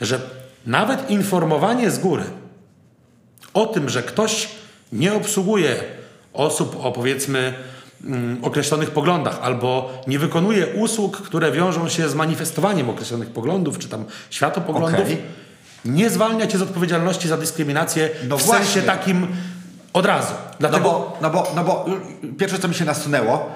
że 0.00 0.20
nawet 0.66 1.10
informowanie 1.10 1.90
z 1.90 1.98
góry 1.98 2.24
o 3.54 3.66
tym, 3.66 3.88
że 3.88 4.02
ktoś 4.02 4.48
nie 4.92 5.14
obsługuje 5.14 5.76
osób 6.32 6.84
o 6.84 6.92
powiedzmy 6.92 7.54
określonych 8.42 8.90
poglądach 8.90 9.38
albo 9.42 9.90
nie 10.06 10.18
wykonuje 10.18 10.66
usług, 10.66 11.22
które 11.22 11.52
wiążą 11.52 11.88
się 11.88 12.08
z 12.08 12.14
manifestowaniem 12.14 12.90
określonych 12.90 13.30
poglądów 13.30 13.78
czy 13.78 13.88
tam 13.88 14.04
światopoglądów, 14.30 15.00
okay. 15.00 15.16
nie 15.84 16.10
zwalnia 16.10 16.46
cię 16.46 16.58
z 16.58 16.62
odpowiedzialności 16.62 17.28
za 17.28 17.36
dyskryminację 17.36 18.10
no 18.28 18.36
w 18.36 18.42
właśnie. 18.42 18.64
sensie 18.64 18.82
takim 18.82 19.26
od 19.92 20.06
razu. 20.06 20.34
Dlatego... 20.58 20.84
No, 20.84 20.90
bo, 20.90 21.16
no, 21.22 21.30
bo, 21.30 21.52
no 21.56 21.64
bo 21.64 21.86
pierwsze, 22.38 22.58
co 22.58 22.68
mi 22.68 22.74
się 22.74 22.84
nasunęło, 22.84 23.50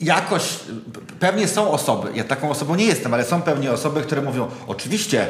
jakoś, 0.00 0.42
pewnie 1.20 1.48
są 1.48 1.70
osoby, 1.70 2.08
ja 2.14 2.24
taką 2.24 2.50
osobą 2.50 2.74
nie 2.74 2.84
jestem, 2.84 3.14
ale 3.14 3.24
są 3.24 3.42
pewnie 3.42 3.72
osoby, 3.72 4.00
które 4.00 4.22
mówią, 4.22 4.48
oczywiście 4.66 5.26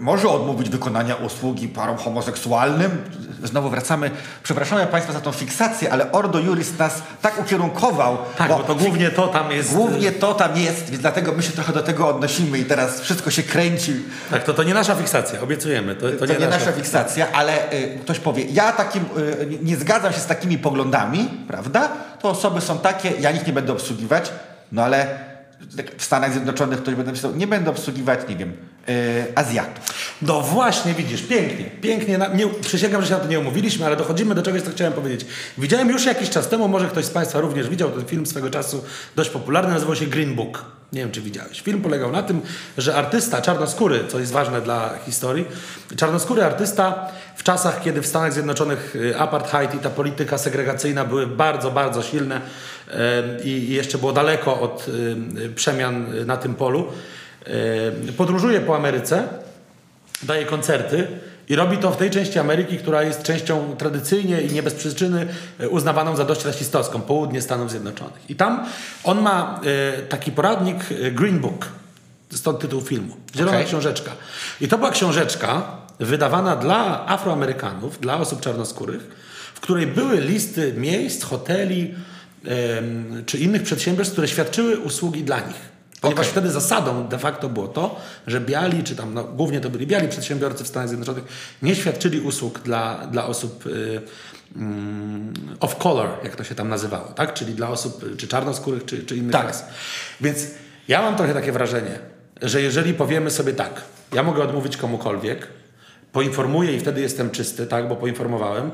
może 0.00 0.28
odmówić 0.28 0.70
wykonania 0.70 1.14
usługi 1.14 1.68
parom 1.68 1.96
homoseksualnym. 1.96 3.04
Znowu 3.44 3.70
wracamy. 3.70 4.10
Przepraszamy 4.42 4.86
Państwa 4.86 5.12
za 5.12 5.20
tą 5.20 5.32
fiksację, 5.32 5.92
ale 5.92 6.12
Ordo 6.12 6.38
Juris 6.38 6.78
nas 6.78 7.02
tak 7.22 7.40
ukierunkował. 7.40 8.18
Tak, 8.38 8.48
bo, 8.48 8.56
bo 8.56 8.64
to 8.64 8.74
głównie 8.74 9.10
to 9.10 9.28
tam 9.28 9.52
jest. 9.52 9.74
Głównie 9.74 10.12
to 10.12 10.34
tam 10.34 10.56
jest, 10.56 10.90
więc 10.90 11.02
dlatego 11.02 11.32
my 11.32 11.42
się 11.42 11.52
trochę 11.52 11.72
do 11.72 11.82
tego 11.82 12.08
odnosimy 12.08 12.58
i 12.58 12.64
teraz 12.64 13.00
wszystko 13.00 13.30
się 13.30 13.42
kręci. 13.42 13.94
Tak, 14.30 14.44
to, 14.44 14.54
to 14.54 14.62
nie 14.62 14.74
nasza 14.74 14.94
fiksacja, 14.94 15.40
obiecujemy. 15.40 15.94
To, 15.94 16.10
to, 16.10 16.18
to 16.18 16.26
nie, 16.26 16.32
nie, 16.32 16.46
nasza, 16.46 16.58
nasza 16.58 16.72
fiksacja, 16.72 17.32
ale 17.32 17.72
y, 17.72 17.98
ktoś 18.02 18.18
powie, 18.18 18.44
ja 18.44 18.72
takim, 18.72 19.04
y, 19.18 19.58
nie 19.62 19.76
zgadzam 19.76 20.12
się 20.12 20.20
z 20.20 20.26
takimi 20.26 20.58
poglądami, 20.58 21.28
prawda? 21.48 21.88
To 22.22 22.28
osoby 22.28 22.60
są 22.60 22.78
takie, 22.78 23.10
ja 23.20 23.30
ich 23.30 23.46
nie 23.46 23.52
będę 23.52 23.72
obsługiwać, 23.72 24.32
no 24.72 24.82
ale 24.82 25.29
w 25.98 26.04
Stanach 26.04 26.32
Zjednoczonych 26.32 26.82
ktoś 26.82 26.94
będzie 26.94 27.12
pisał, 27.12 27.36
nie 27.36 27.46
będę 27.46 27.70
obsługiwać, 27.70 28.20
nie 28.28 28.36
wiem, 28.36 28.52
yy, 28.88 28.94
Azjatów. 29.34 29.84
No 30.22 30.40
właśnie, 30.40 30.94
widzisz, 30.94 31.22
pięknie, 31.22 31.64
pięknie. 31.64 32.18
Na, 32.18 32.26
nie, 32.26 32.46
przysięgam, 32.46 33.02
że 33.02 33.08
się 33.08 33.14
na 33.14 33.20
to 33.20 33.28
nie 33.28 33.40
umówiliśmy, 33.40 33.86
ale 33.86 33.96
dochodzimy 33.96 34.34
do 34.34 34.42
czegoś, 34.42 34.62
co 34.62 34.70
chciałem 34.70 34.92
powiedzieć. 34.92 35.26
Widziałem 35.58 35.88
już 35.88 36.06
jakiś 36.06 36.30
czas 36.30 36.48
temu, 36.48 36.68
może 36.68 36.88
ktoś 36.88 37.04
z 37.04 37.10
Państwa 37.10 37.40
również 37.40 37.68
widział 37.68 37.90
ten 37.90 38.04
film 38.04 38.26
swego 38.26 38.50
czasu, 38.50 38.84
dość 39.16 39.30
popularny, 39.30 39.74
nazywał 39.74 39.96
się 39.96 40.06
Green 40.06 40.34
Book. 40.34 40.64
Nie 40.92 41.00
wiem, 41.00 41.10
czy 41.10 41.20
widziałeś. 41.20 41.60
Film 41.60 41.82
polegał 41.82 42.12
na 42.12 42.22
tym, 42.22 42.40
że 42.78 42.94
artysta 42.94 43.42
czarnoskóry, 43.42 44.00
co 44.08 44.18
jest 44.18 44.32
ważne 44.32 44.60
dla 44.60 44.98
historii, 45.06 45.44
czarnoskóry 45.96 46.44
artysta 46.44 47.08
w 47.36 47.42
czasach, 47.42 47.82
kiedy 47.82 48.02
w 48.02 48.06
Stanach 48.06 48.32
Zjednoczonych 48.32 48.96
y, 48.96 49.18
apartheid 49.18 49.74
i 49.74 49.78
ta 49.78 49.90
polityka 49.90 50.38
segregacyjna 50.38 51.04
były 51.04 51.26
bardzo, 51.26 51.70
bardzo 51.70 52.02
silne 52.02 52.40
i 53.44 53.66
jeszcze 53.68 53.98
było 53.98 54.12
daleko 54.12 54.60
od 54.60 54.86
y, 54.88 55.48
przemian 55.54 56.26
na 56.26 56.36
tym 56.36 56.54
polu, 56.54 56.86
podróżuje 58.16 58.60
po 58.60 58.76
Ameryce, 58.76 59.28
daje 60.22 60.46
koncerty 60.46 61.06
i 61.50 61.56
robi 61.56 61.78
to 61.78 61.90
w 61.90 61.96
tej 61.96 62.10
części 62.10 62.38
Ameryki, 62.38 62.78
która 62.78 63.02
jest 63.02 63.22
częścią 63.22 63.76
tradycyjnie 63.76 64.40
i 64.40 64.52
nie 64.52 64.62
bez 64.62 64.74
przyczyny 64.74 65.26
e, 65.58 65.68
uznawaną 65.68 66.16
za 66.16 66.24
dość 66.24 66.44
rasistowską, 66.44 67.00
południe 67.00 67.42
Stanów 67.42 67.70
Zjednoczonych. 67.70 68.30
I 68.30 68.36
tam 68.36 68.66
on 69.04 69.20
ma 69.20 69.60
e, 69.64 70.02
taki 70.02 70.32
poradnik 70.32 70.76
e, 70.90 71.10
Green 71.10 71.40
Book, 71.40 71.66
stąd 72.32 72.60
tytuł 72.60 72.80
filmu, 72.80 73.16
Zielona 73.36 73.56
okay. 73.56 73.64
Książeczka. 73.64 74.10
I 74.60 74.68
to 74.68 74.78
była 74.78 74.90
książeczka 74.90 75.62
wydawana 75.98 76.56
dla 76.56 77.06
Afroamerykanów, 77.06 78.00
dla 78.00 78.16
osób 78.16 78.40
czarnoskórych, 78.40 79.02
w 79.54 79.60
której 79.60 79.86
były 79.86 80.20
listy 80.20 80.74
miejsc, 80.76 81.24
hoteli 81.24 81.94
czy 83.26 83.38
innych 83.38 83.62
przedsiębiorstw, 83.62 84.12
które 84.12 84.28
świadczyły 84.28 84.78
usługi 84.78 85.24
dla 85.24 85.40
nich. 85.40 85.69
Ponieważ 86.00 86.26
okay. 86.26 86.32
wtedy 86.32 86.50
zasadą 86.50 87.08
de 87.08 87.18
facto 87.18 87.48
było 87.48 87.68
to, 87.68 88.00
że 88.26 88.40
biali, 88.40 88.84
czy 88.84 88.96
tam 88.96 89.14
no, 89.14 89.24
głównie 89.24 89.60
to 89.60 89.70
byli 89.70 89.86
biali 89.86 90.08
przedsiębiorcy 90.08 90.64
w 90.64 90.68
Stanach 90.68 90.88
Zjednoczonych, 90.88 91.24
nie 91.62 91.76
świadczyli 91.76 92.20
usług 92.20 92.58
dla, 92.58 93.06
dla 93.06 93.26
osób 93.26 93.66
y, 93.66 94.00
mm, 94.56 95.34
of 95.60 95.76
color, 95.76 96.08
jak 96.24 96.36
to 96.36 96.44
się 96.44 96.54
tam 96.54 96.68
nazywało, 96.68 97.12
tak? 97.12 97.34
czyli 97.34 97.54
dla 97.54 97.68
osób 97.68 98.16
czy 98.16 98.28
czarnoskórych, 98.28 98.84
czy, 98.84 99.04
czy 99.04 99.16
innych 99.16 99.32
tak. 99.32 99.46
ras. 99.46 99.64
Więc 100.20 100.46
ja 100.88 101.02
mam 101.02 101.16
trochę 101.16 101.34
takie 101.34 101.52
wrażenie, 101.52 101.98
że 102.42 102.62
jeżeli 102.62 102.94
powiemy 102.94 103.30
sobie 103.30 103.52
tak, 103.52 103.82
ja 104.12 104.22
mogę 104.22 104.42
odmówić 104.42 104.76
komukolwiek, 104.76 105.48
poinformuję 106.12 106.72
i 106.76 106.80
wtedy 106.80 107.00
jestem 107.00 107.30
czysty, 107.30 107.66
tak, 107.66 107.88
bo 107.88 107.96
poinformowałem, 107.96 108.70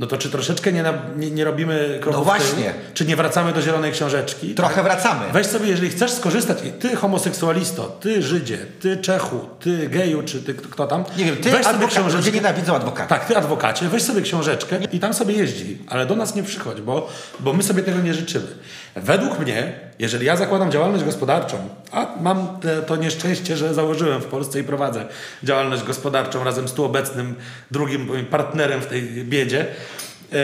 no 0.00 0.06
to 0.06 0.18
czy 0.18 0.30
troszeczkę 0.30 0.72
nie, 0.72 0.82
na, 0.82 0.92
nie, 1.16 1.30
nie 1.30 1.44
robimy 1.44 1.98
kroku 2.02 2.18
No 2.18 2.24
właśnie. 2.24 2.74
Czy 2.94 3.04
nie 3.04 3.16
wracamy 3.16 3.52
do 3.52 3.62
zielonej 3.62 3.92
książeczki? 3.92 4.54
Trochę 4.54 4.74
tak? 4.74 4.84
wracamy. 4.84 5.26
Weź 5.32 5.46
sobie, 5.46 5.68
jeżeli 5.68 5.90
chcesz 5.90 6.10
skorzystać, 6.10 6.58
ty 6.80 6.96
homoseksualisto, 6.96 7.98
ty 8.00 8.22
Żydzie, 8.22 8.58
ty 8.80 8.96
Czechu, 8.96 9.48
ty 9.60 9.88
geju, 9.88 10.22
czy 10.22 10.42
ty 10.42 10.54
kto 10.54 10.86
tam. 10.86 11.04
Nie 11.16 11.24
wiem, 11.24 11.36
ty 11.36 11.50
weź 11.50 11.66
sobie 11.66 11.86
książeczkę. 11.86 12.16
Ludzie 12.16 12.32
nienawidzą 12.32 12.76
adwokata. 12.76 13.08
Tak, 13.08 13.26
ty 13.26 13.36
adwokacie, 13.36 13.88
weź 13.88 14.02
sobie 14.02 14.22
książeczkę 14.22 14.78
i 14.92 15.00
tam 15.00 15.14
sobie 15.14 15.34
jeździ, 15.34 15.78
ale 15.88 16.06
do 16.06 16.16
nas 16.16 16.34
nie 16.34 16.42
przychodź, 16.42 16.80
bo, 16.80 17.08
bo 17.40 17.52
my 17.52 17.62
sobie 17.62 17.82
tego 17.82 18.00
nie 18.00 18.14
życzymy. 18.14 18.46
Według 18.96 19.38
mnie, 19.38 19.72
jeżeli 19.98 20.26
ja 20.26 20.36
zakładam 20.36 20.70
działalność 20.70 21.04
gospodarczą, 21.04 21.68
a 21.92 22.06
mam 22.20 22.58
to 22.86 22.96
nieszczęście, 22.96 23.56
że 23.56 23.74
założyłem 23.74 24.20
w 24.20 24.26
Polsce 24.26 24.60
i 24.60 24.64
prowadzę 24.64 25.04
działalność 25.42 25.82
gospodarczą 25.82 26.44
razem 26.44 26.68
z 26.68 26.72
tu 26.72 26.84
obecnym 26.84 27.34
drugim 27.70 28.26
partnerem 28.30 28.80
w 28.80 28.86
tej 28.86 29.02
biedzie, 29.24 29.66
e, 30.32 30.36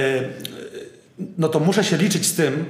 no 1.38 1.48
to 1.48 1.60
muszę 1.60 1.84
się 1.84 1.96
liczyć 1.96 2.26
z 2.26 2.34
tym, 2.34 2.64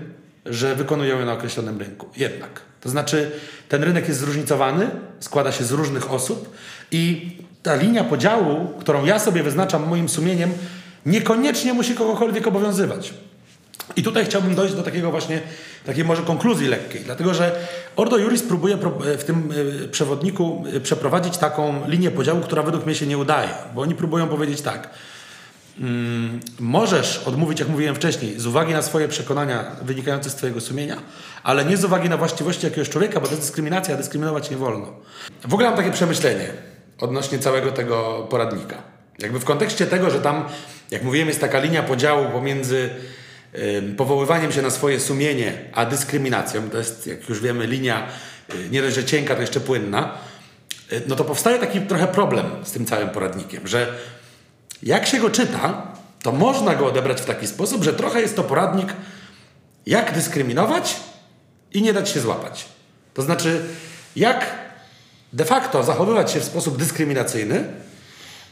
że 0.47 0.75
wykonują 0.75 1.19
ją 1.19 1.27
na 1.27 1.33
określonym 1.33 1.79
rynku. 1.79 2.09
Jednak. 2.17 2.61
To 2.81 2.89
znaczy, 2.89 3.31
ten 3.69 3.83
rynek 3.83 4.09
jest 4.09 4.21
zróżnicowany, 4.21 4.91
składa 5.21 5.53
się 5.53 5.65
z 5.65 5.73
różnych 5.73 6.13
osób 6.13 6.57
i 6.91 7.31
ta 7.63 7.75
linia 7.75 8.05
podziału, 8.05 8.73
którą 8.81 9.05
ja 9.05 9.19
sobie 9.19 9.43
wyznaczam 9.43 9.89
moim 9.89 10.09
sumieniem, 10.09 10.53
niekoniecznie 11.07 11.75
musi 11.75 11.95
kogokolwiek 11.95 12.47
obowiązywać. 12.47 13.15
I 13.97 14.03
tutaj 14.03 14.25
chciałbym 14.25 14.55
dojść 14.55 14.75
do 14.75 14.83
takiego 14.83 15.11
właśnie, 15.11 15.41
takiej 15.87 16.05
może 16.05 16.23
konkluzji 16.23 16.69
lekkiej, 16.69 17.01
dlatego 17.05 17.35
że 17.35 17.69
Ordo 17.97 18.19
Juris 18.19 18.43
próbuje 18.43 18.79
w 19.19 19.25
tym 19.25 19.53
e, 19.85 19.89
przewodniku 19.89 20.65
e, 20.77 20.81
przeprowadzić 20.81 21.39
taką 21.39 21.89
linię 21.89 22.11
podziału, 22.11 22.41
która 22.41 22.63
według 22.63 22.87
mnie 22.87 22.95
się 22.95 23.07
nie 23.07 23.19
udaje, 23.19 23.49
bo 23.75 23.83
oni 23.83 23.95
próbują 23.95 24.29
powiedzieć 24.29 24.61
tak, 24.61 24.91
mm, 25.81 26.41
możesz 26.61 27.19
odmówić, 27.19 27.61
jak 27.61 27.69
mówiłem 27.69 27.95
wcześniej, 27.95 28.41
z 28.41 28.47
uwagi 28.47 28.73
na 28.73 28.83
swoje 28.83 29.09
przekonania 29.09 29.65
wynikające 29.83 30.31
z 30.31 30.35
twojego 30.35 30.61
sumienia, 30.61 30.97
ale 31.43 31.65
nie 31.65 31.77
z 31.77 31.85
uwagi 31.85 32.09
na 32.09 32.17
właściwości 32.17 32.67
jakiegoś 32.67 32.89
człowieka, 32.89 33.21
bo 33.21 33.27
to 33.27 33.33
jest 33.33 33.43
dyskryminacja, 33.43 33.95
a 33.95 33.99
dyskryminować 33.99 34.51
nie 34.51 34.57
wolno. 34.57 34.93
W 35.49 35.55
ogóle 35.55 35.69
mam 35.69 35.77
takie 35.77 35.91
przemyślenie 35.91 36.49
odnośnie 37.01 37.39
całego 37.39 37.73
tego 37.73 38.27
poradnika. 38.31 38.77
Jakby 39.19 39.41
w 39.41 39.45
kontekście 39.45 39.87
tego, 39.87 40.11
że 40.11 40.21
tam, 40.21 40.45
jak 40.91 41.03
mówiłem, 41.03 41.29
jest 41.29 41.41
taka 41.41 41.61
linia 41.61 41.83
podziału 41.83 42.31
pomiędzy 42.33 42.91
powoływaniem 43.97 44.53
się 44.53 44.63
na 44.63 44.71
swoje 44.71 45.01
sumienie, 45.01 45.53
a 45.73 45.87
dyskryminacją, 45.87 46.71
to 46.71 46.79
jest, 46.79 47.07
jak 47.07 47.29
już 47.29 47.41
wiemy, 47.41 47.67
linia 47.67 48.09
y, 48.55 48.69
nie 48.71 48.83
dość, 48.83 48.95
że 48.95 49.05
cienka, 49.05 49.35
to 49.35 49.41
jeszcze 49.41 49.61
płynna, 49.61 50.19
y, 50.93 51.03
no 51.07 51.17
to 51.17 51.25
powstaje 51.25 51.59
taki 51.59 51.81
trochę 51.81 52.07
problem 52.07 52.47
z 52.65 52.73
tym 52.73 52.87
całym 52.87 53.09
poradnikiem, 53.09 53.67
że 53.69 53.99
jak 54.83 55.07
się 55.07 55.19
go 55.19 55.31
czyta, 55.31 55.93
to 56.23 56.33
można 56.33 56.75
go 56.75 56.87
odebrać 56.87 57.21
w 57.21 57.25
taki 57.25 57.47
sposób, 57.47 57.85
że 57.85 57.93
trochę 57.93 58.21
jest 58.21 58.37
to 58.37 58.45
poradnik, 58.45 58.93
jak 59.87 60.15
dyskryminować 60.15 60.97
i 61.73 61.83
nie 61.83 61.93
dać 61.93 62.09
się 62.09 62.21
złapać. 62.21 62.65
To 63.15 63.23
znaczy, 63.23 63.63
jak 64.17 64.55
de 65.33 65.45
facto 65.45 65.83
zachowywać 65.83 66.33
się 66.33 66.41
w 66.41 66.45
sposób 66.45 66.77
dyskryminacyjny, 66.77 67.65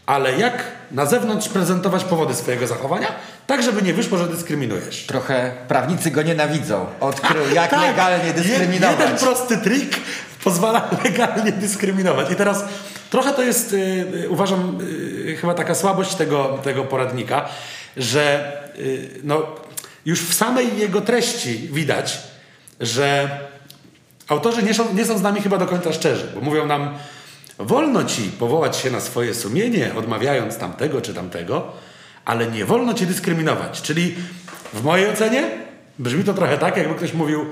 ale 0.07 0.38
jak 0.38 0.64
na 0.90 1.07
zewnątrz 1.07 1.48
prezentować 1.48 2.05
powody 2.05 2.34
swojego 2.34 2.66
zachowania, 2.66 3.09
tak 3.46 3.62
żeby 3.62 3.82
nie 3.82 3.94
wyszło, 3.94 4.18
że 4.18 4.26
dyskryminujesz. 4.26 5.07
Trochę 5.07 5.52
prawnicy 5.68 6.11
go 6.11 6.22
nienawidzą. 6.22 6.86
Odkrył, 7.00 7.42
jak 7.55 7.70
tak, 7.70 7.80
legalnie 7.80 8.32
dyskryminować. 8.32 9.00
Jeden 9.00 9.18
prosty 9.18 9.59
trik 9.59 9.96
pozwala 10.44 10.90
legalnie 11.05 11.52
dyskryminować. 11.52 12.30
I 12.30 12.36
teraz 12.36 12.64
trochę 13.11 13.32
to 13.32 13.42
jest, 13.42 13.72
yy, 13.72 14.28
uważam, 14.28 14.78
yy, 15.26 15.36
chyba 15.36 15.55
taka 15.55 15.74
słabość 15.74 16.14
tego, 16.14 16.59
tego 16.62 16.84
poradnika, 16.84 17.48
że 17.96 18.52
yy, 18.78 19.09
no, 19.22 19.46
już 20.07 20.22
w 20.22 20.34
samej 20.34 20.78
jego 20.78 21.00
treści 21.00 21.68
widać, 21.72 22.18
że 22.80 23.38
autorzy 24.28 24.62
nie 24.62 24.74
są, 24.74 24.94
nie 24.94 25.05
są 25.05 25.18
z 25.18 25.22
nami 25.22 25.40
chyba 25.40 25.59
do 25.59 25.66
końca 25.66 25.92
szczerzy, 25.92 26.32
bo 26.34 26.40
mówią 26.40 26.66
nam, 26.66 26.98
Wolno 27.59 28.05
ci 28.05 28.22
powołać 28.22 28.76
się 28.76 28.90
na 28.90 29.00
swoje 29.00 29.34
sumienie, 29.34 29.94
odmawiając 29.94 30.57
tamtego 30.57 31.00
czy 31.00 31.14
tamtego, 31.14 31.72
ale 32.24 32.46
nie 32.46 32.64
wolno 32.64 32.94
ci 32.94 33.07
dyskryminować. 33.07 33.82
Czyli 33.82 34.14
w 34.74 34.82
mojej 34.82 35.09
ocenie 35.09 35.50
brzmi 35.98 36.24
to 36.24 36.34
trochę 36.34 36.59
tak, 36.59 36.76
jakby 36.76 36.94
ktoś 36.94 37.12
mówił, 37.12 37.46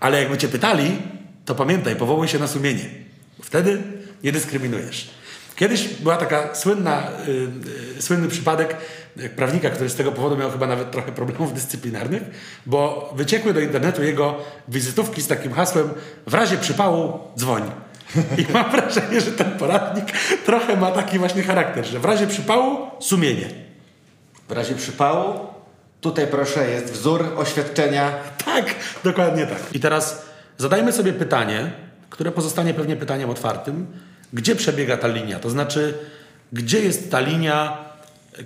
ale 0.00 0.20
jakby 0.20 0.38
cię 0.38 0.48
pytali, 0.48 0.96
to 1.44 1.54
pamiętaj, 1.54 1.96
powołuj 1.96 2.28
się 2.28 2.38
na 2.38 2.46
sumienie. 2.46 2.84
Wtedy 3.42 3.82
nie 4.22 4.32
dyskryminujesz. 4.32 5.10
Kiedyś 5.56 5.88
była 5.88 6.16
taka 6.16 6.54
słynna, 6.54 7.02
yy, 7.96 8.02
słynny 8.02 8.28
przypadek 8.28 8.76
prawnika, 9.36 9.70
który 9.70 9.90
z 9.90 9.94
tego 9.94 10.12
powodu 10.12 10.36
miał 10.36 10.50
chyba 10.50 10.66
nawet 10.66 10.90
trochę 10.90 11.12
problemów 11.12 11.54
dyscyplinarnych, 11.60 12.22
bo 12.66 13.12
wyciekły 13.16 13.54
do 13.54 13.60
internetu 13.60 14.02
jego 14.02 14.36
wizytówki 14.68 15.22
z 15.22 15.26
takim 15.26 15.52
hasłem 15.52 15.88
w 16.26 16.34
razie 16.34 16.56
przypału 16.56 17.20
dzwoń. 17.38 17.62
I 18.38 18.52
mam 18.52 18.70
wrażenie, 18.70 19.20
że 19.20 19.32
ten 19.32 19.50
poradnik 19.50 20.06
trochę 20.44 20.76
ma 20.76 20.90
taki 20.90 21.18
właśnie 21.18 21.42
charakter, 21.42 21.86
że 21.86 21.98
w 21.98 22.04
razie 22.04 22.26
przypału 22.26 22.90
sumienie. 23.00 23.48
W 24.48 24.52
razie 24.52 24.74
przypału 24.74 25.46
tutaj 26.00 26.26
proszę 26.26 26.70
jest 26.70 26.92
wzór 26.92 27.32
oświadczenia. 27.36 28.12
Tak, 28.44 28.74
dokładnie 29.04 29.46
tak. 29.46 29.58
I 29.72 29.80
teraz 29.80 30.22
zadajmy 30.58 30.92
sobie 30.92 31.12
pytanie, 31.12 31.72
które 32.10 32.32
pozostanie 32.32 32.74
pewnie 32.74 32.96
pytaniem 32.96 33.30
otwartym. 33.30 33.86
Gdzie 34.32 34.56
przebiega 34.56 34.96
ta 34.96 35.08
linia? 35.08 35.38
To 35.38 35.50
znaczy, 35.50 35.98
gdzie 36.52 36.80
jest 36.80 37.10
ta 37.10 37.20
linia, 37.20 37.78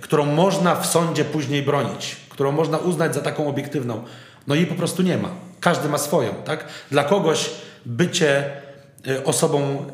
którą 0.01 0.25
można 0.25 0.75
w 0.75 0.85
sądzie 0.85 1.25
później 1.25 1.61
bronić, 1.61 2.15
którą 2.29 2.51
można 2.51 2.77
uznać 2.77 3.13
za 3.15 3.21
taką 3.21 3.47
obiektywną? 3.47 4.03
No 4.47 4.55
jej 4.55 4.65
po 4.65 4.75
prostu 4.75 5.03
nie 5.03 5.17
ma. 5.17 5.29
Każdy 5.59 5.89
ma 5.89 5.97
swoją, 5.97 6.33
tak? 6.33 6.65
Dla 6.91 7.03
kogoś 7.03 7.49
bycie 7.85 8.51
osobą 9.25 9.85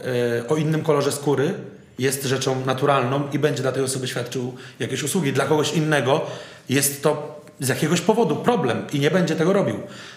e, 0.43 0.47
o 0.47 0.55
innym 0.55 0.83
kolorze 0.83 1.11
skóry 1.11 1.53
jest 1.99 2.23
rzeczą 2.23 2.65
naturalną 2.65 3.21
i 3.33 3.39
będzie 3.39 3.61
dla 3.61 3.71
tej 3.71 3.83
osoby 3.83 4.07
świadczył 4.07 4.55
jakieś 4.79 5.03
usługi. 5.03 5.33
Dla 5.33 5.45
kogoś 5.45 5.73
innego 5.73 6.21
jest 6.69 7.03
to 7.03 7.41
z 7.59 7.67
jakiegoś 7.67 8.01
powodu 8.01 8.35
problem 8.35 8.83
i 8.93 8.99
nie 8.99 9.11
będzie 9.11 9.35
tego 9.35 9.53
robił. 9.53 9.75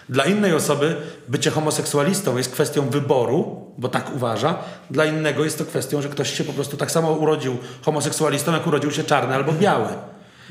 Dla 0.09 0.23
innej 0.23 0.53
osoby 0.53 0.95
bycie 1.27 1.51
homoseksualistą 1.51 2.37
jest 2.37 2.51
kwestią 2.51 2.89
wyboru, 2.89 3.71
bo 3.77 3.89
tak 3.89 4.15
uważa. 4.15 4.57
Dla 4.89 5.05
innego 5.05 5.43
jest 5.43 5.57
to 5.57 5.65
kwestią, 5.65 6.01
że 6.01 6.09
ktoś 6.09 6.37
się 6.37 6.43
po 6.43 6.53
prostu 6.53 6.77
tak 6.77 6.91
samo 6.91 7.11
urodził 7.11 7.57
homoseksualistą, 7.81 8.53
jak 8.53 8.67
urodził 8.67 8.91
się 8.91 9.03
czarny 9.03 9.35
albo 9.35 9.51
biały. 9.51 9.87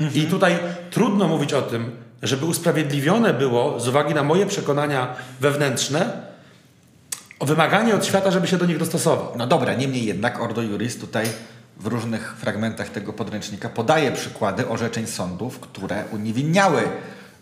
Mhm. 0.00 0.24
I 0.24 0.26
tutaj 0.26 0.58
trudno 0.90 1.28
mówić 1.28 1.52
o 1.52 1.62
tym, 1.62 1.90
żeby 2.22 2.46
usprawiedliwione 2.46 3.34
było 3.34 3.80
z 3.80 3.88
uwagi 3.88 4.14
na 4.14 4.22
moje 4.22 4.46
przekonania 4.46 5.14
wewnętrzne, 5.40 6.33
wymaganie 7.40 7.94
od 7.94 8.06
świata, 8.06 8.30
żeby 8.30 8.46
się 8.46 8.56
do 8.56 8.66
nich 8.66 8.78
dostosował. 8.78 9.32
No 9.36 9.46
dobra, 9.46 9.74
niemniej 9.74 10.04
jednak 10.04 10.40
Ordo 10.40 10.62
Juris 10.62 10.98
tutaj 10.98 11.26
w 11.76 11.86
różnych 11.86 12.36
fragmentach 12.36 12.88
tego 12.88 13.12
podręcznika 13.12 13.68
podaje 13.68 14.12
przykłady 14.12 14.68
orzeczeń 14.68 15.06
sądów, 15.06 15.60
które 15.60 16.04
uniewinniały 16.12 16.82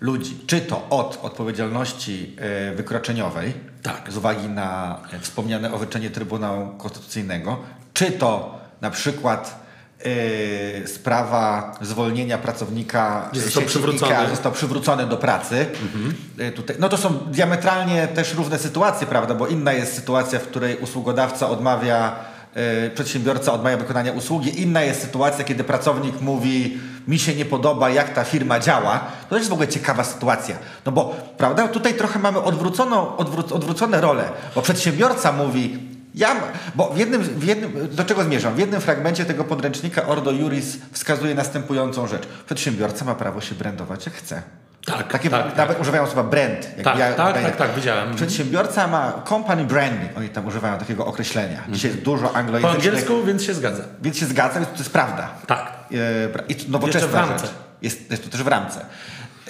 ludzi, 0.01 0.38
czy 0.47 0.61
to 0.61 0.88
od 0.90 1.18
odpowiedzialności 1.22 2.36
e, 2.38 2.74
wykroczeniowej, 2.74 3.55
tak. 3.82 4.12
z 4.12 4.16
uwagi 4.16 4.49
na 4.49 5.01
e, 5.12 5.18
wspomniane 5.18 5.72
orzeczenie 5.72 6.11
Trybunału 6.11 6.78
Konstytucyjnego, 6.78 7.59
czy 7.95 8.12
to 8.12 8.59
na 8.80 8.90
przykład 8.90 9.62
Yy, 10.05 10.88
sprawa 10.88 11.74
zwolnienia 11.80 12.38
pracownika 12.38 13.30
został 13.32 13.62
przywrócony. 13.62 14.28
Został 14.30 14.53
przywrócony 14.53 15.07
do 15.07 15.16
pracy. 15.16 15.66
Mhm. 15.82 16.14
Yy, 16.38 16.53
tutaj, 16.53 16.76
no 16.78 16.88
to 16.88 16.96
są 16.96 17.18
diametralnie 17.18 18.09
też 18.09 18.34
różne 18.34 18.59
sytuacje, 18.59 19.07
prawda? 19.07 19.34
Bo 19.34 19.46
inna 19.46 19.72
jest 19.72 19.94
sytuacja, 19.94 20.38
w 20.38 20.42
której 20.42 20.76
usługodawca 20.76 21.48
odmawia, 21.48 22.16
yy, 22.57 22.90
przedsiębiorca 22.94 23.53
odmawia 23.53 23.76
wykonania 23.76 24.12
usługi. 24.12 24.62
Inna 24.62 24.82
jest 24.82 25.00
sytuacja, 25.00 25.44
kiedy 25.44 25.64
pracownik 25.64 26.20
mówi 26.20 26.78
mi 27.09 27.18
się 27.18 27.34
nie 27.34 27.44
podoba, 27.44 27.90
jak 27.90 28.14
ta 28.14 28.24
firma 28.24 28.61
działa. 28.61 29.00
To 29.30 29.36
jest 29.36 29.48
w 29.48 29.53
ogóle 29.53 29.68
ciekawa 29.68 30.05
sytuacja. 30.05 30.57
No 30.86 30.92
bo, 30.92 31.16
prawda, 31.36 31.68
tutaj 31.68 31.94
trochę 31.94 32.18
mamy 32.18 32.42
odwróconą, 32.42 33.16
odwró 33.16 33.44
odwrócone 33.57 34.00
role, 34.00 34.24
bo 34.55 34.62
przedsiębiorca 34.62 35.32
mówi 35.32 35.91
ja, 36.15 36.37
bo 36.75 36.91
w 36.91 36.99
jednym, 36.99 37.23
w 37.23 37.45
jednym, 37.45 37.89
do 37.93 38.05
czego 38.05 38.25
zmierzam? 38.25 38.55
W 38.55 38.59
jednym 38.59 38.81
fragmencie 38.81 39.25
tego 39.25 39.45
podręcznika 39.45 40.07
Ordo 40.07 40.31
Juris 40.31 40.79
wskazuje 40.93 41.35
następującą 41.35 42.07
rzecz. 42.07 42.23
Przedsiębiorca 42.47 43.05
ma 43.05 43.15
prawo 43.15 43.41
się 43.41 43.55
brandować 43.55 44.07
jak 44.07 44.15
chce. 44.15 44.43
Tak, 44.87 45.13
Takie, 45.13 45.31
tak, 45.31 45.57
nawet 45.57 45.73
tak. 45.73 45.81
używają 45.81 46.07
słowa 46.07 46.23
brand. 46.23 46.69
Tak, 46.85 46.99
ja, 46.99 47.13
tak, 47.13 47.43
tak, 47.43 47.57
tak, 47.57 47.75
widziałem. 47.75 48.15
Przedsiębiorca 48.15 48.87
ma 48.87 49.23
company 49.29 49.65
branding, 49.65 50.17
oni 50.17 50.29
tam 50.29 50.47
używają 50.47 50.79
takiego 50.79 51.07
określenia. 51.07 51.63
Dzisiaj 51.69 51.91
jest 51.91 52.03
dużo 52.03 52.37
anglojęzycznych. 52.37 52.83
Po 52.83 52.89
angielsku, 52.89 53.25
więc 53.25 53.43
się 53.43 53.55
zgadza. 53.55 53.83
Więc 54.03 54.17
się 54.17 54.27
zgadza, 54.27 54.55
więc 54.55 54.69
to 54.69 54.79
jest 54.79 54.93
prawda. 54.93 55.29
Tak. 55.47 55.73
E, 55.93 56.53
I 56.53 56.71
nowoczesna 56.71 57.09
w 57.09 57.15
ramce. 57.15 57.49
Jest, 57.83 58.11
jest 58.11 58.25
to 58.25 58.31
też 58.31 58.43
w 58.43 58.47
ramce. 58.47 58.87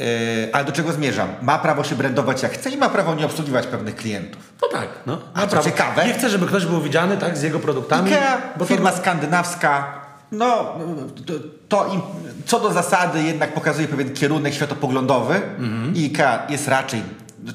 Yy, 0.03 0.49
ale 0.53 0.65
do 0.65 0.73
czego 0.73 0.93
zmierzam? 0.93 1.29
Ma 1.43 1.59
prawo 1.59 1.85
się 1.85 1.95
brandować 1.95 2.43
jak 2.43 2.53
chce 2.53 2.71
i 2.71 2.77
ma 2.77 2.89
prawo 2.89 3.15
nie 3.15 3.27
obsługiwać 3.27 3.67
pewnych 3.67 3.97
klientów. 3.97 4.43
No 4.63 4.69
tak, 4.69 4.89
no. 5.07 5.19
A 5.35 5.47
to 5.47 5.63
ciekawe. 5.63 6.07
Nie 6.07 6.15
chce, 6.15 6.31
żeby 6.31 6.47
ktoś 6.47 6.67
był 6.67 6.81
widziany 6.81 7.17
tak, 7.17 7.39
z 7.39 7.43
jego 7.43 7.61
produktami. 7.61 8.11
Ikea, 8.11 8.39
bo 8.57 8.65
firma 8.65 8.91
to... 8.91 8.99
skandynawska, 8.99 10.03
no 10.33 10.79
to, 11.27 11.33
to 11.69 11.95
im, 11.95 12.01
co 12.47 12.61
do 12.61 12.73
zasady 12.73 13.23
jednak 13.23 13.55
pokazuje 13.55 13.89
pewien 13.89 14.15
kierunek 14.15 14.55
światopoglądowy 14.55 15.35
mhm. 15.35 15.95
i 15.97 16.05
IKEA 16.05 16.39
jest 16.49 16.69
raczej 16.69 17.03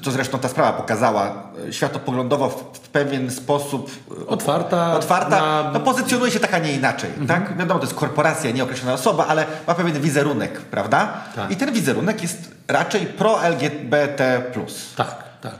to 0.02 0.10
zresztą 0.10 0.38
ta 0.38 0.48
sprawa 0.48 0.72
pokazała, 0.72 1.42
światopoglądowo 1.70 2.48
w, 2.48 2.78
w 2.78 2.88
pewien 2.88 3.30
sposób 3.30 3.90
e, 4.22 4.26
otwarta, 4.26 4.92
otwarta 4.92 5.40
na... 5.40 5.70
no, 5.72 5.80
pozycjonuje 5.80 6.32
się 6.32 6.40
tak, 6.40 6.54
a 6.54 6.58
nie 6.58 6.72
inaczej. 6.72 7.10
Mhm. 7.10 7.26
Tak? 7.28 7.58
Wiadomo, 7.58 7.80
to 7.80 7.86
jest 7.86 7.98
korporacja, 7.98 8.50
nieokreślona 8.50 8.94
osoba, 8.94 9.26
ale 9.26 9.46
ma 9.66 9.74
pewien 9.74 10.00
wizerunek, 10.00 10.60
prawda? 10.60 11.12
Tak. 11.36 11.50
I 11.50 11.56
ten 11.56 11.72
wizerunek 11.72 12.22
jest 12.22 12.50
raczej 12.68 13.06
pro-LGBT+. 13.06 14.42
Tak, 14.96 15.24
tak. 15.40 15.54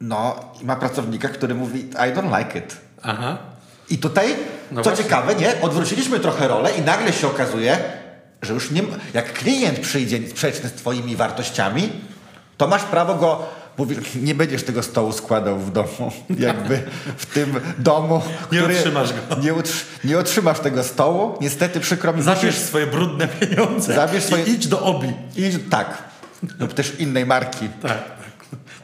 No 0.00 0.36
i 0.62 0.64
ma 0.64 0.76
pracownika, 0.76 1.28
który 1.28 1.54
mówi 1.54 1.80
I 1.80 2.14
don't 2.14 2.38
like 2.38 2.58
it. 2.58 2.76
Aha. 3.02 3.36
I 3.90 3.98
tutaj, 3.98 4.36
no 4.72 4.82
co 4.82 4.90
właśnie. 4.90 5.04
ciekawe, 5.04 5.34
nie, 5.34 5.60
odwróciliśmy 5.62 6.20
trochę 6.20 6.48
rolę 6.48 6.70
i 6.78 6.82
nagle 6.82 7.12
się 7.12 7.26
okazuje, 7.26 7.78
że 8.42 8.54
już 8.54 8.70
nie, 8.70 8.82
jak 9.14 9.32
klient 9.32 9.80
przyjdzie 9.80 10.28
sprzeczny 10.28 10.68
z 10.68 10.72
twoimi 10.72 11.16
wartościami, 11.16 11.92
to 12.56 12.66
masz 12.66 12.82
prawo 12.82 13.14
go 13.14 13.46
Mówisz, 13.78 13.98
nie 14.22 14.34
będziesz 14.34 14.62
tego 14.62 14.82
stołu 14.82 15.12
składał 15.12 15.58
w 15.58 15.72
domu, 15.72 16.12
jakby 16.38 16.82
w 17.16 17.26
tym 17.26 17.60
domu, 17.78 18.22
Nie 18.52 18.64
utrzymasz 18.64 19.10
go. 19.12 19.36
Nie, 19.42 19.54
utrzy, 19.54 19.84
nie 20.04 20.18
utrzymasz 20.18 20.60
tego 20.60 20.84
stołu, 20.84 21.38
niestety 21.40 21.80
przykro 21.80 22.12
mi. 22.12 22.22
Zabierz 22.22 22.44
musisz- 22.44 22.58
swoje 22.66 22.86
brudne 22.86 23.28
pieniądze 23.28 23.94
Zabierz 23.94 24.24
swoje- 24.24 24.44
i 24.44 24.50
idź 24.50 24.66
do 24.68 24.82
Obi. 24.82 25.08
I 25.36 25.58
tak, 25.70 26.02
lub 26.58 26.74
też 26.74 26.92
innej 27.00 27.26
marki. 27.26 27.68
Tak, 27.82 27.90
tak. 27.90 28.14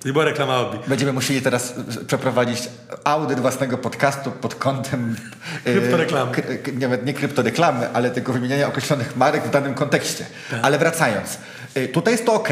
To 0.02 0.08
nie 0.08 0.12
była 0.12 0.24
reklama 0.24 0.58
Obi. 0.58 0.78
Będziemy 0.86 1.12
musieli 1.12 1.42
teraz 1.42 1.74
e, 2.00 2.04
przeprowadzić 2.04 2.68
audyt 3.04 3.40
własnego 3.40 3.78
podcastu 3.78 4.30
pod 4.30 4.54
kątem 4.54 5.16
e, 5.64 5.72
Kryptoreklamy. 5.72 6.32
kry- 6.32 6.58
k- 6.62 6.70
nie, 6.76 6.98
nie 7.04 7.14
kryptoreklamy, 7.14 7.90
ale 7.92 8.10
tylko 8.10 8.32
wymieniania 8.32 8.68
określonych 8.68 9.16
marek 9.16 9.44
w 9.44 9.50
danym 9.50 9.74
kontekście. 9.74 10.26
Tak. 10.50 10.60
Ale 10.62 10.78
wracając, 10.78 11.38
e, 11.74 11.88
tutaj 11.88 12.14
jest 12.14 12.26
to 12.26 12.34
ok, 12.34 12.48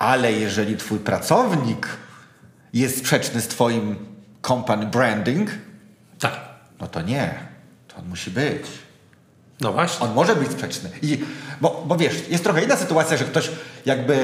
ale 0.00 0.32
jeżeli 0.32 0.76
twój 0.76 0.98
pracownik 0.98 1.88
jest 2.72 2.98
sprzeczny 2.98 3.40
z 3.40 3.48
twoim 3.48 3.96
company 4.46 4.86
branding, 4.86 5.50
Tak. 6.18 6.40
no 6.80 6.86
to 6.86 7.02
nie, 7.02 7.34
to 7.88 7.96
on 7.96 8.08
musi 8.08 8.30
być. 8.30 8.62
No 9.60 9.72
właśnie. 9.72 10.06
On 10.06 10.14
może 10.14 10.36
być 10.36 10.50
sprzeczny. 10.52 10.90
I, 11.02 11.18
bo, 11.60 11.84
bo 11.86 11.96
wiesz, 11.96 12.14
jest 12.28 12.44
trochę 12.44 12.62
inna 12.64 12.76
sytuacja, 12.76 13.16
że 13.16 13.24
ktoś 13.24 13.50
jakby... 13.86 14.14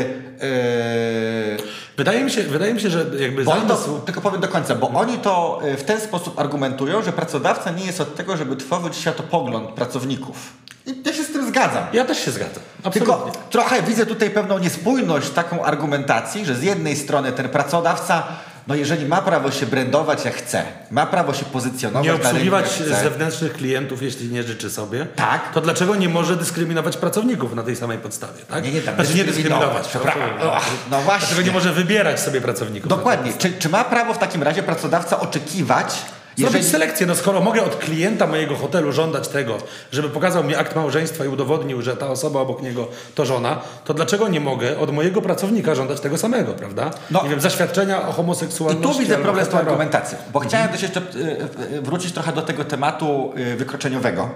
e, 0.41 1.97
Wydaje 1.97 2.25
mi 2.25 2.31
się, 2.31 2.43
wydaje 2.43 2.75
mi 2.75 2.81
się 2.81 2.91
że 2.91 3.07
jakby 3.21 3.45
Bo 3.45 3.53
oni 3.53 3.63
to, 3.69 3.77
zamysł... 3.77 4.01
tylko 4.01 4.21
powiem 4.21 4.41
do 4.41 4.49
końca, 4.49 4.75
bo 4.75 4.89
oni 4.91 5.19
to 5.19 5.61
y, 5.65 5.77
w 5.77 5.85
ten 5.85 6.01
sposób 6.01 6.39
argumentują, 6.39 7.03
że 7.03 7.13
pracodawca 7.13 7.71
nie 7.71 7.85
jest 7.85 8.01
od 8.01 8.15
tego, 8.17 8.37
żeby 8.37 8.57
tworzyć 8.57 8.97
światopogląd 8.97 9.71
pracowników. 9.71 10.53
I 10.87 11.03
ja 11.07 11.13
zgadzam. 11.57 11.85
Ja 11.93 12.05
też 12.05 12.25
się 12.25 12.31
zgadzam. 12.31 12.63
Absolutnie. 12.85 13.01
Tylko 13.01 13.33
trochę 13.51 13.83
widzę 13.83 14.07
tutaj 14.07 14.31
pewną 14.31 14.59
niespójność 14.59 15.31
taką 15.31 15.65
argumentacji, 15.65 16.47
że 16.47 16.55
z 16.55 16.63
jednej 16.63 16.97
strony 16.97 17.33
ten 17.33 17.49
pracodawca, 17.49 18.23
no 18.67 18.75
jeżeli 18.75 19.07
ma 19.07 19.23
prawo 19.23 19.51
się 19.51 19.67
brandować 19.67 20.25
jak 20.25 20.35
chce, 20.35 20.63
ma 20.91 21.07
prawo 21.07 21.35
się 21.35 21.45
pozycjonować 21.45 22.07
nie 22.07 22.15
obsługiwać 22.15 22.65
jak 22.65 22.89
chce, 22.89 23.03
zewnętrznych 23.03 23.53
klientów, 23.53 24.03
jeśli 24.03 24.29
nie 24.29 24.43
życzy 24.43 24.71
sobie, 24.71 25.07
Tak. 25.17 25.53
to 25.53 25.61
dlaczego 25.61 25.95
nie 25.95 26.09
może 26.09 26.37
dyskryminować 26.37 26.97
pracowników 26.97 27.55
na 27.55 27.63
tej 27.63 27.77
samej 27.77 27.99
podstawie? 27.99 28.43
Tak? 28.51 28.65
Nie, 28.65 28.73
nie, 28.73 28.81
tam 28.81 28.95
znaczy 28.95 29.15
nie 29.15 29.25
dyskryminować, 29.25 29.83
dyskryminować. 29.83 30.63
No 30.91 31.01
właśnie. 31.01 31.27
Dlaczego 31.29 31.47
nie 31.47 31.53
może 31.53 31.73
wybierać 31.73 32.21
sobie 32.21 32.41
pracowników? 32.41 32.89
Dokładnie. 32.89 33.33
Czy, 33.39 33.53
czy 33.53 33.69
ma 33.69 33.85
prawo 33.85 34.15
w 34.15 34.19
takim 34.19 34.43
razie 34.43 34.63
pracodawca 34.63 35.21
oczekiwać, 35.21 35.95
Zrobić 36.37 36.57
jeżeli... 36.57 36.73
selekcję, 36.73 37.07
no 37.07 37.15
skoro 37.15 37.41
mogę 37.41 37.63
od 37.63 37.77
klienta 37.77 38.27
mojego 38.27 38.57
hotelu 38.57 38.93
żądać 38.93 39.29
tego, 39.29 39.59
żeby 39.93 40.09
pokazał 40.09 40.45
mi 40.45 40.55
akt 40.55 40.77
małżeństwa 40.77 41.25
i 41.25 41.29
udowodnił, 41.29 41.83
że 41.83 41.97
ta 41.97 42.09
osoba 42.09 42.41
obok 42.41 42.63
niego 42.63 42.89
to 43.15 43.27
żona, 43.27 43.61
to 43.85 43.95
dlaczego 43.95 44.29
nie 44.29 44.41
mogę 44.41 44.79
od 44.79 44.93
mojego 44.93 45.23
pracownika 45.23 45.75
żądać 45.75 46.01
tego 46.01 46.19
samego, 46.19 46.53
prawda? 46.53 46.91
No. 47.11 47.23
nie 47.23 47.29
wiem, 47.29 47.41
zaświadczenia 47.41 48.09
o 48.09 48.11
I 48.11 48.13
homoseksualności. 48.13 48.93
tu 48.93 48.99
widzę 48.99 49.19
problem 49.19 49.47
z 49.47 49.49
tą 49.49 49.59
argumentacją, 49.59 50.19
bo 50.33 50.41
chciałem 50.41 50.69
też 50.69 50.83
jeszcze 50.83 51.01
y, 51.01 51.77
y, 51.77 51.83
wrócić 51.83 52.13
trochę 52.13 52.33
do 52.33 52.43
tego 52.43 52.65
tematu 52.65 53.33
y, 53.39 53.57
wykroczeniowego, 53.57 54.29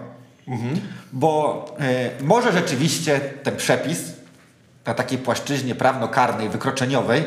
bo 1.13 1.65
y, 2.21 2.25
może 2.25 2.53
rzeczywiście 2.53 3.21
ten 3.43 3.57
przepis 3.57 3.99
na 4.87 4.95
takiej 4.95 5.19
płaszczyźnie 5.19 5.75
prawnokarnej, 5.75 6.49
wykroczeniowej 6.49 7.25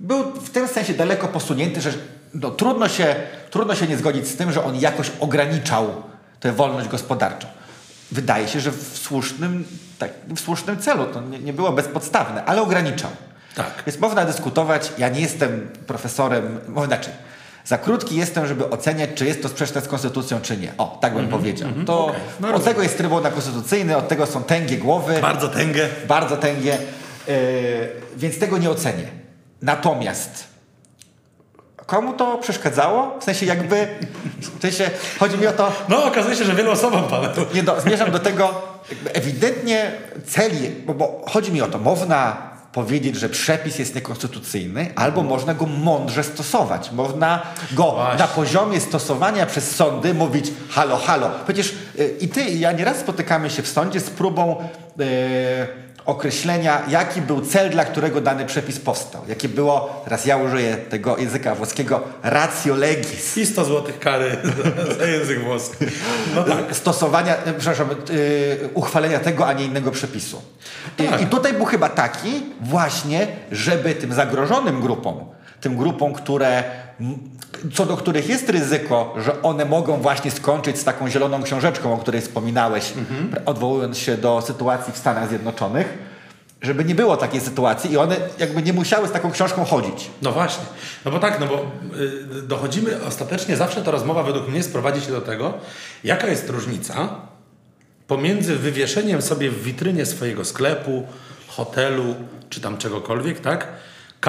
był 0.00 0.32
w 0.32 0.50
tym 0.50 0.68
sensie 0.68 0.94
daleko 0.94 1.28
posunięty, 1.28 1.80
że 1.80 1.92
no, 2.34 2.50
trudno, 2.50 2.88
się, 2.88 3.16
trudno 3.50 3.74
się 3.74 3.86
nie 3.86 3.96
zgodzić 3.96 4.28
z 4.28 4.36
tym, 4.36 4.52
że 4.52 4.64
on 4.64 4.76
jakoś 4.76 5.10
ograniczał 5.20 6.02
tę 6.40 6.52
wolność 6.52 6.88
gospodarczą. 6.88 7.48
Wydaje 8.12 8.48
się, 8.48 8.60
że 8.60 8.70
w 8.70 8.98
słusznym, 8.98 9.64
tak, 9.98 10.10
w 10.28 10.40
słusznym 10.40 10.78
celu, 10.78 11.04
to 11.06 11.20
nie, 11.20 11.38
nie 11.38 11.52
było 11.52 11.72
bezpodstawne, 11.72 12.44
ale 12.44 12.62
ograniczał. 12.62 13.10
Tak. 13.54 13.82
Więc 13.86 13.98
można 14.00 14.24
dyskutować. 14.24 14.92
Ja 14.98 15.08
nie 15.08 15.20
jestem 15.20 15.68
profesorem, 15.86 16.60
inaczej. 16.84 17.12
Za 17.64 17.78
krótki 17.78 18.16
jestem, 18.16 18.46
żeby 18.46 18.70
oceniać, 18.70 19.10
czy 19.14 19.26
jest 19.26 19.42
to 19.42 19.48
sprzeczne 19.48 19.80
z 19.80 19.88
konstytucją, 19.88 20.40
czy 20.40 20.56
nie. 20.56 20.72
O, 20.78 20.98
tak 21.00 21.14
bym 21.14 21.28
powiedział. 21.28 21.68
To 21.86 22.06
okej. 22.06 22.20
No 22.40 22.48
od 22.48 22.52
rozumiem. 22.52 22.74
tego 22.74 22.82
jest 22.82 22.98
Trybunał 22.98 23.32
Konstytucyjny, 23.32 23.96
od 23.96 24.08
tego 24.08 24.26
są 24.26 24.42
tęgie 24.42 24.76
głowy, 24.78 25.18
Bardzo 25.20 25.48
tęgę. 25.48 25.88
bardzo 26.08 26.36
tęgie, 26.36 26.78
yy, 27.28 27.34
więc 28.16 28.38
tego 28.38 28.58
nie 28.58 28.70
ocenię. 28.70 29.04
Natomiast 29.62 30.44
komu 31.86 32.12
to 32.12 32.38
przeszkadzało? 32.38 33.16
W 33.20 33.24
sensie 33.24 33.46
jakby, 33.46 33.88
w 34.58 34.62
sensie 34.62 34.90
chodzi 35.18 35.38
mi 35.38 35.46
o 35.46 35.52
to, 35.52 35.72
No 35.88 36.04
okazuje 36.04 36.36
się, 36.36 36.44
że 36.44 36.54
wielu 36.54 36.70
osobom, 36.70 37.04
Paweł. 37.04 37.30
nie 37.54 37.62
do, 37.62 37.80
zmierzam 37.80 38.10
do 38.10 38.18
tego, 38.18 38.54
ewidentnie 39.12 39.92
celi, 40.26 40.68
bo, 40.86 40.94
bo 40.94 41.24
chodzi 41.30 41.52
mi 41.52 41.62
o 41.62 41.66
to, 41.66 41.78
można 41.78 42.36
powiedzieć, 42.72 43.16
że 43.16 43.28
przepis 43.28 43.78
jest 43.78 43.94
niekonstytucyjny, 43.94 44.92
albo 44.96 45.22
można 45.22 45.54
go 45.54 45.66
mądrze 45.66 46.24
stosować. 46.24 46.90
Można 46.92 47.42
go 47.72 47.92
Właśnie. 47.92 48.18
na 48.18 48.26
poziomie 48.26 48.80
stosowania 48.80 49.46
przez 49.46 49.76
sądy 49.76 50.14
mówić 50.14 50.52
halo, 50.70 50.96
halo. 50.96 51.30
Przecież 51.44 51.74
y, 51.98 52.16
i 52.20 52.28
ty 52.28 52.42
i 52.42 52.60
ja 52.60 52.72
nieraz 52.72 52.96
spotykamy 52.96 53.50
się 53.50 53.62
w 53.62 53.68
sądzie 53.68 54.00
z 54.00 54.10
próbą 54.10 54.56
y, 55.00 55.04
określenia, 56.06 56.82
jaki 56.88 57.20
był 57.20 57.40
cel, 57.40 57.70
dla 57.70 57.84
którego 57.84 58.20
dany 58.20 58.46
przepis 58.46 58.78
powstał. 58.78 59.22
Jakie 59.28 59.48
było, 59.48 60.02
teraz 60.04 60.26
ja 60.26 60.36
użyję 60.36 60.76
tego 60.76 61.18
języka 61.18 61.54
włoskiego, 61.54 62.02
ratio 62.22 62.74
legis. 62.74 63.36
I 63.36 63.46
100 63.46 63.64
złotych 63.64 63.98
kary 63.98 64.36
za 64.98 65.06
język 65.06 65.44
włoski. 65.44 65.84
No 66.34 66.44
tak. 66.44 66.76
stosowania, 66.76 67.36
e, 67.36 67.54
przepraszam, 67.54 67.88
yy, 67.90 68.68
uchwalenia 68.74 69.18
tego, 69.18 69.46
a 69.46 69.52
nie 69.52 69.64
innego 69.64 69.90
przepisu. 69.90 70.42
I, 70.98 71.02
Tak. 71.02 71.20
I 71.22 71.26
tutaj 71.26 71.52
był 71.52 71.64
chyba 71.64 71.88
taki 71.88 72.42
właśnie, 72.60 73.26
żeby 73.52 73.94
tym 73.94 74.12
zagrożonym 74.12 74.80
grupom, 74.80 75.24
tym 75.60 75.76
grupom, 75.76 76.12
które, 76.12 76.64
co 77.74 77.86
do 77.86 77.96
których 77.96 78.28
jest 78.28 78.48
ryzyko, 78.50 79.14
że 79.24 79.42
one 79.42 79.64
mogą 79.64 79.96
właśnie 79.96 80.30
skończyć 80.30 80.78
z 80.78 80.84
taką 80.84 81.10
zieloną 81.10 81.42
książeczką, 81.42 81.92
o 81.94 81.96
której 81.98 82.20
wspominałeś, 82.20 82.92
Mhm. 82.96 83.42
odwołując 83.46 83.98
się 83.98 84.16
do 84.16 84.42
sytuacji 84.42 84.92
w 84.92 84.98
Stanach 84.98 85.28
Zjednoczonych, 85.28 85.98
żeby 86.62 86.84
nie 86.84 86.94
było 86.94 87.16
takiej 87.16 87.40
sytuacji 87.40 87.92
i 87.92 87.96
one 87.96 88.16
jakby 88.38 88.62
nie 88.62 88.72
musiały 88.72 89.08
z 89.08 89.12
taką 89.12 89.30
książką 89.30 89.64
chodzić. 89.64 90.10
No 90.22 90.32
właśnie. 90.32 90.64
No 91.04 91.10
bo 91.10 91.18
tak, 91.18 91.40
no 91.40 91.46
bo 91.46 91.70
y, 92.38 92.42
dochodzimy 92.42 93.04
ostatecznie, 93.08 93.56
zawsze 93.56 93.82
ta 93.82 93.90
rozmowa 93.90 94.22
według 94.22 94.48
mnie 94.48 94.62
sprowadzi 94.62 95.00
się 95.06 95.12
do 95.12 95.20
tego, 95.20 95.54
jaka 96.04 96.26
jest 96.26 96.50
różnica 96.50 97.08
pomiędzy 98.06 98.56
wywieszeniem 98.56 99.22
sobie 99.22 99.50
w 99.50 99.62
witrynie 99.62 100.06
swojego 100.06 100.44
sklepu, 100.44 101.06
hotelu, 101.48 102.14
czy 102.50 102.60
tam 102.60 102.78
czegokolwiek, 102.78 103.40
tak? 103.40 103.68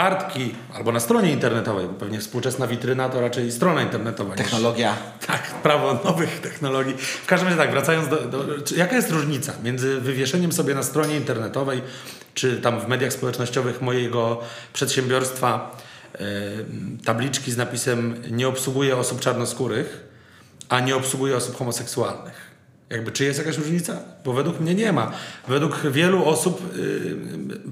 Kartki, 0.01 0.55
albo 0.73 0.91
na 0.91 0.99
stronie 0.99 1.31
internetowej, 1.31 1.87
bo 1.87 1.93
pewnie 1.93 2.19
współczesna 2.19 2.67
witryna 2.67 3.09
to 3.09 3.21
raczej 3.21 3.51
strona 3.51 3.81
internetowa. 3.81 4.29
niż- 4.35 4.43
Technologia. 4.43 4.93
Tak, 5.27 5.43
prawo 5.63 5.93
nowych 6.05 6.39
technologii. 6.41 6.93
W 6.97 7.25
każdym 7.25 7.47
razie 7.49 7.61
tak, 7.61 7.71
wracając 7.71 8.07
do, 8.07 8.15
do 8.17 8.43
jaka 8.75 8.95
jest 8.95 9.11
różnica 9.11 9.53
między 9.63 10.01
wywieszeniem 10.01 10.51
sobie 10.51 10.75
na 10.75 10.83
stronie 10.83 11.17
internetowej, 11.17 11.81
czy 12.33 12.61
tam 12.61 12.79
w 12.81 12.87
mediach 12.87 13.13
społecznościowych 13.13 13.81
mojego 13.81 14.39
przedsiębiorstwa 14.73 15.77
e, 16.13 16.19
tabliczki 17.05 17.51
z 17.51 17.57
napisem 17.57 18.15
nie 18.31 18.47
obsługuje 18.47 18.97
osób 18.97 19.19
czarnoskórych, 19.19 20.03
a 20.69 20.79
nie 20.79 20.95
obsługuje 20.95 21.37
osób 21.37 21.57
homoseksualnych. 21.57 22.46
Jakby, 22.89 23.11
czy 23.11 23.23
jest 23.23 23.39
jakaś 23.39 23.57
różnica? 23.57 23.99
Bo 24.25 24.33
według 24.33 24.59
mnie 24.59 24.75
nie 24.75 24.93
ma. 24.93 25.11
Według 25.47 25.81
wielu 25.91 26.25
osób 26.25 26.75
y, 26.77 27.15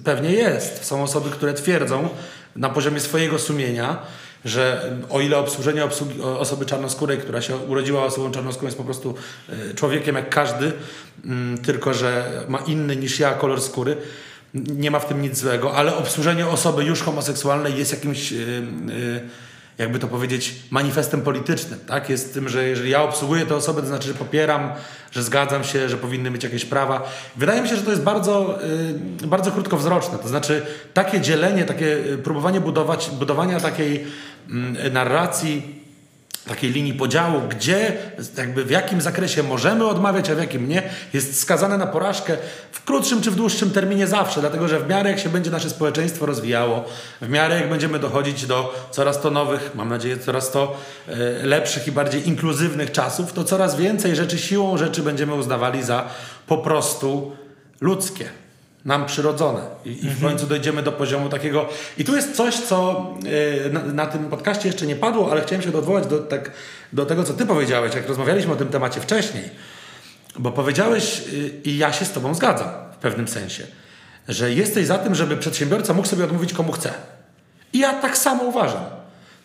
pewnie 0.04 0.32
jest. 0.32 0.86
Są 0.86 1.04
osoby, 1.04 1.30
które 1.30 1.54
twierdzą 1.54 2.10
na 2.56 2.70
poziomie 2.70 3.00
swojego 3.00 3.40
sumienia, 3.40 4.02
że 4.46 4.92
o 5.10 5.22
ile 5.22 5.38
obsłużenie 5.38 5.84
obsługi, 5.84 6.22
osoby 6.22 6.66
czarnoskórej, 6.66 7.18
która 7.18 7.42
się 7.42 7.58
urodziła 7.58 8.04
osobą 8.04 8.32
czarnoskórą, 8.32 8.66
jest 8.68 8.78
po 8.78 8.84
prostu 8.84 9.16
y, 9.50 9.76
człowiekiem 9.76 10.16
jak 10.16 10.30
każdy, 10.30 10.72
mm, 11.26 11.58
tylko 11.58 11.94
że 11.94 12.32
ma 12.48 12.58
inny 12.58 12.96
niż 12.96 13.20
ja 13.20 13.34
kolor 13.34 13.62
skóry, 13.62 13.98
nie 14.54 14.92
ma 14.92 15.00
w 15.00 15.08
tym 15.08 15.22
nic 15.22 15.38
złego, 15.38 15.76
ale 15.76 15.96
obsłużenie 15.96 16.48
osoby 16.48 16.84
już 16.84 17.02
homoseksualnej 17.02 17.78
jest 17.78 17.92
jakimś, 17.92 18.32
y, 18.32 18.36
y, 18.36 19.22
jakby 19.78 20.00
to 20.00 20.08
powiedzieć, 20.08 20.56
manifestem 20.70 21.22
politycznym. 21.22 21.80
Tak? 21.88 22.10
Jest 22.10 22.34
tym, 22.34 22.50
że 22.50 22.68
jeżeli 22.68 22.90
ja 22.90 23.04
obsługuję 23.04 23.46
tę 23.46 23.56
osobę, 23.56 23.82
to 23.82 23.88
znaczy, 23.88 24.08
że 24.08 24.14
popieram, 24.14 24.72
że 25.12 25.24
zgadzam 25.24 25.64
się, 25.64 25.90
że 25.90 25.98
powinny 25.98 26.32
mieć 26.32 26.44
jakieś 26.44 26.66
prawa. 26.66 27.12
Wydaje 27.36 27.62
mi 27.62 27.70
się, 27.70 27.76
że 27.76 27.82
to 27.82 27.92
jest 27.92 28.04
bardzo, 28.04 28.60
y, 29.24 29.28
bardzo 29.28 29.52
krótkowzroczne. 29.52 30.18
To 30.18 30.28
znaczy, 30.28 30.66
takie 30.94 31.22
dzielenie, 31.22 31.64
takie 31.64 31.98
y, 32.14 32.18
próbowanie 32.18 32.62
budować, 32.62 33.10
budowania 33.20 33.60
takiej 33.60 34.06
mm, 34.50 34.94
narracji 34.94 35.85
takiej 36.48 36.72
linii 36.72 36.94
podziału, 36.94 37.42
gdzie, 37.50 37.94
jakby 38.38 38.66
w 38.66 38.70
jakim 38.70 39.02
zakresie 39.02 39.44
możemy 39.44 39.88
odmawiać, 39.88 40.30
a 40.30 40.36
w 40.36 40.38
jakim 40.38 40.70
nie, 40.70 40.84
jest 41.14 41.40
skazane 41.40 41.78
na 41.78 41.88
porażkę 41.88 42.38
w 42.72 42.84
krótszym 42.84 43.22
czy 43.22 43.32
w 43.32 43.36
dłuższym 43.36 43.72
terminie 43.72 44.08
zawsze, 44.08 44.42
dlatego 44.42 44.68
że 44.68 44.80
w 44.80 44.90
miarę 44.90 45.10
jak 45.10 45.20
się 45.20 45.30
będzie 45.30 45.52
nasze 45.52 45.70
społeczeństwo 45.70 46.26
rozwijało, 46.26 46.86
w 47.22 47.30
miarę 47.30 47.56
jak 47.56 47.70
będziemy 47.70 48.00
dochodzić 48.00 48.46
do 48.46 48.88
coraz 48.92 49.22
to 49.22 49.32
nowych, 49.32 49.72
mam 49.76 49.90
nadzieję, 49.90 50.18
coraz 50.18 50.52
to 50.52 50.78
e, 51.08 51.16
lepszych 51.46 51.88
i 51.88 51.92
bardziej 51.92 52.28
inkluzywnych 52.28 52.92
czasów, 52.92 53.34
to 53.34 53.44
coraz 53.44 53.76
więcej 53.76 54.16
rzeczy 54.16 54.38
siłą 54.38 54.78
rzeczy 54.78 55.02
będziemy 55.02 55.34
uznawali 55.34 55.84
za 55.84 56.08
po 56.48 56.58
prostu 56.58 57.36
ludzkie. 57.82 58.45
Nam 58.86 59.06
przyrodzone. 59.06 59.62
I, 59.86 60.06
i 60.06 60.10
w 60.10 60.22
końcu 60.22 60.48
dojdziemy 60.48 60.84
do 60.84 60.92
poziomu 60.92 61.30
takiego. 61.30 61.66
I 61.98 62.06
tu 62.06 62.16
jest 62.16 62.36
coś, 62.36 62.56
co 62.56 63.08
yy, 63.64 63.70
na, 63.74 63.84
na 63.84 64.06
tym 64.06 64.26
podcaście 64.30 64.68
jeszcze 64.68 64.86
nie 64.86 64.96
padło, 64.96 65.32
ale 65.32 65.42
chciałem 65.42 65.62
się 65.62 65.78
odwołać 65.78 66.08
do, 66.08 66.20
tak, 66.20 66.52
do 66.94 67.06
tego, 67.06 67.24
co 67.24 67.34
ty 67.34 67.46
powiedziałeś, 67.46 67.96
jak 67.96 68.08
rozmawialiśmy 68.08 68.54
o 68.54 68.56
tym 68.56 68.68
temacie 68.68 69.02
wcześniej. 69.02 69.50
Bo 70.40 70.52
powiedziałeś, 70.52 71.24
yy, 71.32 71.52
i 71.64 71.78
ja 71.78 71.94
się 71.94 72.06
z 72.06 72.12
tobą 72.12 72.34
zgadzam 72.34 72.70
w 72.94 72.98
pewnym 72.98 73.28
sensie, 73.28 73.64
że 74.28 74.54
jesteś 74.54 74.86
za 74.88 74.98
tym, 74.98 75.16
żeby 75.16 75.38
przedsiębiorca 75.38 75.94
mógł 75.94 76.08
sobie 76.08 76.24
odmówić 76.24 76.54
komu 76.54 76.72
chce. 76.72 76.94
I 77.74 77.80
ja 77.80 77.94
tak 77.94 78.18
samo 78.18 78.44
uważam. 78.44 78.84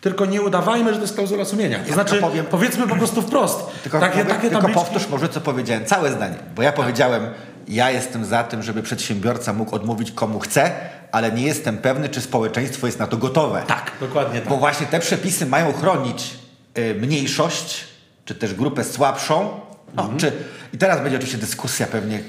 Tylko 0.01 0.25
nie 0.25 0.41
udawajmy, 0.41 0.89
że 0.89 0.95
to 0.95 1.01
jest 1.01 1.15
klauzula 1.15 1.45
sumienia. 1.45 1.79
To 1.87 1.93
znaczy, 1.93 2.15
powiem- 2.21 2.45
powiedzmy 2.45 2.87
po 2.87 2.95
prostu 2.95 3.21
wprost. 3.21 3.59
Tylko, 3.83 3.99
takie, 3.99 4.11
powiem, 4.11 4.27
takie 4.27 4.49
tylko 4.49 4.69
powtórz 4.69 5.07
może, 5.07 5.29
co 5.29 5.41
powiedziałem, 5.41 5.85
całe 5.85 6.11
zdanie. 6.11 6.35
Bo 6.55 6.61
ja 6.61 6.71
powiedziałem, 6.71 7.27
ja 7.67 7.91
jestem 7.91 8.25
za 8.25 8.43
tym, 8.43 8.63
żeby 8.63 8.83
przedsiębiorca 8.83 9.53
mógł 9.53 9.75
odmówić 9.75 10.11
komu 10.11 10.39
chce, 10.39 10.71
ale 11.11 11.31
nie 11.31 11.43
jestem 11.43 11.77
pewny, 11.77 12.09
czy 12.09 12.21
społeczeństwo 12.21 12.87
jest 12.87 12.99
na 12.99 13.07
to 13.07 13.17
gotowe. 13.17 13.63
Tak, 13.67 13.91
dokładnie 13.99 14.39
tak. 14.39 14.49
Bo 14.49 14.57
właśnie 14.57 14.87
te 14.87 14.99
przepisy 14.99 15.45
mają 15.45 15.73
chronić 15.73 16.33
y, 16.77 16.95
mniejszość, 16.95 17.83
czy 18.25 18.35
też 18.35 18.53
grupę 18.53 18.83
słabszą. 18.83 19.59
No, 19.95 20.01
Mhm. 20.03 20.19
czy, 20.19 20.31
I 20.73 20.77
teraz 20.77 21.01
będzie 21.01 21.17
oczywiście 21.17 21.37
dyskusja 21.37 21.87
pewnie, 21.87 22.19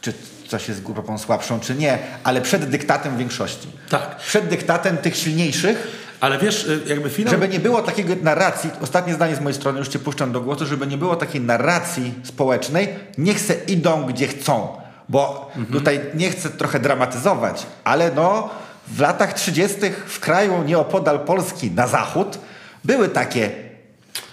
czy 0.00 0.12
coś 0.48 0.68
jest 0.68 0.82
grupą 0.82 1.18
słabszą, 1.18 1.60
czy 1.60 1.74
nie, 1.74 1.98
ale 2.24 2.40
przed 2.40 2.70
dyktatem 2.70 3.18
większości. 3.18 3.68
Tak. 3.88 4.16
Przed 4.16 4.48
dyktatem 4.48 4.96
tych 4.96 5.16
silniejszych, 5.16 5.88
Ale 6.20 6.38
wiesz, 6.38 6.64
y, 6.64 6.80
jakby 6.86 7.10
finał... 7.10 7.30
żeby 7.30 7.48
nie 7.48 7.60
było 7.60 7.82
takiego 7.82 8.14
narracji, 8.22 8.70
ostatnie 8.80 9.14
zdanie 9.14 9.36
z 9.36 9.40
mojej 9.40 9.54
strony, 9.54 9.78
już 9.78 9.88
cię 9.88 9.98
puszczam 9.98 10.32
do 10.32 10.40
głosu, 10.40 10.66
żeby 10.66 10.86
nie 10.86 10.98
było 10.98 11.16
takiej 11.16 11.40
narracji 11.40 12.14
społecznej, 12.24 12.88
niech 13.18 13.40
se 13.40 13.54
idą 13.54 14.06
gdzie 14.06 14.28
chcą. 14.28 14.68
Bo 15.08 15.52
tutaj 15.72 16.00
nie 16.14 16.30
chcę 16.30 16.50
trochę 16.50 16.80
dramatyzować, 16.80 17.66
ale 17.84 18.10
no 18.14 18.50
w 18.88 19.00
latach 19.00 19.32
30. 19.32 19.76
w 20.06 20.20
kraju 20.20 20.62
nieopodal 20.62 21.20
Polski 21.20 21.70
na 21.70 21.86
zachód 21.86 22.38
były 22.84 23.08
takie 23.08 23.50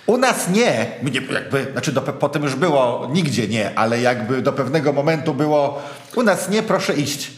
u 0.05 0.17
nas 0.17 0.49
nie, 0.49 0.91
nie 1.03 1.21
jakby, 1.33 1.67
znaczy 1.71 1.91
do, 1.91 2.01
potem 2.01 2.43
już 2.43 2.55
było 2.55 3.09
nigdzie 3.11 3.47
nie, 3.47 3.79
ale 3.79 4.01
jakby 4.01 4.41
do 4.41 4.53
pewnego 4.53 4.93
momentu 4.93 5.33
było 5.33 5.81
u 6.15 6.23
nas 6.23 6.49
nie, 6.49 6.63
proszę 6.63 6.93
iść. 6.93 7.31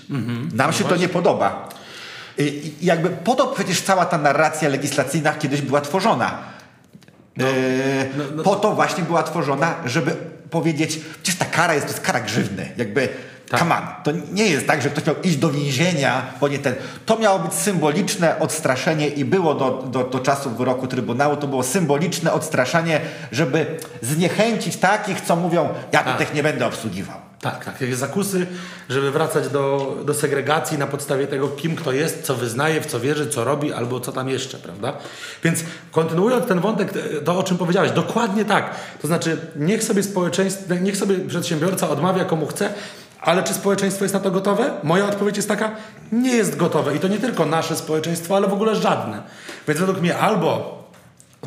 Nam 0.54 0.74
się 0.74 0.84
to 0.84 0.96
nie 0.96 1.10
podoba. 1.10 1.70
I, 2.38 2.74
i 2.82 2.86
jakby 2.86 3.10
po 3.10 3.36
to 3.36 3.48
przecież 3.48 3.82
cała 3.82 4.06
ta 4.06 4.18
narracja 4.18 4.70
legislacyjna 4.70 5.34
kiedyś 5.34 5.62
była 5.62 5.82
tworzona. 5.82 6.38
Yy, 7.38 8.44
Po 8.44 8.56
to 8.56 8.76
właśnie 8.76 9.04
była 9.04 9.24
tworzona, 9.24 9.76
żeby 9.86 10.16
powiedzieć, 10.50 11.00
przecież 11.24 11.40
ta 11.40 11.46
kara 11.46 11.74
jest, 11.74 11.86
to 11.86 11.92
jest 11.92 12.04
kara 12.06 12.20
grzywny. 12.20 12.72
Jakby, 12.78 13.10
Tak. 13.50 13.60
come 13.60 13.76
on, 13.76 13.82
to 14.04 14.12
nie 14.32 14.48
jest 14.48 14.68
tak, 14.68 14.82
że 14.82 14.90
ktoś 14.90 15.06
miał 15.06 15.16
iść 15.24 15.38
do 15.38 15.50
więzienia, 15.52 16.22
bo 16.42 16.48
nie 16.48 16.60
ten. 16.60 16.76
To 17.06 17.18
miało 17.20 17.40
być 17.40 17.54
symboliczne 17.54 18.40
odstraszenie 18.40 19.08
i 19.08 19.26
było 19.26 19.54
do, 19.54 19.84
do, 19.92 20.04
do 20.04 20.20
czasu 20.20 20.50
wyroku 20.50 20.88
Trybunału, 20.88 21.36
to 21.38 21.48
było 21.48 21.64
symboliczne 21.64 22.34
odstraszanie, 22.34 23.02
żeby 23.32 23.66
zniechęcić 24.02 24.78
takich, 24.78 25.22
co 25.22 25.36
mówią, 25.36 25.70
ja 25.92 26.00
tu 26.00 26.06
Tak. 26.10 26.18
tych 26.18 26.34
nie 26.34 26.44
będę 26.44 26.66
obsługiwał. 26.66 27.27
Tak, 27.42 27.66
tak. 27.66 27.82
Jakieś 27.82 27.96
zakusy, 27.96 28.48
żeby 28.90 29.12
wracać 29.12 29.50
do, 29.50 29.96
do 30.06 30.14
segregacji 30.14 30.78
na 30.78 30.88
podstawie 30.88 31.28
tego, 31.28 31.48
kim 31.48 31.76
kto 31.76 31.92
jest, 31.92 32.24
co 32.24 32.36
wyznaje, 32.36 32.82
w 32.82 32.86
co 32.86 33.00
wierzy, 33.00 33.28
co 33.28 33.44
robi, 33.44 33.74
albo 33.74 34.00
co 34.00 34.12
tam 34.12 34.30
jeszcze, 34.30 34.58
prawda? 34.58 34.94
Więc 35.44 35.64
kontynuując 35.92 36.48
ten 36.48 36.60
wątek, 36.60 36.94
to 37.26 37.40
o 37.40 37.44
czym 37.44 37.58
powiedziałeś, 37.58 37.92
dokładnie 37.92 38.46
tak. 38.46 38.76
To 39.02 39.08
znaczy, 39.08 39.38
niech 39.56 39.84
sobie 39.84 40.04
społeczeństwo, 40.04 40.76
niech 40.82 40.98
sobie 40.98 41.18
przedsiębiorca 41.18 41.90
odmawia 41.90 42.26
komu 42.26 42.48
chce, 42.48 42.70
ale 43.22 43.44
czy 43.44 43.54
społeczeństwo 43.54 44.04
jest 44.04 44.14
na 44.14 44.20
to 44.20 44.32
gotowe? 44.32 44.72
Moja 44.84 45.06
odpowiedź 45.06 45.36
jest 45.36 45.48
taka, 45.48 45.72
nie 46.12 46.36
jest 46.36 46.56
gotowe. 46.56 46.96
I 46.96 47.00
to 47.00 47.08
nie 47.08 47.20
tylko 47.20 47.46
nasze 47.46 47.76
społeczeństwo, 47.76 48.36
ale 48.36 48.48
w 48.48 48.54
ogóle 48.54 48.76
żadne. 48.76 49.22
Więc 49.68 49.80
według 49.80 50.02
mnie 50.02 50.18
albo 50.18 50.78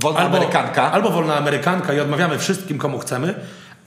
Wolna 0.00 0.20
Amerykanka. 0.20 0.92
Albo 0.92 1.10
wolna 1.10 1.36
Amerykanka 1.36 1.92
i 1.92 2.00
odmawiamy 2.00 2.38
wszystkim, 2.38 2.78
komu 2.78 2.98
chcemy, 2.98 3.34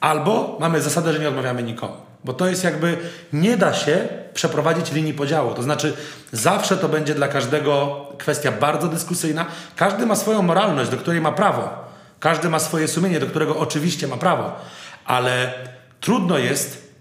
albo 0.03 0.57
mamy 0.59 0.81
zasadę, 0.81 1.13
że 1.13 1.19
nie 1.19 1.29
odmawiamy 1.29 1.63
nikomu. 1.63 1.95
Bo 2.23 2.33
to 2.33 2.47
jest 2.47 2.63
jakby, 2.63 2.97
nie 3.33 3.57
da 3.57 3.73
się 3.73 4.07
przeprowadzić 4.33 4.91
linii 4.91 5.13
podziału. 5.13 5.53
To 5.53 5.63
znaczy, 5.63 5.93
zawsze 6.31 6.77
to 6.77 6.89
będzie 6.89 7.15
dla 7.15 7.27
każdego 7.27 8.05
kwestia 8.17 8.51
bardzo 8.51 8.87
dyskusyjna. 8.87 9.45
Każdy 9.75 10.05
ma 10.05 10.15
swoją 10.15 10.41
moralność, 10.41 10.91
do 10.91 10.97
której 10.97 11.21
ma 11.21 11.31
prawo. 11.31 11.69
Każdy 12.19 12.49
ma 12.49 12.59
swoje 12.59 12.87
sumienie, 12.87 13.19
do 13.19 13.27
którego 13.27 13.57
oczywiście 13.57 14.07
ma 14.07 14.17
prawo. 14.17 14.55
Ale 15.05 15.53
trudno 15.99 16.37
jest 16.37 16.93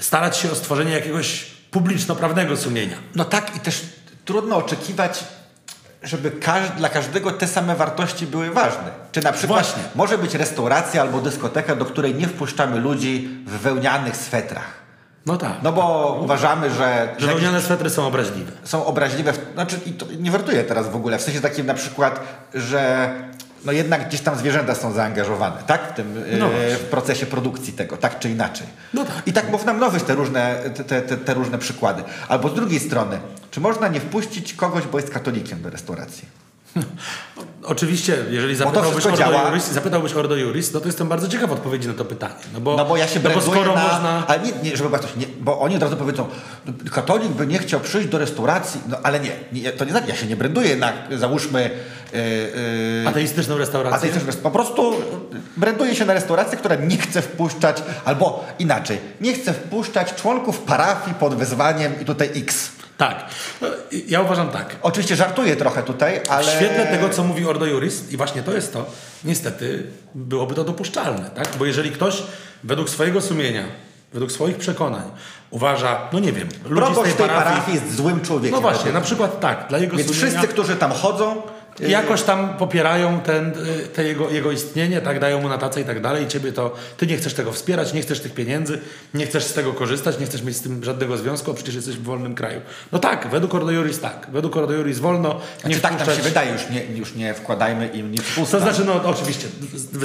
starać 0.00 0.36
się 0.36 0.50
o 0.50 0.54
stworzenie 0.54 0.92
jakiegoś 0.92 1.46
publiczno-prawnego 1.70 2.56
sumienia. 2.56 2.96
No 3.14 3.24
tak 3.24 3.56
i 3.56 3.60
też 3.60 3.82
trudno 4.24 4.56
oczekiwać, 4.56 5.24
żeby 6.06 6.30
każ 6.30 6.70
dla 6.70 6.88
każdego 6.88 7.30
te 7.30 7.46
same 7.46 7.76
wartości 7.76 8.26
były 8.26 8.50
ważne. 8.50 8.90
Czy 9.12 9.22
na 9.22 9.32
przykład 9.32 9.62
Właśnie. 9.62 9.82
może 9.94 10.18
być 10.18 10.34
restauracja 10.34 11.02
albo 11.02 11.20
dyskoteka, 11.20 11.76
do 11.76 11.84
której 11.84 12.14
nie 12.14 12.26
wpuszczamy 12.26 12.80
ludzi 12.80 13.28
w 13.46 13.50
wełnianych 13.50 14.16
swetrach. 14.16 14.86
No 15.26 15.36
tak. 15.36 15.52
No 15.62 15.72
bo 15.72 16.18
uważamy, 16.22 16.70
że, 16.70 17.08
że 17.18 17.26
wełniane 17.26 17.60
swetry 17.60 17.90
są 17.90 18.06
obraźliwe. 18.06 18.52
są 18.64 18.86
obraźliwe. 18.86 19.32
W, 19.32 19.38
znaczy, 19.54 19.78
i 19.86 19.92
to 19.92 20.06
nie 20.18 20.30
wertuję 20.30 20.64
teraz 20.64 20.88
w 20.90 20.96
ogóle. 20.96 21.18
W 21.18 21.22
sensie 21.22 21.40
takim 21.40 21.66
na 21.66 21.74
przykład, 21.74 22.20
że 22.54 23.10
no 23.66 23.72
jednak 23.72 24.08
gdzieś 24.08 24.20
tam 24.20 24.38
zwierzęta 24.38 24.74
są 24.74 24.92
zaangażowane, 24.92 25.56
tak? 25.66 25.92
W 25.92 25.96
tym 25.96 26.22
No 26.38 26.46
e, 26.46 26.76
w 26.76 26.84
procesie 26.84 27.26
produkcji 27.26 27.72
tego, 27.72 27.96
tak 27.96 28.18
czy 28.18 28.30
inaczej. 28.30 28.66
No 28.94 29.04
tak. 29.04 29.22
I 29.26 29.32
tak 29.32 29.50
można 29.50 29.72
mnożyć 29.72 30.02
te 30.02 30.14
różne, 30.14 30.56
te, 30.86 31.02
te, 31.02 31.16
te, 31.16 31.34
różne 31.34 31.58
przykłady. 31.58 32.02
Albo 32.28 32.48
z 32.48 32.54
drugiej 32.54 32.80
strony, 32.80 33.18
czy 33.50 33.60
można 33.60 33.88
nie 33.88 34.00
wpuścić 34.00 34.54
kogoś, 34.54 34.84
bo 34.84 34.98
jest 34.98 35.10
katolikiem 35.10 35.62
do 35.62 35.70
restauracji? 35.70 36.28
Oczywiście, 37.62 38.16
jeżeli 38.30 38.56
zapytałbyś 38.56 39.06
Ordo, 39.06 39.18
działa. 39.18 39.48
Juris, 39.48 39.70
zapytałbyś 39.70 40.14
Ordo 40.14 40.36
Juris, 40.36 40.72
no 40.72 40.80
to 40.80 40.86
jestem 40.86 41.08
bardzo 41.08 41.28
ciekaw 41.28 41.52
odpowiedzi 41.52 41.88
na 41.88 41.94
to 41.94 42.04
pytanie. 42.04 42.34
No 42.54 42.60
bo, 42.60 42.76
No 42.76 42.84
bo 42.84 42.96
ja 42.96 43.08
się 43.08 43.20
no 43.24 43.30
bo 43.30 43.40
skoro 43.40 43.74
na... 43.74 43.82
można... 43.82 44.26
Ale 44.26 44.40
nie, 44.40 44.52
nie 44.62 44.76
żeby 44.76 44.98
coś, 44.98 45.16
nie, 45.16 45.26
bo 45.40 45.60
oni 45.60 45.76
od 45.76 45.82
razu 45.82 45.96
powiedzą, 45.96 46.26
katolik 46.92 47.28
by 47.28 47.46
nie 47.46 47.58
chciał 47.58 47.80
przyjść 47.80 48.08
do 48.08 48.18
restauracji, 48.18 48.80
no 48.88 48.96
ale 49.02 49.20
nie, 49.20 49.30
nie 49.52 49.72
to 49.72 49.84
nie 49.84 49.90
znaczy, 49.90 50.08
ja 50.08 50.14
się 50.14 50.26
nie 50.26 50.36
branduję 50.36 50.76
na, 50.76 50.92
załóżmy, 51.10 51.70
yy, 52.16 53.02
yy, 53.02 53.08
Ateistyczną 53.08 53.58
restaurację. 53.58 54.10
A 54.10 54.12
ty 54.12 54.20
też 54.20 54.36
po 54.36 54.50
prostu 54.50 54.94
branduje 55.56 55.94
się 55.94 56.04
na 56.04 56.14
restaurację, 56.14 56.58
która 56.58 56.74
nie 56.74 56.96
chce 56.96 57.22
wpuszczać, 57.22 57.82
albo 58.04 58.44
inaczej, 58.58 58.98
nie 59.20 59.34
chce 59.34 59.52
wpuszczać 59.52 60.14
członków 60.14 60.58
parafii 60.58 61.14
pod 61.14 61.34
wezwaniem 61.34 62.00
i 62.00 62.04
tutaj 62.04 62.30
X. 62.34 62.70
Tak. 62.96 63.24
No, 63.60 63.68
ja 64.08 64.20
uważam 64.20 64.48
tak. 64.48 64.76
Oczywiście 64.82 65.16
żartuję 65.16 65.56
trochę 65.56 65.82
tutaj, 65.82 66.20
ale... 66.28 66.46
W 66.46 66.56
świetle 66.56 66.86
tego, 66.86 67.08
co 67.08 67.24
mówi 67.24 67.46
Ordo 67.46 67.66
Juris, 67.66 68.12
i 68.12 68.16
właśnie 68.16 68.42
to 68.42 68.52
jest 68.52 68.72
to, 68.72 68.86
niestety 69.24 69.86
byłoby 70.14 70.54
to 70.54 70.64
dopuszczalne, 70.64 71.30
tak? 71.30 71.48
Bo 71.58 71.66
jeżeli 71.66 71.90
ktoś 71.90 72.22
według 72.64 72.90
swojego 72.90 73.20
sumienia, 73.20 73.64
według 74.12 74.32
swoich 74.32 74.56
przekonań 74.56 75.02
uważa, 75.50 75.98
no 76.12 76.18
nie 76.18 76.32
wiem, 76.32 76.48
ludzi 76.64 76.86
Proboszcz 76.86 77.02
tej 77.02 77.12
tej 77.12 77.28
parafii... 77.28 77.54
parafii 77.54 77.74
jest 77.74 77.96
złym 77.96 78.20
człowiekiem. 78.20 78.54
No 78.54 78.60
właśnie, 78.60 78.92
na 78.92 79.00
przykład 79.00 79.40
tak, 79.40 79.66
dla 79.68 79.78
jego 79.78 79.96
Więc 79.96 80.08
sumienia... 80.10 80.28
wszyscy, 80.28 80.48
którzy 80.48 80.76
tam 80.76 80.92
chodzą... 80.92 81.42
y, 81.80 81.88
jakoś 81.88 82.22
tam 82.22 82.48
popierają 82.48 83.20
ten, 83.20 83.48
y, 83.48 83.86
te 83.86 84.04
jego, 84.04 84.30
jego 84.30 84.52
istnienie, 84.52 85.00
tak 85.00 85.20
dają 85.20 85.40
mu 85.40 85.48
na 85.48 85.58
tacę 85.58 85.80
i 85.80 85.84
tak 85.84 86.00
dalej 86.00 86.24
i 86.24 86.28
ciebie 86.28 86.52
to, 86.52 86.74
ty 86.96 87.06
nie 87.06 87.16
chcesz 87.16 87.34
tego 87.34 87.52
wspierać, 87.52 87.92
nie 87.92 88.02
chcesz 88.02 88.20
tych 88.20 88.34
pieniędzy, 88.34 88.78
nie 89.14 89.26
chcesz 89.26 89.44
z 89.44 89.52
tego 89.52 89.72
korzystać, 89.72 90.18
nie 90.18 90.26
chcesz 90.26 90.42
mieć 90.42 90.56
z 90.56 90.60
tym 90.60 90.84
żadnego 90.84 91.16
związku, 91.16 91.50
a 91.50 91.54
przecież 91.54 91.74
jesteś 91.74 91.96
w 91.96 92.02
wolnym 92.02 92.34
kraju. 92.34 92.60
No 92.92 92.98
tak, 92.98 93.28
według 93.30 93.54
Ordo 93.54 93.70
Juris 93.70 94.00
tak, 94.00 94.26
według 94.32 94.56
Ordo 94.56 94.72
Juris 94.72 94.98
wolno 94.98 95.28
nie 95.34 95.60
Znaczy, 95.60 95.80
tak 95.80 96.06
nam 96.06 96.16
się 96.16 96.22
wydaje, 96.22 96.52
już 96.52 96.70
nie, 96.70 96.84
już 96.84 97.14
nie 97.14 97.34
wkładajmy 97.34 97.86
im 97.86 98.12
nic 98.12 98.22
w 98.22 98.38
usta. 98.38 98.58
To 98.58 98.62
znaczy, 98.62 98.84
no 98.84 99.02
oczywiście, 99.04 99.48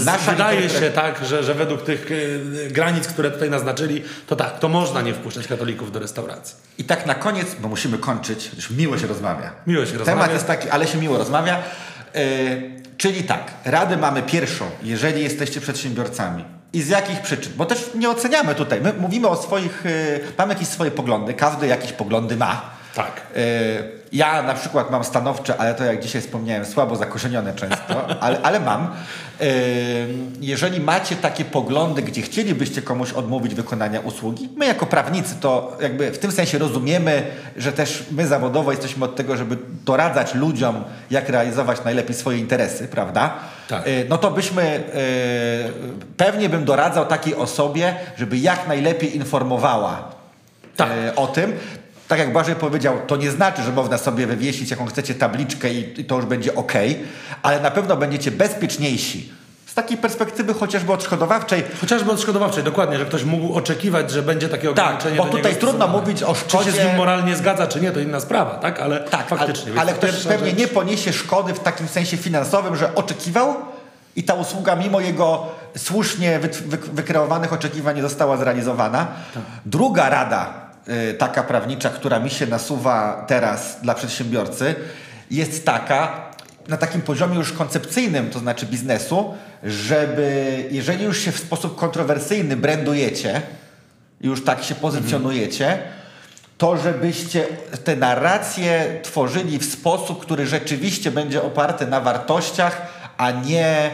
Nasza 0.06 0.32
wydaje 0.32 0.70
się 0.70 0.92
tak, 0.92 1.26
że, 1.26 1.44
że 1.44 1.54
według 1.54 1.82
tych 1.82 2.12
y, 2.12 2.70
granic, 2.72 3.08
które 3.08 3.32
tutaj 3.32 3.50
naznaczyli, 3.50 4.04
to 4.28 4.36
tak, 4.36 4.60
to 4.60 4.70
można 4.70 5.02
nie 5.02 5.14
wpuszczać 5.14 5.48
katolików 5.48 5.92
do 5.92 6.00
restauracji. 6.00 6.56
I 6.78 6.84
tak 6.84 7.06
na 7.06 7.16
koniec, 7.16 7.48
bo 7.60 7.68
musimy 7.68 7.98
kończyć, 7.98 8.52
już 8.56 8.72
miło 8.72 8.98
się 8.98 9.08
rozmawia. 9.08 9.52
Miło 9.68 9.86
się 9.86 9.92
Temat 9.92 10.08
rozmawia. 10.08 10.34
jest 10.34 10.48
taki, 10.48 10.70
ale 10.70 10.88
się 10.88 10.98
miło 10.98 11.18
rozmawia. 11.18 11.61
Yy, 12.16 12.82
czyli 12.98 13.24
tak, 13.24 13.52
radę 13.66 13.98
mamy 13.98 14.22
pierwszą, 14.22 14.66
jeżeli 14.84 15.24
jesteście 15.24 15.62
przedsiębiorcami. 15.62 16.46
I 16.74 16.82
z 16.82 16.88
jakich 16.88 17.22
przyczyn? 17.22 17.54
Bo 17.56 17.66
też 17.66 17.90
nie 17.96 18.10
oceniamy 18.10 18.56
tutaj. 18.56 18.82
My 18.82 18.94
mówimy 18.94 19.28
o 19.28 19.36
swoich, 19.36 19.82
yy, 19.86 20.20
mamy 20.38 20.54
jakieś 20.54 20.68
swoje 20.68 20.92
poglądy, 20.92 21.34
każdy 21.34 21.68
jakieś 21.68 21.92
poglądy 21.92 22.36
ma. 22.38 22.81
Tak. 22.96 23.22
Yy, 23.36 23.42
ja 24.12 24.44
na 24.44 24.54
przykład 24.54 24.92
mam 24.92 25.04
stanowcze, 25.04 25.58
ale 25.58 25.76
to 25.76 25.84
jak 25.84 26.02
dzisiaj 26.02 26.22
wspomniałem, 26.22 26.66
słabo 26.66 26.96
zakorzenione 26.96 27.54
często, 27.54 28.08
ale, 28.24 28.42
ale 28.42 28.60
mam. 28.60 28.92
Yy, 29.40 29.48
jeżeli 30.42 30.80
macie 30.80 31.16
takie 31.16 31.46
poglądy, 31.46 32.02
gdzie 32.02 32.22
chcielibyście 32.22 32.82
komuś 32.82 33.12
odmówić 33.12 33.56
wykonania 33.56 34.00
usługi, 34.00 34.50
my 34.56 34.66
jako 34.66 34.86
prawnicy 34.86 35.36
to 35.42 35.78
jakby 35.82 36.12
w 36.12 36.20
tym 36.20 36.32
sensie 36.32 36.58
rozumiemy, 36.58 37.24
że 37.58 37.72
też 37.72 38.04
my 38.12 38.28
zawodowo 38.28 38.72
jesteśmy 38.72 39.06
od 39.06 39.16
tego, 39.16 39.38
żeby 39.38 39.58
doradzać 39.86 40.36
ludziom, 40.36 40.84
jak 41.12 41.30
realizować 41.30 41.84
najlepiej 41.84 42.16
swoje 42.16 42.38
interesy, 42.38 42.88
prawda? 42.88 43.34
Tak. 43.68 43.88
Yy, 43.88 44.06
no 44.10 44.18
to 44.18 44.32
byśmy, 44.32 44.84
pewnie 46.18 46.50
bym 46.50 46.66
doradzał 46.66 47.06
takiej 47.06 47.36
osobie, 47.36 47.96
żeby 48.18 48.38
jak 48.38 48.68
najlepiej 48.68 49.16
informowała 49.16 50.10
Tak. 50.76 50.90
e, 50.92 51.16
o 51.16 51.28
tym. 51.28 51.54
Tak 52.12 52.20
jak 52.20 52.34
Błażej 52.34 52.56
powiedział, 52.56 52.98
to 53.08 53.16
nie 53.16 53.32
znaczy, 53.32 53.64
że 53.64 53.72
można 53.72 53.98
sobie 53.98 54.28
wywiesić 54.28 54.72
jaką 54.72 54.86
chcecie 54.86 55.16
tabliczkę 55.16 55.74
i, 55.74 56.02
i 56.02 56.06
to 56.06 56.16
już 56.16 56.26
będzie 56.26 56.56
ok, 56.56 56.72
ale 57.42 57.60
na 57.60 57.72
pewno 57.72 57.98
będziecie 57.98 58.32
bezpieczniejsi 58.32 59.32
z 59.66 59.74
takiej 59.74 59.98
perspektywy 59.98 60.54
chociażby 60.54 60.94
odszkodowawczej, 60.94 61.64
Chociażby 61.82 62.12
odszkodowawczej, 62.12 62.64
dokładnie, 62.64 62.98
że 62.98 63.06
ktoś 63.06 63.24
mógł 63.24 63.54
oczekiwać, 63.54 64.12
że 64.12 64.22
będzie 64.22 64.50
takie 64.50 64.68
Tak, 64.68 64.72
ograniczenie. 64.86 65.18
bo 65.18 65.26
do 65.26 65.32
tutaj 65.32 65.56
trudno 65.56 65.88
mówić 65.88 66.24
o 66.24 66.34
Czy 66.34 66.40
się 66.42 66.48
szkodzie- 66.50 66.72
z 66.72 66.78
nim 66.80 66.96
moralnie 66.98 67.36
zgadza, 67.36 67.68
czy 67.68 67.82
nie, 67.82 67.92
to 67.92 68.00
inna 68.00 68.20
sprawa, 68.20 68.52
tak? 68.56 68.80
Ale 68.80 69.00
Tak, 69.00 69.28
faktycznie. 69.28 69.72
ale, 69.72 69.82
ale 69.82 69.94
ktoś 69.94 70.12
pewnie 70.26 70.50
rzecz- 70.50 70.60
nie 70.60 70.68
poniesie 70.68 71.14
szkody 71.14 71.54
w 71.54 71.60
takim 71.60 71.88
sensie 71.88 72.18
finansowym, 72.18 72.76
że 72.76 72.96
oczekiwał 72.96 73.56
i 74.16 74.24
ta 74.24 74.34
usługa 74.34 74.76
mimo 74.76 75.00
jego 75.00 75.48
słusznie 75.78 76.40
wy, 76.40 76.48
wy, 76.48 76.78
wykreowanych 76.78 77.54
oczekiwań 77.54 77.96
nie 77.96 78.02
została 78.02 78.38
zrealizowana. 78.38 79.08
Druga 79.66 80.10
rada, 80.10 80.71
taka 81.18 81.44
prawnicza, 81.44 81.90
która 81.90 82.20
mi 82.20 82.30
się 82.30 82.48
nasuwa 82.48 83.26
teraz 83.28 83.78
dla 83.82 83.96
przedsiębiorcy, 83.96 84.76
jest 85.32 85.66
taka, 85.66 86.32
na 86.68 86.78
takim 86.78 87.02
poziomie 87.02 87.36
już 87.36 87.52
koncepcyjnym, 87.52 88.30
to 88.30 88.40
znaczy 88.40 88.66
biznesu, 88.66 89.34
żeby 89.64 90.64
jeżeli 90.72 91.04
już 91.04 91.20
się 91.20 91.32
w 91.32 91.40
sposób 91.40 91.76
kontrowersyjny 91.76 92.58
brandujecie, 92.58 93.42
już 94.22 94.44
tak 94.44 94.64
się 94.64 94.76
pozycjonujecie, 94.76 95.78
to 96.58 96.78
żebyście 96.78 97.46
te 97.84 97.96
narracje 97.96 99.00
tworzyli 99.04 99.60
w 99.60 99.66
sposób, 99.66 100.22
który 100.22 100.48
rzeczywiście 100.48 101.12
będzie 101.12 101.44
oparty 101.44 101.88
na 101.88 102.02
wartościach, 102.02 102.82
a 103.18 103.32
nie 103.32 103.92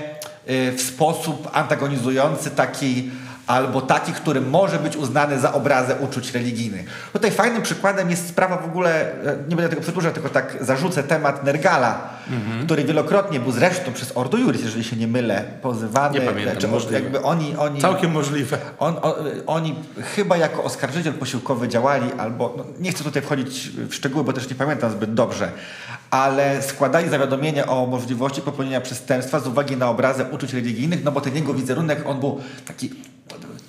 y, 0.50 0.72
w 0.72 0.82
sposób 0.82 1.50
antagonizujący 1.54 2.52
taki 2.52 3.12
albo 3.48 3.82
taki, 3.82 4.14
który 4.14 4.42
może 4.42 4.80
być 4.80 4.96
uznany 4.98 5.40
za 5.40 5.54
obrazę 5.54 5.96
uczuć 5.96 6.34
religijnych. 6.34 7.10
Tutaj 7.14 7.32
fajnym 7.32 7.62
przykładem 7.62 8.10
jest 8.10 8.28
sprawa 8.28 8.58
w 8.58 8.66
ogóle, 8.66 9.12
e, 9.12 9.38
nie 9.50 9.56
będę 9.56 9.70
tego 9.70 9.82
przedłużał, 9.82 10.12
tylko 10.12 10.30
tak 10.30 10.58
zarzucę 10.62 11.04
temat 11.04 11.44
Nergala, 11.44 12.10
który 12.66 12.84
wielokrotnie 12.84 13.40
był 13.40 13.52
zresztą 13.52 13.94
przez 13.94 14.18
Ordo 14.18 14.38
Juris, 14.38 14.64
jeżeli 14.64 14.84
się 14.84 14.96
nie 14.96 15.08
mylę, 15.08 15.44
pozywany. 15.62 16.20
Nie 16.20 16.26
pamiętam, 16.26 16.52
Znaczy, 16.54 16.68
możliwe. 16.68 17.00
jakby 17.00 17.22
oni, 17.24 17.56
oni, 17.56 17.82
Całkiem 17.82 18.12
możliwe. 18.12 18.58
on, 18.80 18.96
o, 19.02 19.16
oni 19.48 19.76
chyba 20.16 20.38
jako 20.38 20.64
oskarżyciel 20.64 21.14
posiłkowy 21.14 21.68
działali, 21.68 22.12
albo 22.18 22.54
no, 22.58 22.64
nie 22.80 22.92
chcę 22.92 23.04
tutaj 23.04 23.22
wchodzić 23.22 23.70
w 23.70 23.94
szczegóły, 23.96 24.24
bo 24.24 24.34
też 24.34 24.50
nie 24.50 24.56
pamiętam 24.56 24.92
zbyt 24.92 25.14
dobrze, 25.14 25.52
ale 26.12 26.62
składali 26.62 27.10
zawiadomienie 27.10 27.66
o 27.68 27.86
możliwości 27.86 28.42
popełnienia 28.42 28.82
przestępstwa 28.82 29.40
z 29.40 29.48
uwagi 29.48 29.78
na 29.78 29.90
obrazę 29.90 30.26
uczuć 30.32 30.54
religijnych, 30.54 31.04
no 31.04 31.12
bo 31.12 31.22
ten 31.22 31.36
jego 31.36 31.54
wizerunek, 31.54 32.04
on 32.06 32.20
był 32.20 32.42
taki 32.68 32.92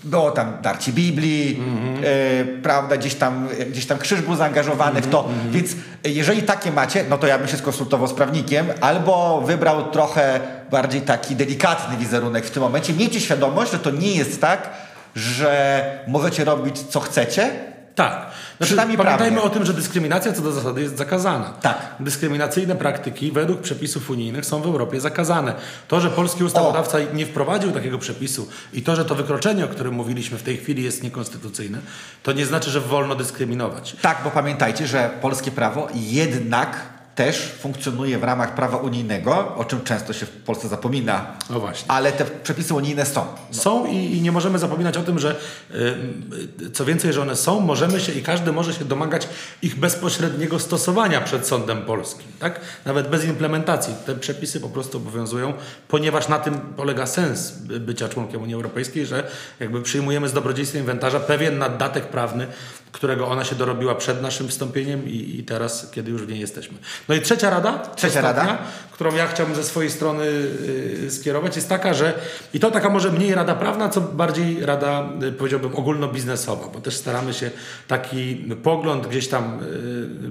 było 0.05 0.31
tam 0.31 0.53
darcie 0.63 0.93
Biblii, 0.93 1.63
e, 2.05 2.45
prawda, 2.45 2.97
gdzieś 2.97 3.15
tam, 3.15 3.49
gdzieś 3.71 3.87
tam 3.87 3.99
krzyż 3.99 4.21
był 4.21 4.37
zaangażowany 4.37 5.03
w 5.03 5.11
to, 5.11 5.29
więc 5.51 5.71
jeżeli 6.05 6.43
takie 6.43 6.73
macie, 6.73 7.05
no 7.11 7.19
to 7.19 7.27
ja 7.27 7.39
bym 7.39 7.49
się 7.49 7.57
skonsultował 7.57 8.09
z 8.09 8.13
prawnikiem, 8.13 8.67
albo 8.81 9.41
wybrał 9.41 9.91
trochę 9.91 10.41
bardziej 10.71 11.01
taki 11.01 11.37
delikatny 11.37 11.97
wizerunek 11.97 12.47
w 12.47 12.51
tym 12.51 12.63
momencie. 12.63 12.93
Miejcie 12.93 13.21
świadomość, 13.21 13.73
że 13.73 13.79
to 13.79 13.91
nie 13.91 14.13
jest 14.13 14.41
tak, 14.41 14.71
że 15.17 15.83
możecie 16.07 16.45
robić 16.45 16.79
co 16.79 17.01
chcecie, 17.01 17.51
Tak. 17.99 18.26
Znaczy, 18.59 18.76
pamiętajmy 18.76 19.42
o 19.42 19.51
tym, 19.51 19.64
że 19.64 19.74
dyskryminacja 19.74 20.32
co 20.32 20.42
do 20.42 20.53
zasady 20.53 20.82
jest 20.82 20.96
zakazana. 20.96 21.55
Tak. 21.61 21.94
Dyskryminacyjne 22.01 22.76
praktyki 22.76 23.32
według 23.32 23.61
przepisów 23.61 24.11
unijnych 24.11 24.46
są 24.46 24.62
w 24.62 24.66
Europie 24.66 25.01
zakazane. 25.01 25.55
To, 25.88 26.01
że 26.01 26.11
polski 26.11 26.44
ustawodawca 26.44 26.99
nie 27.14 27.26
wprowadził 27.26 27.72
takiego 27.72 27.99
przepisu 27.99 28.49
i 28.72 28.82
to, 28.82 28.96
że 28.96 29.05
to 29.05 29.14
wykroczenie, 29.14 29.64
o 29.64 29.68
którym 29.68 29.94
mówiliśmy 29.94 30.38
w 30.38 30.42
tej 30.42 30.57
chwili 30.57 30.82
jest 30.82 31.03
niekonstytucyjne, 31.03 31.78
to 32.22 32.32
nie 32.32 32.46
znaczy, 32.46 32.70
że 32.70 32.80
wolno 32.80 33.14
dyskryminować. 33.14 33.96
Tak, 34.03 34.20
bo 34.24 34.30
pamiętajcie, 34.30 34.86
że 34.86 35.11
polskie 35.20 35.51
prawo 35.51 35.88
jednak 35.94 36.97
też 37.19 37.53
funkcjonuje 37.61 38.19
w 38.19 38.25
ramach 38.25 38.55
prawa 38.55 38.77
unijnego, 38.77 39.55
o 39.57 39.64
czym 39.64 39.81
często 39.85 40.12
się 40.12 40.27
w 40.27 40.31
Polsce 40.31 40.69
zapomina. 40.69 41.27
No 41.51 41.61
właśnie. 41.61 41.91
Ale 41.91 42.12
te 42.12 42.25
przepisy 42.25 42.75
unijne 42.75 43.07
są. 43.07 43.27
Są 43.51 43.87
i, 43.87 43.97
i 44.16 44.21
nie 44.21 44.33
możemy 44.33 44.59
zapominać 44.59 44.97
o 44.97 45.03
tym, 45.03 45.19
że 45.19 45.37
y, 45.75 46.71
co 46.71 46.85
więcej, 46.85 47.12
że 47.12 47.23
one 47.23 47.37
są, 47.37 47.61
możemy 47.61 48.01
się 48.01 48.12
i 48.12 48.23
każdy 48.23 48.53
może 48.53 48.75
się 48.75 48.85
domagać 48.85 49.29
ich 49.62 49.77
bezpośredniego 49.77 50.59
stosowania 50.59 51.21
przed 51.21 51.47
sądem 51.47 51.83
polskim. 51.83 52.27
Tak? 52.39 52.61
Nawet 52.85 53.09
bez 53.09 53.25
implementacji. 53.25 53.95
Te 54.07 54.14
przepisy 54.14 54.61
po 54.61 54.69
prostu 54.69 54.99
obowiązują, 54.99 55.53
ponieważ 55.89 56.29
na 56.29 56.39
tym 56.39 56.55
polega 56.77 57.07
sens 57.07 57.51
by- 57.51 57.81
bycia 57.81 58.09
członkiem 58.09 58.43
Unii 58.43 58.55
Europejskiej, 58.55 59.07
że 59.07 59.31
jakby 59.61 59.83
przyjmujemy 59.83 60.29
z 60.29 60.33
dobrodziejstwa 60.33 60.79
inwentarza 60.79 61.21
pewien 61.21 61.59
naddatek 61.59 62.07
prawny, 62.07 62.47
którego 62.93 63.28
ona 63.28 63.45
się 63.45 63.55
dorobiła 63.55 63.95
przed 63.95 64.22
naszym 64.22 64.49
wstąpieniem 64.49 65.09
i, 65.09 65.36
i 65.39 65.45
teraz, 65.45 65.91
kiedy 65.91 66.11
już 66.11 66.22
w 66.22 66.28
niej 66.28 66.41
jesteśmy. 66.41 66.78
No 67.09 67.14
i 67.14 67.20
trzecia 67.20 67.51
rada, 67.51 67.78
Trzecia 67.97 68.20
ostatnia, 68.20 68.43
rada. 68.43 68.59
którą 68.93 69.14
ja 69.14 69.26
chciałbym 69.26 69.57
ze 69.57 69.64
swojej 69.64 69.91
strony 69.91 70.24
y, 70.24 71.11
skierować, 71.11 71.57
jest 71.57 71.68
taka, 71.68 71.95
że 71.95 72.14
i 72.55 72.61
to 72.61 72.70
taka 72.70 72.91
może 72.91 73.12
mniej 73.12 73.34
rada 73.34 73.55
prawna, 73.55 73.89
co 73.89 74.01
bardziej 74.01 74.66
rada, 74.66 75.09
y, 75.22 75.32
powiedziałbym, 75.32 75.76
ogólnobiznesowa, 75.76 76.68
bo 76.68 76.80
też 76.80 76.97
staramy 76.97 77.34
się 77.34 77.51
taki 77.89 78.34
pogląd 78.62 79.07
gdzieś 79.07 79.28
tam 79.28 79.61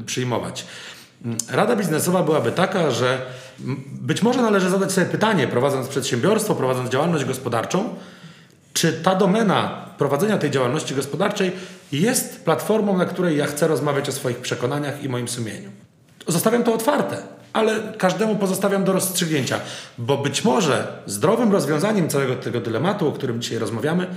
y, 0.01 0.03
przyjmować. 0.05 0.66
Rada 1.49 1.76
biznesowa 1.76 2.24
byłaby 2.24 2.51
taka, 2.51 2.91
że 2.91 3.22
być 4.01 4.22
może 4.22 4.41
należy 4.41 4.70
zadać 4.70 4.91
sobie 4.91 5.08
pytanie, 5.08 5.47
prowadząc 5.47 5.88
przedsiębiorstwo, 5.88 6.55
prowadząc 6.55 6.89
działalność 6.89 7.26
gospodarczą, 7.26 7.95
czy 8.78 8.94
ta 8.94 9.16
domena 9.16 9.86
prowadzenia 9.98 10.38
tej 10.38 10.52
działalności 10.52 10.96
gospodarczej 10.96 11.52
jest 11.92 12.46
platformą, 12.46 12.98
na 12.98 13.06
której 13.06 13.38
ja 13.38 13.46
chcę 13.46 13.68
rozmawiać 13.68 14.10
o 14.10 14.12
swoich 14.12 14.38
przekonaniach 14.38 15.04
i 15.04 15.10
moim 15.10 15.28
sumieniu. 15.28 15.70
Zostawiam 16.28 16.64
to 16.64 16.74
otwarte, 16.74 17.18
ale 17.54 17.80
każdemu 17.98 18.36
pozostawiam 18.36 18.84
do 18.84 18.94
rozstrzygnięcia, 18.94 19.60
bo 19.98 20.18
być 20.18 20.44
może 20.44 20.88
zdrowym 21.06 21.52
rozwiązaniem 21.52 22.10
całego 22.10 22.36
tego 22.36 22.62
dylematu, 22.62 23.08
o 23.08 23.12
którym 23.12 23.42
dzisiaj 23.42 23.58
rozmawiamy, 23.58 24.08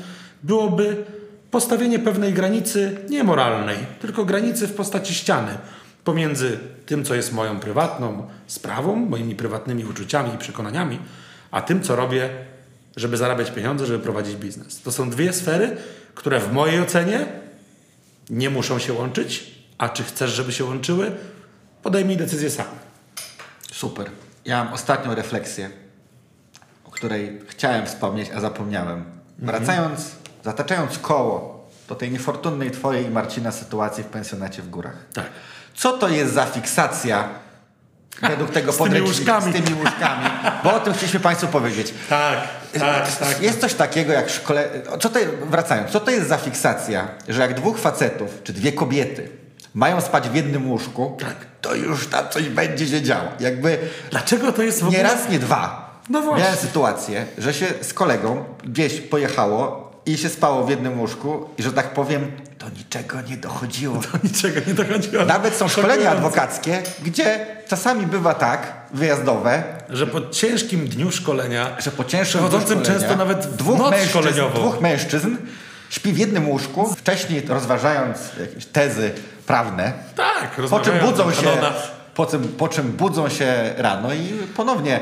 byłoby 0.43 1.05
postawienie 1.51 1.99
pewnej 1.99 2.33
granicy 2.33 2.99
nie 3.09 3.25
moralnej, 3.25 3.77
tylko 4.01 4.25
granicy 4.25 4.67
w 4.67 4.75
postaci 4.75 5.15
ściany 5.15 5.59
pomiędzy 6.05 6.59
tym, 6.87 7.05
co 7.05 7.15
jest 7.15 7.33
moją 7.33 7.61
prywatną 7.61 8.27
sprawą, 8.47 8.97
moimi 8.97 9.35
prywatnymi 9.35 9.85
uczuciami 9.85 10.35
i 10.35 10.39
przekonaniami, 10.39 10.99
a 11.51 11.63
tym, 11.63 11.83
co 11.83 11.97
robię, 11.97 12.31
żeby 12.97 13.17
zarabiać 13.17 13.51
pieniądze, 13.51 13.87
żeby 13.87 13.99
prowadzić 13.99 14.37
biznes. 14.37 14.83
To 14.83 14.93
są 14.93 15.11
dwie 15.11 15.33
sfery, 15.33 15.77
które 16.15 16.41
w 16.41 16.53
mojej 16.53 16.81
ocenie 16.81 17.27
nie 18.31 18.51
muszą 18.51 18.79
się 18.79 18.93
łączyć, 18.93 19.55
a 19.79 19.89
czy 19.89 20.03
chcesz, 20.03 20.31
żeby 20.31 20.53
się 20.53 20.65
łączyły, 20.65 21.13
podejmij 21.83 22.17
decyzję 22.17 22.51
sam. 22.51 22.67
Super. 23.73 24.11
Ja 24.45 24.65
mam 24.65 24.73
ostatnią 24.73 25.15
refleksję, 25.15 25.71
o 26.85 26.91
której 26.91 27.41
chciałem 27.49 27.87
wspomnieć, 27.87 28.31
a 28.35 28.41
zapomniałem. 28.41 29.05
Wracając, 29.39 30.11
zataczając 30.45 30.99
koło 30.99 31.71
do 31.89 31.95
tej 31.95 32.11
niefortunnej 32.11 32.71
twojej 32.71 33.07
i 33.07 33.11
Marcina 33.11 33.53
sytuacji 33.53 34.05
w 34.05 34.07
pensjonacie 34.07 34.63
w 34.63 34.71
górach. 34.71 34.97
Tak. 35.13 35.27
Co 35.75 35.99
to 35.99 36.09
jest 36.09 36.35
za 36.35 36.47
fiksacja 36.47 37.29
według 38.23 38.51
tego 38.51 38.73
Z 38.73 38.77
tymi 38.77 38.89
podręcznika 38.91 39.35
łóżkami. 39.35 39.53
z 39.53 39.65
tymi 39.65 39.79
łóżkami? 39.81 40.25
Bo 40.65 40.75
o 40.75 40.81
tym 40.81 40.93
chcieliśmy 40.95 41.21
Państwu 41.21 41.47
powiedzieć. 41.47 41.95
Tak, 42.09 42.39
tak, 42.79 43.17
tak. 43.17 43.43
Jest 43.43 43.61
coś 43.61 43.75
takiego 43.75 44.13
jak 44.13 44.31
szkole... 44.31 44.69
Co 45.01 45.09
to, 45.09 45.21
wracając, 45.43 45.91
co 45.91 46.01
to 46.01 46.11
jest 46.11 46.29
za 46.29 46.37
fiksacja, 46.37 47.09
że 47.29 47.41
jak 47.41 47.55
dwóch 47.55 47.79
facetów 47.79 48.31
czy 48.45 48.53
dwie 48.53 48.73
kobiety 48.73 49.29
mają 49.75 50.01
spać 50.01 50.29
w 50.29 50.35
jednym 50.35 50.71
łóżku, 50.71 51.17
Tak. 51.21 51.35
to 51.61 51.75
już 51.75 52.07
tam 52.07 52.29
coś 52.31 52.49
będzie 52.49 52.87
się 52.89 53.03
działo. 53.03 53.29
Jakby 53.41 53.79
Dlaczego 54.11 54.53
to 54.53 54.63
jest 54.63 54.81
w 54.81 54.83
ogóle... 54.83 54.99
nie 54.99 55.05
raz, 55.05 55.29
nie 55.29 55.39
dwa. 55.39 55.91
No 56.09 56.23
właśnie. 56.23 56.43
Miałem 56.45 56.59
sytuację, 56.59 57.27
że 57.39 57.55
się 57.55 57.67
z 57.83 57.95
kolegą 57.95 58.45
gdzieś 58.65 59.01
pojechało 59.01 59.91
i 60.07 60.19
się 60.19 60.29
spało 60.29 60.65
w 60.65 60.71
jednym 60.71 61.01
łóżku 61.01 61.49
i 61.59 61.63
że 61.63 61.73
tak 61.73 61.91
powiem, 61.95 62.33
do 62.61 62.69
niczego 62.69 63.21
nie 63.21 63.37
dochodziło. 63.37 64.01
Niczego 64.25 64.61
nie 64.67 64.75
dochodziło. 64.75 65.25
Nawet 65.25 65.55
są 65.57 65.69
szkolenia 65.69 66.11
adwokackie, 66.11 66.83
gdzie 67.03 67.47
czasami 67.69 68.07
bywa 68.07 68.35
tak, 68.35 68.73
wyjazdowe, 68.95 69.63
Że 69.89 70.07
po 70.07 70.31
ciężkim 70.31 70.89
dniu 70.89 71.11
szkolenia, 71.11 71.77
że 71.79 71.91
po 71.91 72.05
cięższym 72.05 72.41
przechodzącym 72.41 72.83
często 72.83 73.17
nawet 73.17 73.47
dwóch 73.57 73.91
mężczyzn, 73.91 74.41
dwóch 74.55 74.81
mężczyzn 74.81 75.37
śpi 75.91 76.13
w 76.13 76.19
jednym 76.19 76.49
łóżku, 76.49 76.95
wcześniej 76.95 77.43
rozważając 77.49 78.19
jakieś 78.41 78.67
tezy 78.67 79.13
prawne, 79.47 79.93
Tak, 80.17 80.51
po 80.71 80.81
czym 80.81 80.99
budzą 80.99 81.33
się, 81.33 81.49
po 82.15 82.27
czym, 82.27 82.43
po 82.49 82.69
czym 82.69 82.93
budzą 82.93 83.29
się 83.29 83.75
rano 83.77 84.15
i 84.15 84.29
ponownie 84.57 85.01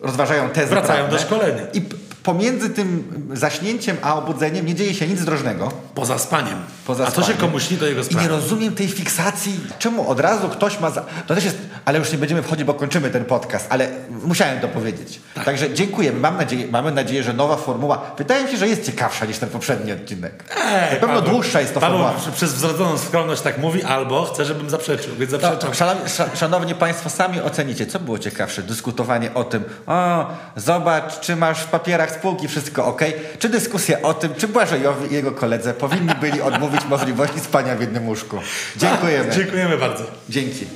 rozważają 0.00 0.48
tezy 0.50 0.66
Wracają 0.70 0.98
prawne. 1.04 1.18
do 1.18 1.24
szkolenia. 1.24 1.62
I 1.72 1.82
pomiędzy 2.30 2.70
tym 2.70 2.88
zaśnięciem 3.32 3.96
a 4.02 4.14
obudzeniem 4.14 4.66
nie 4.66 4.74
dzieje 4.74 4.94
się 4.94 5.06
nic 5.06 5.24
drożnego. 5.24 5.72
Poza 5.94 6.18
spaniem. 6.18 6.58
Poza 6.86 7.06
A 7.06 7.10
to 7.10 7.16
się 7.20 7.22
spaniem. 7.22 7.40
komuś 7.40 7.62
śni, 7.68 7.76
to 7.76 7.86
jego 7.86 8.00
I 8.00 8.04
sprawa. 8.04 8.22
nie 8.22 8.28
rozumiem 8.28 8.74
tej 8.74 8.88
fiksacji, 8.88 9.60
czemu 9.78 10.10
od 10.10 10.20
razu 10.20 10.48
ktoś 10.48 10.80
ma. 10.80 10.90
Za... 10.90 11.02
To 11.26 11.34
też 11.34 11.44
jest. 11.44 11.58
Ale 11.84 11.98
już 11.98 12.12
nie 12.12 12.18
będziemy 12.18 12.42
wchodzić, 12.42 12.64
bo 12.64 12.74
kończymy 12.74 13.10
ten 13.10 13.24
podcast, 13.24 13.66
ale 13.70 13.88
musiałem 14.24 14.60
to 14.60 14.68
powiedzieć. 14.68 15.20
Tak. 15.34 15.44
Także 15.44 15.74
dziękujemy. 15.74 16.20
Mam 16.20 16.36
nadzieję, 16.36 16.66
mamy 16.70 16.92
nadzieję, 16.92 17.22
że 17.22 17.32
nowa 17.32 17.56
formuła. 17.56 18.02
Wydaje 18.18 18.44
mi 18.44 18.50
się, 18.50 18.56
że 18.56 18.68
jest 18.68 18.86
ciekawsza 18.86 19.26
niż 19.26 19.38
ten 19.38 19.48
poprzedni 19.48 19.92
odcinek. 19.92 20.44
Ej, 20.56 20.94
Na 20.94 21.00
pewno 21.00 21.20
Paweł- 21.20 21.30
dłuższa 21.30 21.60
jest 21.60 21.74
to 21.74 21.80
Paweł 21.80 21.98
formuła. 21.98 22.20
przez 22.34 22.54
wzrodzoną 22.54 22.98
skromność 22.98 23.42
tak 23.42 23.58
mówi, 23.58 23.82
albo 23.82 24.24
chce, 24.24 24.44
żebym 24.44 24.70
zaprzeczył, 24.70 25.14
więc 25.18 25.30
To, 25.30 25.38
zaprzeczam. 25.40 25.74
szanowni, 25.74 26.04
sza- 26.10 26.36
szanowni 26.36 26.74
Państwo, 26.74 27.10
sami 27.10 27.40
ocenicie, 27.40 27.86
co 27.86 28.00
było 28.00 28.18
ciekawsze? 28.18 28.62
Dyskutowanie 28.62 29.34
o 29.34 29.44
tym, 29.44 29.64
o, 29.86 30.26
zobacz, 30.56 31.20
czy 31.20 31.36
masz 31.36 31.60
w 31.60 31.66
papierach 31.66 32.10
spółki 32.18 32.48
wszystko 32.48 32.86
ok, 32.86 33.02
czy 33.38 33.48
dyskusja 33.48 34.02
o 34.02 34.14
tym, 34.14 34.34
czy 34.34 34.48
Błażejowi 34.48 35.12
i 35.12 35.14
jego 35.14 35.32
koledze 35.32 35.74
powinni 35.74 36.14
byli 36.20 36.40
odmówić 36.40 36.84
możliwości 36.84 37.40
spania 37.40 37.76
w 37.76 37.80
jednym 37.80 38.08
łóżku. 38.08 38.38
Dziękujemy. 38.76 39.32
Dziękujemy 39.32 39.78
bardzo. 39.78 40.04
Dzięki. 40.28 40.66